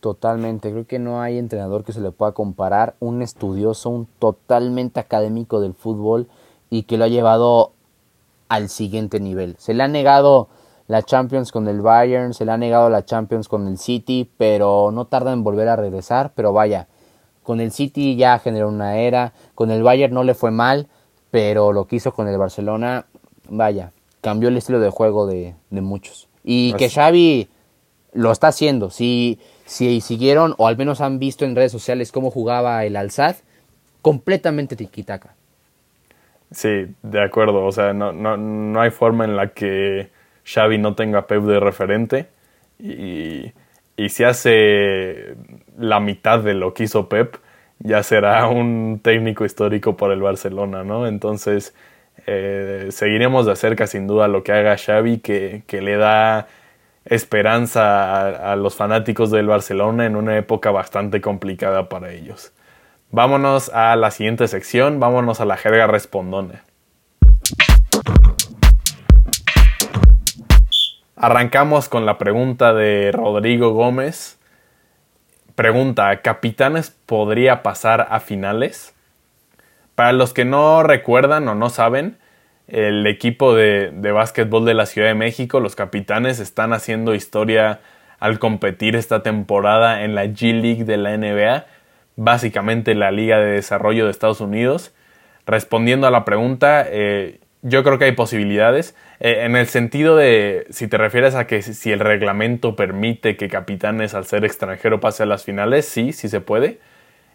Totalmente, 0.00 0.70
creo 0.70 0.86
que 0.86 0.98
no 0.98 1.20
hay 1.20 1.36
entrenador 1.36 1.84
que 1.84 1.92
se 1.92 2.00
le 2.00 2.10
pueda 2.10 2.32
comparar, 2.32 2.94
un 3.00 3.20
estudioso, 3.20 3.90
un 3.90 4.06
totalmente 4.18 4.98
académico 4.98 5.60
del 5.60 5.74
fútbol 5.74 6.26
y 6.70 6.84
que 6.84 6.96
lo 6.96 7.04
ha 7.04 7.08
llevado 7.08 7.72
al 8.48 8.70
siguiente 8.70 9.20
nivel. 9.20 9.56
Se 9.58 9.74
le 9.74 9.82
ha 9.82 9.88
negado 9.88 10.48
la 10.86 11.02
Champions 11.02 11.52
con 11.52 11.68
el 11.68 11.82
Bayern, 11.82 12.32
se 12.32 12.46
le 12.46 12.52
ha 12.52 12.56
negado 12.56 12.88
la 12.88 13.04
Champions 13.04 13.46
con 13.46 13.68
el 13.68 13.76
City, 13.76 14.30
pero 14.38 14.90
no 14.90 15.04
tarda 15.04 15.34
en 15.34 15.44
volver 15.44 15.68
a 15.68 15.76
regresar, 15.76 16.32
pero 16.34 16.54
vaya, 16.54 16.88
con 17.48 17.60
el 17.60 17.72
City 17.72 18.14
ya 18.14 18.38
generó 18.40 18.68
una 18.68 18.98
era, 18.98 19.32
con 19.54 19.70
el 19.70 19.82
Bayern 19.82 20.12
no 20.12 20.22
le 20.22 20.34
fue 20.34 20.50
mal, 20.50 20.86
pero 21.30 21.72
lo 21.72 21.86
que 21.86 21.96
hizo 21.96 22.12
con 22.12 22.28
el 22.28 22.36
Barcelona 22.36 23.06
vaya, 23.48 23.92
cambió 24.20 24.50
el 24.50 24.58
estilo 24.58 24.80
de 24.80 24.90
juego 24.90 25.26
de, 25.26 25.54
muchos. 25.70 26.28
Y 26.44 26.74
que 26.74 26.90
Xavi 26.90 27.48
lo 28.12 28.32
está 28.32 28.48
haciendo. 28.48 28.90
Si, 28.90 29.38
si 29.64 30.02
siguieron 30.02 30.56
o 30.58 30.68
al 30.68 30.76
menos 30.76 31.00
han 31.00 31.18
visto 31.18 31.46
en 31.46 31.56
redes 31.56 31.72
sociales 31.72 32.12
cómo 32.12 32.30
jugaba 32.30 32.84
el 32.84 32.96
Alzad, 32.96 33.36
completamente 34.02 34.76
tiquitaca. 34.76 35.34
Sí, 36.50 36.94
de 37.02 37.24
acuerdo. 37.24 37.64
O 37.64 37.72
sea, 37.72 37.94
no, 37.94 38.12
no, 38.12 38.36
no, 38.36 38.78
hay 38.78 38.90
forma 38.90 39.24
en 39.24 39.36
la 39.36 39.54
que 39.54 40.10
Xavi 40.44 40.76
no 40.76 40.94
tenga 40.94 41.26
Pep 41.26 41.44
de 41.44 41.60
referente. 41.60 42.28
Y, 42.78 43.52
y 43.98 44.10
si 44.10 44.24
hace 44.24 45.34
la 45.76 45.98
mitad 46.00 46.38
de 46.38 46.54
lo 46.54 46.72
que 46.72 46.84
hizo 46.84 47.08
Pep, 47.08 47.36
ya 47.80 48.02
será 48.04 48.46
un 48.48 49.00
técnico 49.02 49.44
histórico 49.44 49.96
por 49.96 50.12
el 50.12 50.22
Barcelona, 50.22 50.84
¿no? 50.84 51.06
Entonces, 51.06 51.74
eh, 52.26 52.88
seguiremos 52.90 53.44
de 53.46 53.56
cerca 53.56 53.88
sin 53.88 54.06
duda 54.06 54.28
lo 54.28 54.44
que 54.44 54.52
haga 54.52 54.76
Xavi, 54.76 55.18
que, 55.18 55.64
le 55.68 55.96
da 55.96 56.46
esperanza 57.06 58.52
a, 58.52 58.56
los 58.56 58.76
fanáticos 58.76 59.32
del 59.32 59.48
Barcelona 59.48 60.06
en 60.06 60.14
una 60.14 60.36
época 60.38 60.70
bastante 60.70 61.20
complicada 61.20 61.88
para 61.88 62.12
ellos. 62.12 62.52
Vámonos 63.10 63.68
a 63.70 63.96
la 63.96 64.10
siguiente 64.12 64.46
sección, 64.48 65.00
vámonos 65.00 65.40
a 65.40 65.44
la 65.44 65.56
jerga 65.56 65.88
respondona. 65.88 66.64
Arrancamos 71.20 71.88
con 71.88 72.06
la 72.06 72.16
pregunta 72.16 72.72
de 72.72 73.10
Rodrigo 73.10 73.70
Gómez. 73.70 74.38
Pregunta, 75.56 76.22
¿Capitanes 76.22 76.96
podría 77.06 77.64
pasar 77.64 78.06
a 78.10 78.20
finales? 78.20 78.94
Para 79.96 80.12
los 80.12 80.32
que 80.32 80.44
no 80.44 80.84
recuerdan 80.84 81.48
o 81.48 81.56
no 81.56 81.70
saben, 81.70 82.18
el 82.68 83.04
equipo 83.08 83.52
de, 83.52 83.90
de 83.92 84.12
básquetbol 84.12 84.64
de 84.64 84.74
la 84.74 84.86
Ciudad 84.86 85.08
de 85.08 85.16
México, 85.16 85.58
los 85.58 85.74
capitanes, 85.74 86.38
están 86.38 86.72
haciendo 86.72 87.16
historia 87.16 87.80
al 88.20 88.38
competir 88.38 88.94
esta 88.94 89.24
temporada 89.24 90.04
en 90.04 90.14
la 90.14 90.24
G 90.26 90.52
League 90.52 90.84
de 90.84 90.98
la 90.98 91.16
NBA, 91.16 91.66
básicamente 92.14 92.94
la 92.94 93.10
Liga 93.10 93.40
de 93.40 93.50
Desarrollo 93.54 94.04
de 94.04 94.12
Estados 94.12 94.40
Unidos. 94.40 94.94
Respondiendo 95.46 96.06
a 96.06 96.12
la 96.12 96.24
pregunta, 96.24 96.86
eh, 96.88 97.40
yo 97.62 97.82
creo 97.82 97.98
que 97.98 98.06
hay 98.06 98.12
posibilidades. 98.12 98.94
Eh, 99.20 99.44
en 99.44 99.56
el 99.56 99.66
sentido 99.66 100.16
de, 100.16 100.66
si 100.70 100.88
te 100.88 100.96
refieres 100.96 101.34
a 101.34 101.46
que 101.46 101.62
si 101.62 101.92
el 101.92 102.00
reglamento 102.00 102.76
permite 102.76 103.36
que 103.36 103.48
capitanes 103.48 104.14
al 104.14 104.26
ser 104.26 104.44
extranjero 104.44 105.00
pase 105.00 105.24
a 105.24 105.26
las 105.26 105.44
finales, 105.44 105.86
sí, 105.86 106.12
sí 106.12 106.28
se 106.28 106.40
puede. 106.40 106.78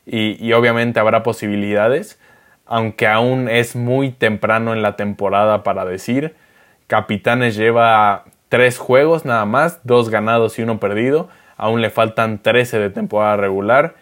Y, 0.05 0.43
y, 0.45 0.53
obviamente 0.53 0.99
habrá 0.99 1.24
posibilidades, 1.24 2.19
aunque 2.65 3.07
aún 3.07 3.47
es 3.47 3.76
muy 3.76 4.11
temprano 4.11 4.74
en 4.74 4.82
la 4.82 4.95
temporada 4.95 5.63
para 5.63 5.86
decir. 5.86 6.36
Capitanes 6.88 7.55
lleva 7.55 8.26
tres 8.49 8.78
juegos 8.78 9.26
nada 9.26 9.45
más, 9.45 9.80
dos 9.84 10.09
ganados 10.09 10.59
y 10.59 10.63
uno 10.63 10.80
perdido. 10.80 11.30
Aún 11.57 11.82
le 11.82 11.89
faltan 11.89 12.39
13 12.39 12.80
de 12.80 12.89
temporada 12.89 13.38
regular, 13.38 13.95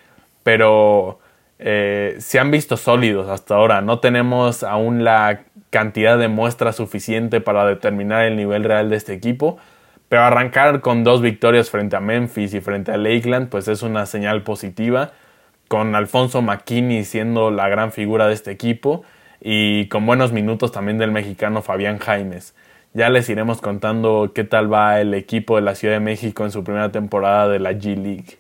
pero 0.44 1.20
eh, 1.64 2.16
se 2.18 2.40
han 2.40 2.50
visto 2.50 2.76
sólidos 2.76 3.30
hasta 3.30 3.56
ahora. 3.56 3.82
No 3.82 4.00
tenemos 4.00 4.64
aún 4.64 5.04
la 5.04 5.44
cantidad 5.72 6.20
de 6.20 6.28
muestras 6.28 6.76
suficiente 6.76 7.42
para 7.42 7.66
determinar 7.66 8.26
el 8.26 8.36
nivel 8.36 8.64
real 8.64 8.92
de 8.92 8.98
este 8.98 9.14
equipo. 9.14 9.58
Pero 10.10 10.24
arrancar 10.24 10.82
con 10.82 11.04
dos 11.04 11.22
victorias 11.22 11.72
frente 11.72 11.96
a 11.96 12.02
Memphis 12.02 12.54
y 12.54 12.62
frente 12.62 12.92
a 12.92 12.98
Lakeland, 12.98 13.50
pues 13.50 13.68
es 13.68 13.82
una 13.82 14.06
señal 14.06 14.44
positiva. 14.44 15.14
Con 15.70 15.96
Alfonso 15.96 16.42
McKinney 16.42 17.06
siendo 17.06 17.50
la 17.50 17.70
gran 17.70 17.94
figura 17.94 18.28
de 18.28 18.34
este 18.34 18.52
equipo 18.52 19.04
y 19.40 19.88
con 19.88 20.06
buenos 20.06 20.34
minutos 20.34 20.74
también 20.74 20.98
del 20.98 21.12
mexicano 21.12 21.62
Fabián 21.62 21.98
Jaimes. 21.98 22.54
Ya 22.94 23.10
les 23.10 23.30
iremos 23.30 23.62
contando 23.62 24.34
qué 24.36 24.44
tal 24.44 24.72
va 24.72 25.00
el 25.00 25.14
equipo 25.14 25.56
de 25.56 25.62
la 25.62 25.76
Ciudad 25.76 25.94
de 25.94 26.02
México 26.02 26.44
en 26.44 26.52
su 26.52 26.66
primera 26.66 26.92
temporada 26.92 27.48
de 27.48 27.60
la 27.60 27.72
G 27.72 27.96
League. 27.96 28.38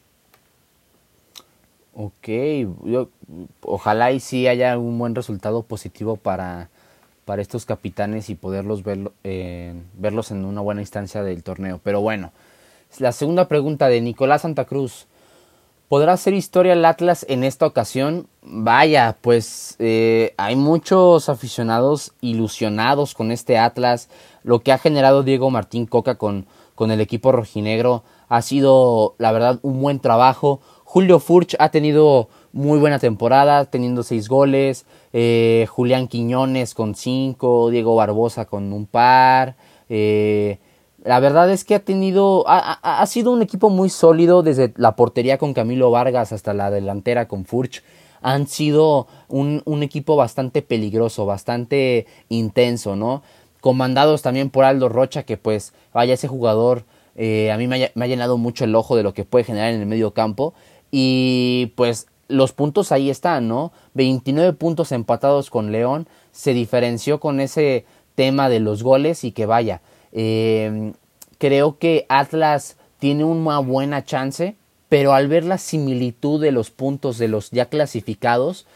Ok, 1.93 3.07
ojalá 3.61 4.11
y 4.11 4.19
sí 4.19 4.47
haya 4.47 4.77
un 4.77 4.99
buen 4.99 5.15
resultado 5.15 5.63
positivo 5.63 6.17
para, 6.17 6.69
para 7.25 7.41
estos 7.41 7.65
capitanes 7.65 8.29
y 8.29 8.35
poderlos 8.35 8.83
ver, 8.83 9.11
eh, 9.23 9.73
verlos 9.93 10.31
en 10.31 10.45
una 10.45 10.61
buena 10.61 10.81
instancia 10.81 11.23
del 11.23 11.43
torneo. 11.43 11.79
Pero 11.83 12.01
bueno, 12.01 12.31
la 12.99 13.11
segunda 13.11 13.47
pregunta 13.47 13.87
de 13.87 14.01
Nicolás 14.01 14.41
Santa 14.41 14.65
Cruz. 14.65 15.07
¿Podrá 15.87 16.13
hacer 16.13 16.33
historia 16.33 16.71
el 16.71 16.85
Atlas 16.85 17.25
en 17.27 17.43
esta 17.43 17.65
ocasión? 17.65 18.27
Vaya, 18.41 19.17
pues 19.19 19.75
eh, 19.77 20.33
hay 20.37 20.55
muchos 20.55 21.27
aficionados 21.27 22.13
ilusionados 22.21 23.13
con 23.13 23.29
este 23.29 23.57
Atlas. 23.57 24.07
Lo 24.43 24.59
que 24.61 24.71
ha 24.71 24.77
generado 24.77 25.23
Diego 25.23 25.49
Martín 25.49 25.85
Coca 25.85 26.15
con, 26.15 26.45
con 26.75 26.91
el 26.91 27.01
equipo 27.01 27.33
rojinegro 27.33 28.03
ha 28.29 28.41
sido, 28.41 29.15
la 29.17 29.33
verdad, 29.33 29.59
un 29.63 29.81
buen 29.81 29.99
trabajo. 29.99 30.61
Julio 30.85 31.19
Furch 31.19 31.57
ha 31.59 31.69
tenido 31.69 32.29
muy 32.53 32.79
buena 32.79 32.97
temporada, 32.97 33.65
teniendo 33.65 34.03
seis 34.03 34.29
goles. 34.29 34.85
Eh, 35.13 35.67
Julián 35.69 36.07
Quiñones 36.07 36.73
con 36.73 36.95
cinco, 36.95 37.69
Diego 37.69 37.95
Barbosa 37.95 38.45
con 38.45 38.71
un 38.73 38.85
par. 38.85 39.55
Eh, 39.89 40.59
la 41.03 41.19
verdad 41.19 41.51
es 41.51 41.63
que 41.65 41.75
ha 41.75 41.79
tenido, 41.79 42.45
ha, 42.47 43.05
sido 43.07 43.31
un 43.31 43.41
equipo 43.41 43.69
muy 43.69 43.89
sólido 43.89 44.43
desde 44.43 44.71
la 44.77 44.95
portería 44.95 45.37
con 45.37 45.53
Camilo 45.53 45.89
Vargas 45.89 46.31
hasta 46.31 46.53
la 46.53 46.69
delantera 46.69 47.27
con 47.27 47.45
Furch. 47.45 47.83
Han 48.21 48.47
sido 48.47 49.07
un, 49.27 49.63
un 49.65 49.81
equipo 49.81 50.15
bastante 50.15 50.61
peligroso, 50.61 51.25
bastante 51.25 52.05
intenso, 52.29 52.95
¿no? 52.95 53.23
Comandados 53.61 54.21
también 54.21 54.51
por 54.51 54.63
Aldo 54.63 54.89
Rocha, 54.89 55.23
que 55.23 55.37
pues, 55.37 55.73
vaya, 55.91 56.13
ese 56.13 56.27
jugador 56.27 56.83
eh, 57.15 57.51
a 57.51 57.57
mí 57.57 57.67
me 57.67 57.83
ha, 57.83 57.91
me 57.95 58.05
ha, 58.05 58.07
llenado 58.07 58.37
mucho 58.37 58.63
el 58.63 58.75
ojo 58.75 58.95
de 58.95 59.03
lo 59.03 59.13
que 59.13 59.25
puede 59.25 59.43
generar 59.43 59.73
en 59.73 59.81
el 59.81 59.87
medio 59.87 60.13
campo. 60.13 60.53
Y 60.91 61.73
pues 61.75 62.07
los 62.31 62.53
puntos 62.53 62.91
ahí 62.91 63.09
están, 63.09 63.47
¿no? 63.47 63.71
29 63.93 64.53
puntos 64.53 64.91
empatados 64.91 65.49
con 65.49 65.71
León. 65.71 66.07
Se 66.31 66.53
diferenció 66.53 67.19
con 67.19 67.39
ese 67.39 67.85
tema 68.15 68.49
de 68.49 68.59
los 68.59 68.83
goles 68.83 69.23
y 69.23 69.31
que 69.31 69.45
vaya, 69.45 69.81
Em, 70.11 70.93
creo 71.37 71.77
que 71.77 72.05
Atlas 72.09 72.77
tiene 72.99 73.23
una 73.23 73.59
buena 73.59 74.03
chance, 74.03 74.55
pero 74.89 75.13
al 75.13 75.27
ver 75.27 75.45
la 75.45 75.57
similitud 75.57 76.41
de 76.41 76.51
los 76.51 76.69
puntos 76.69 77.17
de 77.17 77.27
los 77.27 77.51
ya 77.51 77.65
clasificados, 77.67 78.67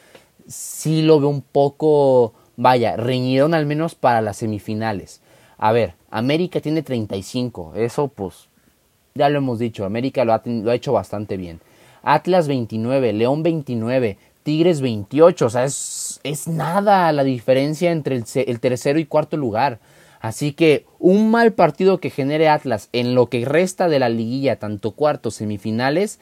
sí 0.48 1.02
lo 1.02 1.20
veo 1.20 1.30
un 1.30 1.42
poco, 1.42 2.34
vaya, 2.56 2.96
reñidón 2.96 3.54
al 3.54 3.66
menos 3.66 3.96
para 3.96 4.22
las 4.22 4.38
semifinales. 4.38 5.22
A 5.58 5.72
ver, 5.72 5.96
América 6.10 6.62
tiene 6.62 6.82
35, 6.82 7.74
eso 7.76 8.08
pues 8.08 8.48
ya 9.14 9.30
lo 9.30 9.40
hemos 9.40 9.60
dicho, 9.60 9.86
América 9.86 10.26
lo 10.26 10.34
ha, 10.34 10.42
lo 10.46 10.72
ha 10.72 10.76
hecho 10.76 10.94
bastante 10.94 11.38
bien. 11.38 11.62
Atlas 12.06 12.48
29, 12.48 13.12
León 13.14 13.44
29, 13.44 14.18
Tigres 14.44 14.80
28, 14.80 15.46
o 15.46 15.50
sea, 15.50 15.66
es, 15.66 16.22
es 16.24 16.48
nada 16.48 17.12
la 17.12 17.24
diferencia 17.24 17.92
entre 17.92 18.16
el, 18.16 18.24
el 18.36 18.60
tercero 18.60 19.00
y 19.00 19.06
cuarto 19.06 19.36
lugar. 19.36 19.80
Así 20.22 20.54
que 20.54 20.86
un 21.00 21.30
mal 21.30 21.54
partido 21.54 22.00
que 22.00 22.10
genere 22.10 22.48
Atlas 22.48 22.90
en 22.94 23.16
lo 23.16 23.28
que 23.28 23.44
resta 23.44 23.90
de 23.90 24.00
la 24.00 24.10
liguilla, 24.10 24.58
tanto 24.58 24.92
cuartos, 24.92 25.36
semifinales, 25.36 26.20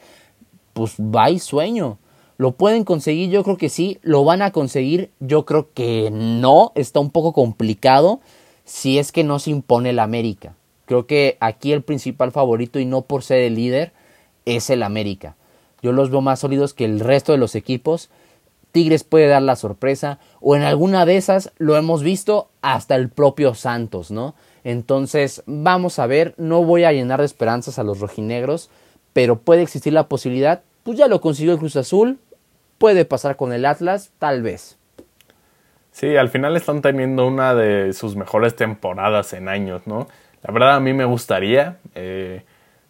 pues 0.72 0.96
va 0.98 1.30
y 1.30 1.38
sueño. 1.38 1.98
¿Lo 2.36 2.52
pueden 2.52 2.84
conseguir? 2.84 3.30
Yo 3.30 3.44
creo 3.44 3.56
que 3.56 3.68
sí. 3.68 3.98
¿Lo 4.02 4.24
van 4.24 4.42
a 4.42 4.50
conseguir? 4.50 5.10
Yo 5.20 5.44
creo 5.44 5.68
que 5.72 6.10
no. 6.12 6.72
Está 6.74 7.00
un 7.00 7.10
poco 7.10 7.32
complicado 7.32 8.20
si 8.64 8.98
es 8.98 9.12
que 9.12 9.22
no 9.22 9.38
se 9.38 9.50
impone 9.50 9.90
el 9.90 9.98
América. 9.98 10.54
Creo 10.86 11.06
que 11.06 11.36
aquí 11.40 11.72
el 11.72 11.82
principal 11.82 12.32
favorito 12.32 12.78
y 12.78 12.86
no 12.86 13.02
por 13.02 13.22
ser 13.22 13.38
el 13.38 13.54
líder 13.54 13.92
es 14.44 14.68
el 14.68 14.82
América. 14.82 15.36
Yo 15.84 15.92
los 15.92 16.10
veo 16.10 16.20
más 16.20 16.40
sólidos 16.40 16.74
que 16.74 16.84
el 16.84 16.98
resto 16.98 17.30
de 17.30 17.38
los 17.38 17.54
equipos 17.54 18.10
Tigres 18.74 19.04
puede 19.04 19.28
dar 19.28 19.42
la 19.42 19.54
sorpresa 19.54 20.18
o 20.40 20.56
en 20.56 20.62
alguna 20.62 21.06
de 21.06 21.16
esas 21.16 21.52
lo 21.58 21.76
hemos 21.76 22.02
visto 22.02 22.48
hasta 22.60 22.96
el 22.96 23.08
propio 23.08 23.54
Santos, 23.54 24.10
¿no? 24.10 24.34
Entonces, 24.64 25.44
vamos 25.46 26.00
a 26.00 26.08
ver, 26.08 26.34
no 26.38 26.64
voy 26.64 26.82
a 26.82 26.92
llenar 26.92 27.20
de 27.20 27.26
esperanzas 27.26 27.78
a 27.78 27.84
los 27.84 28.00
rojinegros, 28.00 28.70
pero 29.12 29.36
puede 29.36 29.62
existir 29.62 29.92
la 29.92 30.08
posibilidad, 30.08 30.62
pues 30.82 30.98
ya 30.98 31.06
lo 31.06 31.20
consiguió 31.20 31.52
el 31.52 31.60
Cruz 31.60 31.76
Azul, 31.76 32.18
puede 32.78 33.04
pasar 33.04 33.36
con 33.36 33.52
el 33.52 33.64
Atlas, 33.64 34.10
tal 34.18 34.42
vez. 34.42 34.76
Sí, 35.92 36.16
al 36.16 36.28
final 36.28 36.56
están 36.56 36.82
teniendo 36.82 37.28
una 37.28 37.54
de 37.54 37.92
sus 37.92 38.16
mejores 38.16 38.56
temporadas 38.56 39.34
en 39.34 39.48
años, 39.48 39.82
¿no? 39.86 40.08
La 40.42 40.52
verdad 40.52 40.74
a 40.74 40.80
mí 40.80 40.92
me 40.94 41.04
gustaría, 41.04 41.76
eh, 41.94 42.42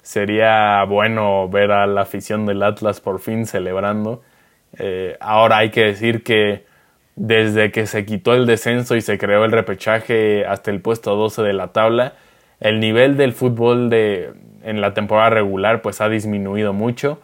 sería 0.04 0.84
bueno 0.84 1.48
ver 1.48 1.72
a 1.72 1.86
la 1.86 2.02
afición 2.02 2.44
del 2.44 2.62
Atlas 2.62 3.00
por 3.00 3.20
fin 3.20 3.46
celebrando. 3.46 4.22
Eh, 4.78 5.16
ahora 5.18 5.58
hay 5.58 5.70
que 5.70 5.82
decir 5.82 6.22
que 6.22 6.66
desde 7.16 7.72
que 7.72 7.86
se 7.86 8.04
quitó 8.04 8.34
el 8.34 8.44
descenso 8.44 8.96
y 8.96 9.00
se 9.00 9.16
creó 9.16 9.46
el 9.46 9.52
repechaje 9.52 10.44
hasta 10.44 10.70
el 10.70 10.82
puesto 10.82 11.16
12 11.16 11.42
de 11.42 11.54
la 11.54 11.68
tabla, 11.68 12.12
el 12.60 12.80
nivel 12.80 13.16
del 13.16 13.32
fútbol 13.32 13.88
de, 13.88 14.32
en 14.62 14.82
la 14.82 14.92
temporada 14.92 15.30
regular 15.30 15.80
pues 15.80 16.02
ha 16.02 16.10
disminuido 16.10 16.74
mucho. 16.74 17.20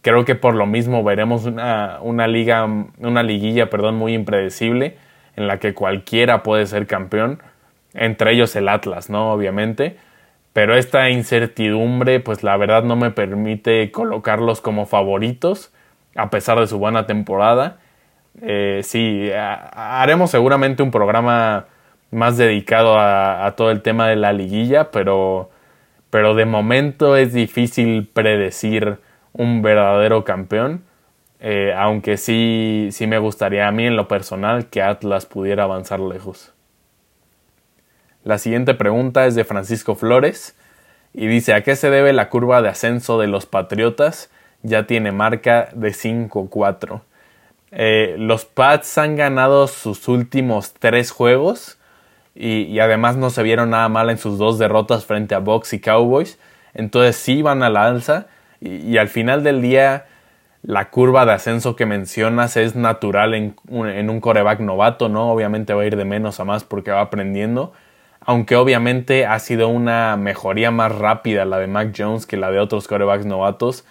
Creo 0.00 0.24
que 0.24 0.34
por 0.34 0.54
lo 0.54 0.64
mismo 0.64 1.04
veremos 1.04 1.44
una, 1.44 1.98
una 2.00 2.26
liga, 2.26 2.64
una 2.64 3.22
liguilla, 3.22 3.68
perdón, 3.68 3.96
muy 3.96 4.14
impredecible 4.14 4.96
en 5.36 5.46
la 5.46 5.58
que 5.58 5.74
cualquiera 5.74 6.42
puede 6.42 6.64
ser 6.64 6.86
campeón, 6.86 7.42
entre 7.92 8.32
ellos 8.32 8.56
el 8.56 8.68
Atlas, 8.68 9.10
¿no? 9.10 9.30
Obviamente. 9.30 10.07
Pero 10.58 10.74
esta 10.74 11.08
incertidumbre, 11.08 12.18
pues 12.18 12.42
la 12.42 12.56
verdad 12.56 12.82
no 12.82 12.96
me 12.96 13.12
permite 13.12 13.92
colocarlos 13.92 14.60
como 14.60 14.86
favoritos 14.86 15.72
a 16.16 16.30
pesar 16.30 16.58
de 16.58 16.66
su 16.66 16.78
buena 16.80 17.06
temporada. 17.06 17.78
Eh, 18.42 18.80
sí, 18.82 19.30
haremos 19.36 20.32
seguramente 20.32 20.82
un 20.82 20.90
programa 20.90 21.66
más 22.10 22.36
dedicado 22.38 22.98
a, 22.98 23.54
todo 23.56 23.70
el 23.70 23.82
tema 23.82 24.08
de 24.08 24.16
la 24.16 24.32
liguilla, 24.32 24.90
pero, 24.90 25.48
pero 26.10 26.34
de 26.34 26.44
momento 26.44 27.14
es 27.14 27.32
difícil 27.32 28.08
predecir 28.12 28.98
un 29.32 29.62
verdadero 29.62 30.24
campeón. 30.24 30.82
Eh, 31.38 31.72
aunque 31.76 32.16
sí, 32.16 32.88
sí 32.90 33.06
me 33.06 33.20
gustaría 33.20 33.68
a 33.68 33.70
mí 33.70 33.86
en 33.86 33.94
lo 33.94 34.08
personal 34.08 34.66
que 34.66 34.82
Atlas 34.82 35.24
pudiera 35.24 35.62
avanzar 35.62 36.00
lejos. 36.00 36.52
La 38.24 38.38
siguiente 38.38 38.74
pregunta 38.74 39.26
es 39.26 39.34
de 39.34 39.44
Francisco 39.44 39.94
Flores 39.94 40.56
y 41.14 41.26
dice, 41.26 41.54
¿a 41.54 41.62
qué 41.62 41.76
se 41.76 41.90
debe 41.90 42.12
la 42.12 42.28
curva 42.28 42.62
de 42.62 42.68
ascenso 42.68 43.18
de 43.18 43.26
los 43.26 43.46
Patriotas 43.46 44.30
ya 44.62 44.86
tiene 44.86 45.12
marca 45.12 45.68
de 45.74 45.90
5-4. 45.90 47.00
Eh, 47.70 48.16
los 48.18 48.44
Pats 48.44 48.98
han 48.98 49.16
ganado 49.16 49.68
sus 49.68 50.08
últimos 50.08 50.72
tres 50.72 51.10
juegos 51.10 51.78
y, 52.34 52.78
además 52.78 53.16
no 53.16 53.30
se 53.30 53.42
vieron 53.42 53.70
nada 53.70 53.88
mal 53.88 54.10
en 54.10 54.18
sus 54.18 54.38
dos 54.38 54.58
derrotas 54.58 55.04
frente 55.04 55.34
a 55.34 55.38
Bucks 55.38 55.72
y 55.72 55.80
Cowboys. 55.80 56.38
Entonces 56.74 57.16
sí 57.16 57.42
van 57.42 57.62
a 57.62 57.70
la 57.70 57.86
alza 57.86 58.26
y, 58.60 58.96
al 58.96 59.08
final 59.08 59.42
del 59.42 59.62
día 59.62 60.06
la 60.62 60.90
curva 60.90 61.24
de 61.24 61.32
ascenso 61.32 61.76
que 61.76 61.86
mencionas 61.86 62.56
es 62.56 62.74
natural 62.74 63.34
en 63.34 63.54
un, 63.68 63.88
en 63.88 64.10
un 64.10 64.20
coreback 64.20 64.58
novato, 64.60 65.08
¿no? 65.08 65.30
Obviamente 65.30 65.72
va 65.72 65.82
a 65.82 65.86
ir 65.86 65.96
de 65.96 66.04
menos 66.04 66.40
a 66.40 66.44
más 66.44 66.64
porque 66.64 66.90
va 66.90 67.00
aprendiendo. 67.00 67.72
Aunque 68.28 68.56
obviamente 68.56 69.24
ha 69.24 69.38
sido 69.38 69.68
una 69.68 70.18
mejoría 70.18 70.70
más 70.70 70.94
rápida 70.94 71.46
la 71.46 71.58
de 71.58 71.66
Mac 71.66 71.94
Jones 71.96 72.26
que 72.26 72.36
la 72.36 72.50
de 72.50 72.58
otros 72.58 72.86
corebacks 72.86 73.24
novatos. 73.24 73.86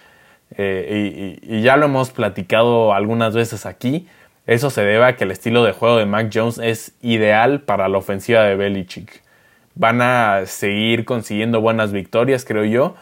Eh, 0.55 1.39
y, 1.41 1.61
ya 1.63 1.75
lo 1.75 1.87
hemos 1.87 2.11
platicado 2.11 2.93
algunas 2.93 3.33
veces 3.33 3.65
aquí. 3.65 4.07
Eso 4.45 4.69
se 4.69 4.81
debe 4.81 5.05
a 5.05 5.15
que 5.15 5.23
el 5.23 5.31
estilo 5.31 5.63
de 5.63 5.71
juego 5.71 5.97
de 5.97 6.05
Mac 6.05 6.29
Jones 6.31 6.59
es 6.59 6.93
ideal 7.01 7.61
para 7.61 7.89
la 7.89 7.97
ofensiva 7.97 8.43
de 8.43 8.55
Belichick. 8.55 9.23
Van 9.73 10.03
a 10.03 10.45
seguir 10.45 11.03
consiguiendo 11.03 11.59
buenas 11.59 11.91
victorias, 11.91 12.45
creo 12.45 12.63
yo, 12.63 12.93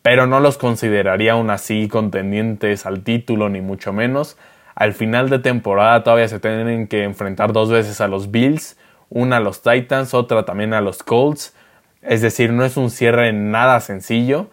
pero 0.00 0.26
no 0.26 0.40
los 0.40 0.56
consideraría 0.56 1.32
aún 1.32 1.50
así 1.50 1.88
contendientes 1.88 2.86
al 2.86 3.02
título, 3.02 3.50
ni 3.50 3.60
mucho 3.60 3.92
menos. 3.92 4.38
Al 4.74 4.94
final 4.94 5.28
de 5.28 5.40
temporada 5.40 6.02
todavía 6.04 6.28
se 6.28 6.40
tienen 6.40 6.86
que 6.86 7.02
enfrentar 7.02 7.52
dos 7.52 7.70
veces 7.70 8.00
a 8.00 8.08
los 8.08 8.30
Bills 8.30 8.78
una 9.10 9.38
a 9.38 9.40
los 9.40 9.62
Titans, 9.62 10.14
otra 10.14 10.44
también 10.44 10.74
a 10.74 10.80
los 10.80 11.02
Colts. 11.02 11.54
Es 12.02 12.22
decir, 12.22 12.52
no 12.52 12.64
es 12.64 12.76
un 12.76 12.90
cierre 12.90 13.32
nada 13.32 13.80
sencillo 13.80 14.48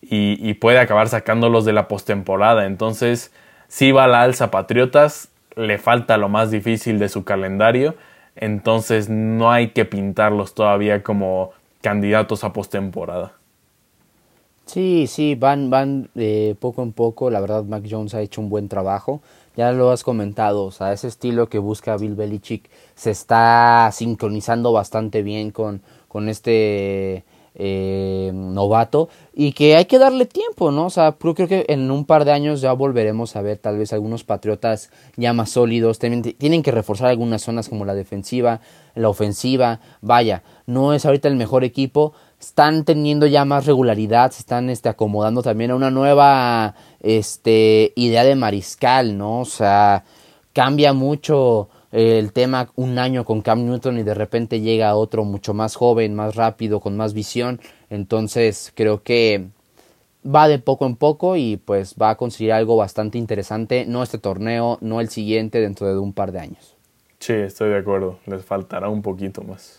y, 0.00 0.54
puede 0.54 0.78
acabar 0.78 1.08
sacándolos 1.08 1.64
de 1.64 1.72
la 1.72 1.88
postemporada. 1.88 2.66
Entonces, 2.66 3.32
si 3.68 3.92
va 3.92 4.04
a 4.04 4.08
la 4.08 4.22
alza 4.22 4.50
Patriotas, 4.50 5.28
le 5.56 5.78
falta 5.78 6.16
lo 6.16 6.28
más 6.28 6.50
difícil 6.50 6.98
de 6.98 7.08
su 7.08 7.24
calendario. 7.24 7.94
Entonces, 8.36 9.08
no 9.08 9.50
hay 9.50 9.70
que 9.70 9.84
pintarlos 9.84 10.54
todavía 10.54 11.02
como 11.02 11.50
candidatos 11.80 12.44
a 12.44 12.52
postemporada. 12.52 13.32
Sí, 14.66 15.06
sí, 15.06 15.34
van, 15.34 15.70
van 15.70 16.10
eh, 16.14 16.54
poco 16.60 16.82
en 16.82 16.92
poco. 16.92 17.30
La 17.30 17.40
verdad, 17.40 17.64
Mac 17.64 17.84
Jones 17.88 18.14
ha 18.14 18.20
hecho 18.20 18.40
un 18.40 18.50
buen 18.50 18.68
trabajo 18.68 19.22
ya 19.58 19.72
lo 19.72 19.90
has 19.90 20.04
comentado, 20.04 20.66
o 20.66 20.70
sea, 20.70 20.92
ese 20.92 21.08
estilo 21.08 21.48
que 21.48 21.58
busca 21.58 21.96
Bill 21.96 22.14
Belichick 22.14 22.70
se 22.94 23.10
está 23.10 23.90
sincronizando 23.92 24.70
bastante 24.70 25.24
bien 25.24 25.50
con, 25.50 25.82
con 26.06 26.28
este 26.28 27.24
eh, 27.56 28.30
novato 28.32 29.08
y 29.34 29.54
que 29.54 29.74
hay 29.74 29.86
que 29.86 29.98
darle 29.98 30.26
tiempo, 30.26 30.70
¿no? 30.70 30.86
O 30.86 30.90
sea, 30.90 31.16
creo 31.18 31.34
que 31.34 31.66
en 31.70 31.90
un 31.90 32.04
par 32.04 32.24
de 32.24 32.30
años 32.30 32.60
ya 32.60 32.72
volveremos 32.72 33.34
a 33.34 33.42
ver 33.42 33.58
tal 33.58 33.78
vez 33.78 33.92
algunos 33.92 34.22
patriotas 34.22 34.90
ya 35.16 35.32
más 35.32 35.50
sólidos, 35.50 35.98
tienen 35.98 36.62
que 36.62 36.70
reforzar 36.70 37.08
algunas 37.08 37.42
zonas 37.42 37.68
como 37.68 37.84
la 37.84 37.96
defensiva, 37.96 38.60
la 38.94 39.08
ofensiva, 39.08 39.80
vaya, 40.00 40.44
no 40.66 40.94
es 40.94 41.04
ahorita 41.04 41.26
el 41.26 41.34
mejor 41.34 41.64
equipo, 41.64 42.12
están 42.40 42.84
teniendo 42.84 43.26
ya 43.26 43.44
más 43.44 43.66
regularidad, 43.66 44.30
se 44.30 44.40
están 44.40 44.70
este, 44.70 44.88
acomodando 44.88 45.42
también 45.42 45.70
a 45.72 45.76
una 45.76 45.90
nueva 45.90 46.74
este, 47.00 47.92
idea 47.96 48.24
de 48.24 48.36
mariscal, 48.36 49.18
¿no? 49.18 49.40
O 49.40 49.44
sea, 49.44 50.04
cambia 50.52 50.92
mucho 50.92 51.68
el 51.90 52.32
tema 52.32 52.70
un 52.76 52.98
año 52.98 53.24
con 53.24 53.40
Cam 53.40 53.64
Newton 53.64 53.98
y 53.98 54.02
de 54.02 54.14
repente 54.14 54.60
llega 54.60 54.94
otro 54.94 55.24
mucho 55.24 55.54
más 55.54 55.74
joven, 55.74 56.14
más 56.14 56.36
rápido, 56.36 56.80
con 56.80 56.96
más 56.96 57.14
visión. 57.14 57.60
Entonces 57.90 58.72
creo 58.74 59.02
que 59.02 59.48
va 60.24 60.48
de 60.48 60.58
poco 60.58 60.86
en 60.86 60.96
poco 60.96 61.36
y 61.36 61.56
pues 61.56 61.94
va 62.00 62.10
a 62.10 62.16
conseguir 62.16 62.52
algo 62.52 62.76
bastante 62.76 63.18
interesante, 63.18 63.86
no 63.86 64.02
este 64.02 64.18
torneo, 64.18 64.78
no 64.80 65.00
el 65.00 65.08
siguiente 65.08 65.60
dentro 65.60 65.86
de 65.86 65.98
un 65.98 66.12
par 66.12 66.32
de 66.32 66.40
años. 66.40 66.76
Sí, 67.18 67.32
estoy 67.32 67.70
de 67.70 67.78
acuerdo, 67.78 68.18
les 68.26 68.44
faltará 68.44 68.88
un 68.88 69.02
poquito 69.02 69.42
más. 69.42 69.77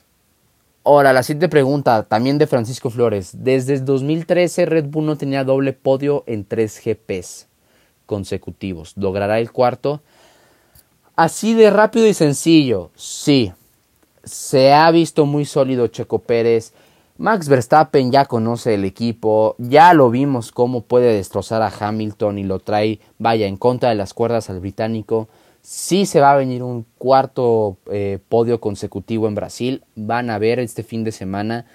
Ahora, 0.83 1.13
la 1.13 1.23
siguiente 1.23 1.49
pregunta, 1.49 2.03
también 2.03 2.37
de 2.37 2.47
Francisco 2.47 2.89
Flores. 2.89 3.31
Desde 3.43 3.73
el 3.73 3.85
2013 3.85 4.65
Red 4.65 4.85
Bull 4.85 5.05
no 5.05 5.17
tenía 5.17 5.43
doble 5.43 5.73
podio 5.73 6.23
en 6.25 6.45
tres 6.45 6.81
GPs 6.83 7.47
consecutivos. 8.05 8.93
¿Logrará 8.97 9.39
el 9.39 9.51
cuarto? 9.51 10.01
Así 11.15 11.53
de 11.53 11.69
rápido 11.69 12.07
y 12.07 12.13
sencillo, 12.13 12.91
sí. 12.95 13.51
Se 14.23 14.73
ha 14.73 14.89
visto 14.91 15.25
muy 15.25 15.45
sólido 15.45 15.87
Checo 15.87 16.19
Pérez. 16.19 16.73
Max 17.17 17.49
Verstappen 17.49 18.11
ya 18.11 18.23
conoce 18.23 18.75
el 18.75 18.85
equipo, 18.85 19.55
ya 19.57 19.93
lo 19.93 20.09
vimos 20.09 20.53
cómo 20.53 20.81
puede 20.81 21.13
destrozar 21.13 21.61
a 21.61 21.73
Hamilton 21.77 22.37
y 22.37 22.43
lo 22.43 22.59
trae, 22.59 23.01
vaya, 23.17 23.47
en 23.47 23.57
contra 23.57 23.89
de 23.89 23.95
las 23.95 24.13
cuerdas 24.13 24.49
al 24.49 24.61
británico. 24.61 25.27
Sí 25.61 26.05
se 26.05 26.19
va 26.19 26.31
a 26.31 26.37
venir 26.37 26.63
un 26.63 26.85
cuarto 26.97 27.77
eh, 27.91 28.19
podio 28.29 28.59
consecutivo 28.59 29.27
en 29.27 29.35
Brasil. 29.35 29.83
Van 29.95 30.29
a 30.29 30.39
ver 30.39 30.59
este 30.59 30.83
fin 30.83 31.03
de 31.03 31.11
semana. 31.11 31.65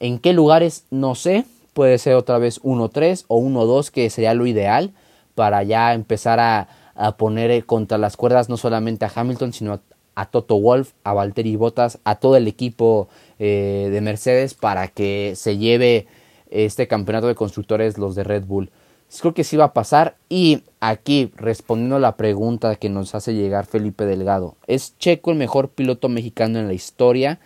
¿En 0.00 0.18
qué 0.18 0.32
lugares? 0.32 0.84
No 0.90 1.14
sé. 1.14 1.44
Puede 1.72 1.98
ser 1.98 2.14
otra 2.14 2.38
vez 2.38 2.60
1-3 2.62 3.24
o 3.28 3.40
1-2, 3.40 3.90
que 3.90 4.10
sería 4.10 4.34
lo 4.34 4.46
ideal 4.46 4.92
para 5.34 5.62
ya 5.62 5.94
empezar 5.94 6.40
a, 6.40 6.68
poner 7.16 7.52
eh, 7.52 7.62
contra 7.62 7.96
las 7.96 8.16
cuerdas 8.16 8.48
no 8.48 8.56
solamente 8.56 9.04
a 9.04 9.12
Hamilton, 9.14 9.52
sino 9.52 9.80
a, 10.16 10.26
Toto 10.26 10.58
Wolf, 10.58 10.94
a 11.04 11.12
Valtteri 11.12 11.54
Bottas, 11.54 12.00
a 12.02 12.16
todo 12.16 12.34
el 12.34 12.48
equipo 12.48 13.08
eh, 13.38 13.88
de 13.92 14.00
Mercedes 14.00 14.54
para 14.54 14.88
que 14.88 15.34
se 15.36 15.58
lleve 15.58 16.08
este 16.50 16.88
campeonato 16.88 17.28
de 17.28 17.36
constructores 17.36 17.98
los 17.98 18.16
de 18.16 18.24
Red 18.24 18.46
Bull. 18.46 18.72
Creo 19.20 19.34
que 19.34 19.44
sí 19.44 19.56
va 19.56 19.66
a 19.66 19.72
pasar. 19.72 20.16
Y 20.28 20.62
aquí, 20.80 21.32
respondiendo 21.36 21.96
a 21.96 22.00
la 22.00 22.16
pregunta 22.16 22.76
que 22.76 22.88
nos 22.88 23.14
hace 23.14 23.34
llegar 23.34 23.66
Felipe 23.66 24.04
Delgado, 24.04 24.56
¿es 24.66 24.96
Checo 24.98 25.30
el 25.30 25.38
mejor 25.38 25.70
piloto 25.70 26.08
mexicano 26.08 26.58
en 26.58 26.68
la 26.68 26.74
historia? 26.74 27.40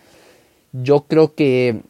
Yo 0.73 1.05
creo 1.07 1.35
que, 1.35 1.81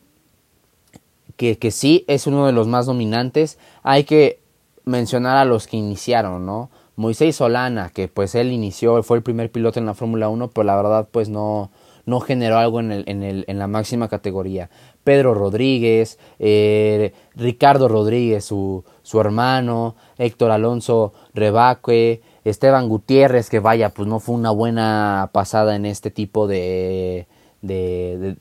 que, 1.38 1.72
sí, 1.72 2.06
es 2.08 2.28
uno 2.28 2.46
de 2.46 2.52
los 2.52 2.68
más 2.68 2.86
dominantes. 2.86 3.58
Hay 3.82 4.04
que 4.04 4.40
mencionar 4.86 5.38
a 5.38 5.46
los 5.46 5.68
que 5.68 5.78
iniciaron, 5.78 6.46
¿no? 6.46 6.70
Moisés 6.96 7.38
Solana, 7.38 7.90
que 7.90 8.08
pues 8.08 8.36
él 8.36 8.52
inició, 8.52 9.02
fue 9.02 9.18
el 9.18 9.24
primer 9.24 9.52
piloto 9.52 9.80
en 9.80 9.88
la 9.88 9.96
Fórmula 9.96 10.30
1, 10.30 10.50
pero 10.50 10.64
la 10.64 10.76
verdad 10.76 11.08
pues 11.12 11.28
no, 11.28 11.72
no 12.06 12.20
generó 12.20 12.58
algo 12.58 12.80
en, 12.80 12.92
el, 12.92 13.04
en, 13.08 13.24
el, 13.24 13.46
en 13.48 13.58
la 13.58 13.68
máxima 13.68 14.10
categoría. 14.10 14.70
Pedro 15.04 15.34
Rodríguez, 15.34 16.18
eh, 16.40 17.14
Ricardo 17.36 17.88
Rodríguez, 17.88 18.46
su, 18.46 18.84
su 19.02 19.20
hermano, 19.20 19.96
Héctor 20.18 20.52
Alonso 20.52 21.14
Rebaque, 21.34 22.22
Esteban 22.46 22.90
Gutiérrez, 22.90 23.50
que 23.50 23.60
vaya, 23.60 23.90
pues 23.90 24.08
no 24.08 24.20
fue 24.20 24.36
una 24.36 24.52
buena 24.52 25.30
pasada 25.32 25.76
en 25.76 25.86
este 25.86 26.12
tipo 26.12 26.48
de, 26.48 27.28
de, 27.62 28.36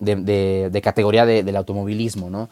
de, 0.00 0.70
de 0.70 0.80
categoría 0.82 1.26
del 1.26 1.56
automovilismo, 1.56 2.30
¿no? 2.30 2.48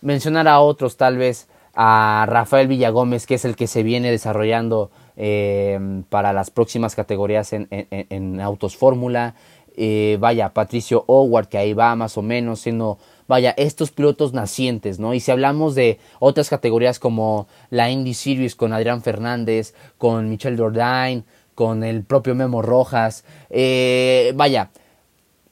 Mencionar 0.00 0.48
a 0.48 0.60
otros, 0.60 0.96
tal 0.96 1.16
vez 1.16 1.48
a 1.74 2.26
Rafael 2.28 2.68
Villagómez, 2.68 3.26
que 3.26 3.34
es 3.34 3.44
el 3.44 3.56
que 3.56 3.66
se 3.66 3.82
viene 3.82 4.10
desarrollando 4.10 4.90
eh, 5.16 6.02
para 6.08 6.32
las 6.32 6.50
próximas 6.50 6.94
categorías 6.94 7.52
en, 7.52 7.66
en, 7.70 7.86
en 8.10 8.40
autos 8.40 8.76
fórmula. 8.76 9.34
Eh, 9.76 10.16
vaya, 10.20 10.50
Patricio 10.54 11.04
Howard, 11.06 11.48
que 11.48 11.58
ahí 11.58 11.72
va 11.72 11.96
más 11.96 12.16
o 12.16 12.22
menos 12.22 12.60
siendo, 12.60 12.98
vaya, 13.26 13.52
estos 13.56 13.90
pilotos 13.90 14.32
nacientes, 14.32 15.00
¿no? 15.00 15.14
Y 15.14 15.20
si 15.20 15.32
hablamos 15.32 15.74
de 15.74 15.98
otras 16.20 16.48
categorías 16.48 16.98
como 16.98 17.48
la 17.70 17.90
Indy 17.90 18.14
Series 18.14 18.54
con 18.54 18.72
Adrián 18.72 19.02
Fernández, 19.02 19.74
con 19.98 20.30
Michel 20.30 20.56
Jordain, 20.56 21.24
con 21.54 21.82
el 21.82 22.04
propio 22.04 22.34
Memo 22.34 22.62
Rojas, 22.62 23.24
eh, 23.50 24.32
vaya, 24.36 24.70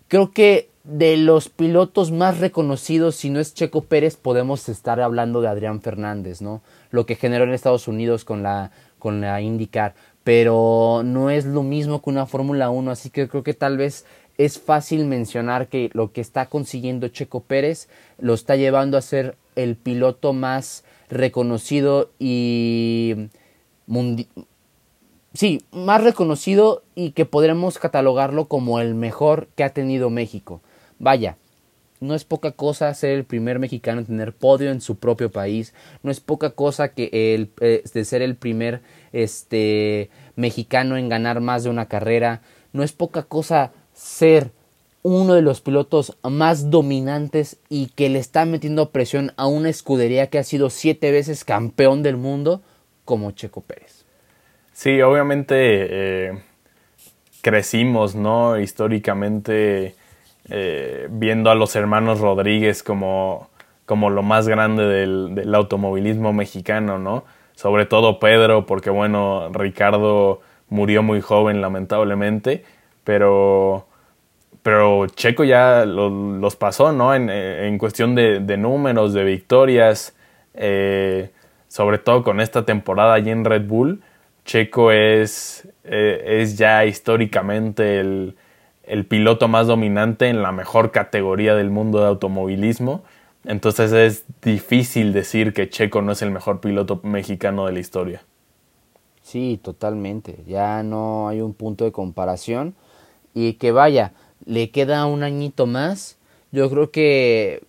creo 0.08 0.30
que 0.30 0.68
de 0.84 1.16
los 1.16 1.48
pilotos 1.48 2.10
más 2.10 2.38
reconocidos, 2.38 3.16
si 3.16 3.30
no 3.30 3.40
es 3.40 3.54
Checo 3.54 3.82
Pérez, 3.82 4.16
podemos 4.16 4.68
estar 4.68 5.00
hablando 5.00 5.40
de 5.40 5.48
Adrián 5.48 5.80
Fernández, 5.80 6.42
¿no? 6.42 6.60
Lo 6.90 7.06
que 7.06 7.14
generó 7.14 7.44
en 7.44 7.52
Estados 7.52 7.88
Unidos 7.88 8.24
con 8.24 8.42
la, 8.42 8.72
con 8.98 9.20
la 9.20 9.40
IndyCar 9.40 9.94
pero 10.24 11.02
no 11.04 11.30
es 11.30 11.44
lo 11.44 11.62
mismo 11.62 12.02
que 12.02 12.10
una 12.10 12.26
Fórmula 12.26 12.70
1, 12.70 12.90
así 12.90 13.10
que 13.10 13.28
creo 13.28 13.42
que 13.42 13.54
tal 13.54 13.76
vez 13.76 14.04
es 14.38 14.58
fácil 14.58 15.04
mencionar 15.04 15.68
que 15.68 15.90
lo 15.92 16.12
que 16.12 16.20
está 16.20 16.46
consiguiendo 16.46 17.08
Checo 17.08 17.40
Pérez 17.40 17.88
lo 18.18 18.34
está 18.34 18.56
llevando 18.56 18.96
a 18.96 19.02
ser 19.02 19.36
el 19.56 19.76
piloto 19.76 20.32
más 20.32 20.84
reconocido 21.10 22.10
y 22.18 23.28
sí, 25.34 25.62
más 25.72 26.02
reconocido 26.02 26.82
y 26.94 27.10
que 27.10 27.26
podremos 27.26 27.78
catalogarlo 27.78 28.46
como 28.46 28.80
el 28.80 28.94
mejor 28.94 29.48
que 29.54 29.64
ha 29.64 29.74
tenido 29.74 30.08
México. 30.08 30.62
Vaya, 30.98 31.36
no 32.00 32.14
es 32.14 32.24
poca 32.24 32.52
cosa 32.52 32.92
ser 32.94 33.10
el 33.10 33.24
primer 33.24 33.58
mexicano 33.58 34.00
en 34.00 34.06
tener 34.06 34.32
podio 34.32 34.70
en 34.70 34.80
su 34.80 34.96
propio 34.96 35.30
país, 35.30 35.72
no 36.02 36.10
es 36.10 36.20
poca 36.20 36.50
cosa 36.50 36.88
que 36.88 37.10
el, 37.12 37.50
eh, 37.60 37.82
de 37.92 38.04
ser 38.04 38.22
el 38.22 38.34
primer 38.34 38.80
este, 39.12 40.10
mexicano 40.36 40.96
en 40.96 41.08
ganar 41.08 41.40
más 41.40 41.64
de 41.64 41.70
una 41.70 41.86
carrera, 41.86 42.42
no 42.72 42.82
es 42.82 42.92
poca 42.92 43.22
cosa 43.22 43.72
ser 43.92 44.50
uno 45.02 45.34
de 45.34 45.42
los 45.42 45.60
pilotos 45.60 46.16
más 46.22 46.70
dominantes 46.70 47.58
y 47.68 47.88
que 47.88 48.08
le 48.08 48.18
está 48.18 48.44
metiendo 48.44 48.90
presión 48.90 49.32
a 49.36 49.46
una 49.46 49.68
escudería 49.68 50.28
que 50.28 50.38
ha 50.38 50.44
sido 50.44 50.70
siete 50.70 51.10
veces 51.10 51.44
campeón 51.44 52.02
del 52.02 52.16
mundo 52.16 52.62
como 53.04 53.32
Checo 53.32 53.62
Pérez. 53.62 54.04
Sí, 54.72 55.02
obviamente 55.02 55.54
eh, 55.58 56.38
crecimos, 57.42 58.14
¿no? 58.14 58.58
Históricamente 58.58 59.96
eh, 60.48 61.08
viendo 61.10 61.50
a 61.50 61.54
los 61.54 61.76
hermanos 61.76 62.20
Rodríguez 62.20 62.82
como, 62.82 63.50
como 63.86 64.10
lo 64.10 64.22
más 64.22 64.48
grande 64.48 64.84
del, 64.84 65.54
automovilismo 65.54 66.32
mexicano, 66.32 66.98
¿no? 66.98 67.24
Sobre 67.62 67.86
todo 67.86 68.18
Pedro, 68.18 68.66
porque 68.66 68.90
bueno, 68.90 69.48
Ricardo 69.52 70.40
murió 70.68 71.04
muy 71.04 71.20
joven 71.20 71.60
lamentablemente, 71.60 72.64
pero, 73.04 73.86
pero 74.64 75.06
Checo 75.06 75.44
ya 75.44 75.84
los 75.84 76.56
pasó, 76.56 76.90
¿no? 76.90 77.14
En, 77.14 77.78
cuestión 77.78 78.16
de, 78.16 78.56
números, 78.56 79.12
de 79.14 79.22
victorias, 79.22 80.16
eh, 80.54 81.30
sobre 81.68 81.98
todo 81.98 82.24
con 82.24 82.40
esta 82.40 82.64
temporada 82.64 83.14
allí 83.14 83.30
en 83.30 83.44
Red 83.44 83.68
Bull. 83.68 84.02
Checo 84.44 84.90
es, 84.90 85.68
eh, 85.84 86.40
es 86.40 86.58
ya 86.58 86.84
históricamente 86.84 88.00
el, 88.00 88.34
el, 88.82 89.06
piloto 89.06 89.46
más 89.46 89.68
dominante 89.68 90.28
en 90.28 90.42
la 90.42 90.50
mejor 90.50 90.90
categoría 90.90 91.54
del 91.54 91.70
mundo 91.70 92.00
de 92.00 92.08
automovilismo. 92.08 93.04
Entonces 93.44 93.92
es 93.92 94.24
difícil 94.42 95.12
decir 95.12 95.52
que 95.52 95.68
Checo 95.68 96.02
no 96.02 96.12
es 96.12 96.22
el 96.22 96.30
mejor 96.30 96.60
piloto 96.60 97.00
mexicano 97.02 97.66
de 97.66 97.72
la 97.72 97.80
historia. 97.80 98.22
Sí, 99.22 99.58
totalmente. 99.62 100.38
Ya 100.46 100.82
no 100.82 101.28
hay 101.28 101.40
un 101.40 101.54
punto 101.54 101.84
de 101.84 101.92
comparación. 101.92 102.74
Y 103.34 103.54
que 103.54 103.72
vaya, 103.72 104.12
le 104.44 104.70
queda 104.70 105.06
un 105.06 105.22
añito 105.22 105.66
más. 105.66 106.18
Yo 106.50 106.68
creo 106.70 106.90
que 106.90 107.62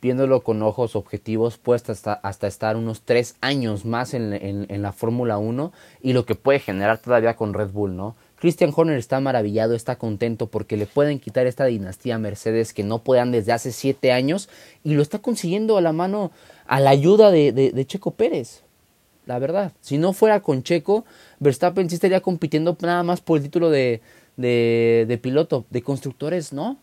viéndolo 0.00 0.42
con 0.42 0.62
ojos 0.62 0.96
objetivos, 0.96 1.58
puede 1.58 1.80
hasta, 1.92 2.12
hasta 2.12 2.48
estar 2.48 2.76
unos 2.76 3.02
tres 3.02 3.36
años 3.40 3.84
más 3.84 4.14
en, 4.14 4.32
en, 4.32 4.82
la 4.82 4.90
Fórmula 4.90 5.38
1 5.38 5.72
y 6.02 6.12
lo 6.12 6.26
que 6.26 6.34
puede 6.34 6.58
generar 6.58 6.98
todavía 6.98 7.36
con 7.36 7.54
Red 7.54 7.70
Bull, 7.70 7.96
¿no? 7.96 8.16
Christian 8.42 8.72
Horner 8.74 8.98
está 8.98 9.20
maravillado, 9.20 9.76
está 9.76 9.94
contento 9.94 10.48
porque 10.48 10.76
le 10.76 10.86
pueden 10.86 11.20
quitar 11.20 11.46
esta 11.46 11.66
dinastía 11.66 12.18
Mercedes 12.18 12.74
que 12.74 12.82
no 12.82 12.98
puedan 12.98 13.30
desde 13.30 13.52
hace 13.52 13.70
siete 13.70 14.10
años 14.10 14.48
y 14.82 14.94
lo 14.94 15.02
está 15.02 15.20
consiguiendo 15.20 15.78
a 15.78 15.80
la 15.80 15.92
mano, 15.92 16.32
a 16.66 16.80
la 16.80 16.90
ayuda 16.90 17.30
de, 17.30 17.52
de, 17.52 17.86
Checo 17.86 18.10
Pérez. 18.10 18.64
La 19.26 19.38
verdad, 19.38 19.70
si 19.80 19.96
no 19.96 20.12
fuera 20.12 20.40
con 20.40 20.64
Checo, 20.64 21.04
Verstappen 21.38 21.88
sí 21.88 21.94
estaría 21.94 22.20
compitiendo 22.20 22.76
nada 22.80 23.04
más 23.04 23.20
por 23.20 23.36
el 23.38 23.44
título 23.44 23.70
de, 23.70 24.00
de, 24.36 25.04
de 25.06 25.18
piloto, 25.18 25.64
de 25.70 25.82
constructores, 25.82 26.52
¿no? 26.52 26.78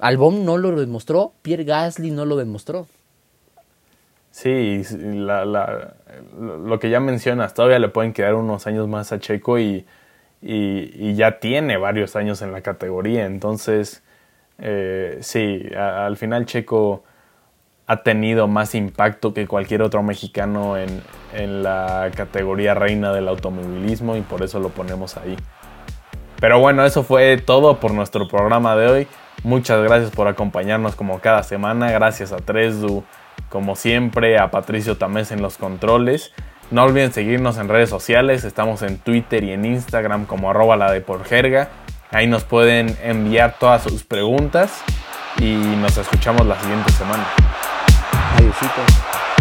Albon 0.00 0.44
no 0.44 0.58
lo 0.58 0.72
demostró, 0.72 1.34
Pierre 1.42 1.62
Gasly 1.62 2.10
no 2.10 2.24
lo 2.24 2.34
demostró. 2.34 2.88
Sí, 4.32 4.82
lo 6.36 6.80
que 6.80 6.90
ya 6.90 6.98
mencionas, 6.98 7.54
todavía 7.54 7.78
le 7.78 7.90
pueden 7.90 8.12
quedar 8.12 8.34
unos 8.34 8.66
años 8.66 8.88
más 8.88 9.12
a 9.12 9.20
Checo 9.20 9.60
y, 9.60 9.86
ya 10.44 11.38
tiene 11.38 11.76
varios 11.76 12.16
años 12.16 12.42
en 12.42 12.52
la 12.52 12.60
categoría. 12.60 13.24
Entonces, 13.24 14.02
eh, 14.58 15.18
sí, 15.20 15.62
al 15.76 16.16
final 16.16 16.46
Checo 16.46 17.02
ha 17.86 18.02
tenido 18.02 18.48
más 18.48 18.74
impacto 18.74 19.34
que 19.34 19.46
cualquier 19.46 19.82
otro 19.82 20.02
mexicano 20.02 20.76
en, 20.76 21.02
en 21.34 21.62
la 21.62 22.10
categoría 22.14 22.74
reina 22.74 23.12
del 23.12 23.28
automovilismo 23.28 24.16
y 24.16 24.22
por 24.22 24.42
eso 24.42 24.58
lo 24.60 24.70
ponemos 24.70 25.16
ahí. 25.16 25.36
Pero 26.40 26.58
bueno, 26.58 26.84
eso 26.84 27.02
fue 27.02 27.38
todo 27.38 27.80
por 27.80 27.92
nuestro 27.92 28.28
programa 28.28 28.76
de 28.76 28.86
hoy. 28.86 29.08
Muchas 29.44 29.82
gracias 29.82 30.10
por 30.10 30.28
acompañarnos 30.28 30.94
como 30.94 31.18
cada 31.20 31.42
semana. 31.42 31.90
Gracias 31.90 32.32
a 32.32 32.36
Tresdu, 32.36 33.04
como 33.48 33.76
siempre, 33.76 34.38
a 34.38 34.50
Patricio 34.50 34.96
Tamés 34.96 35.32
en 35.32 35.42
los 35.42 35.58
controles. 35.58 36.32
No 36.70 36.82
olviden 36.82 37.12
seguirnos 37.12 37.58
en 37.58 37.68
redes 37.68 37.90
sociales. 37.90 38.44
Estamos 38.44 38.82
en 38.82 38.98
Twitter 38.98 39.44
y 39.44 39.52
en 39.52 39.64
Instagram 39.64 40.26
como 40.26 40.50
arroba 40.50 40.76
la 40.76 40.90
de 40.90 41.00
por 41.00 41.24
jerga. 41.24 41.68
Ahí 42.10 42.26
nos 42.26 42.44
pueden 42.44 42.96
enviar 43.02 43.56
todas 43.58 43.82
sus 43.82 44.04
preguntas 44.04 44.82
y 45.38 45.54
nos 45.54 45.96
escuchamos 45.96 46.46
la 46.46 46.58
siguiente 46.60 46.92
semana. 46.92 47.24
Adiósito. 48.36 49.33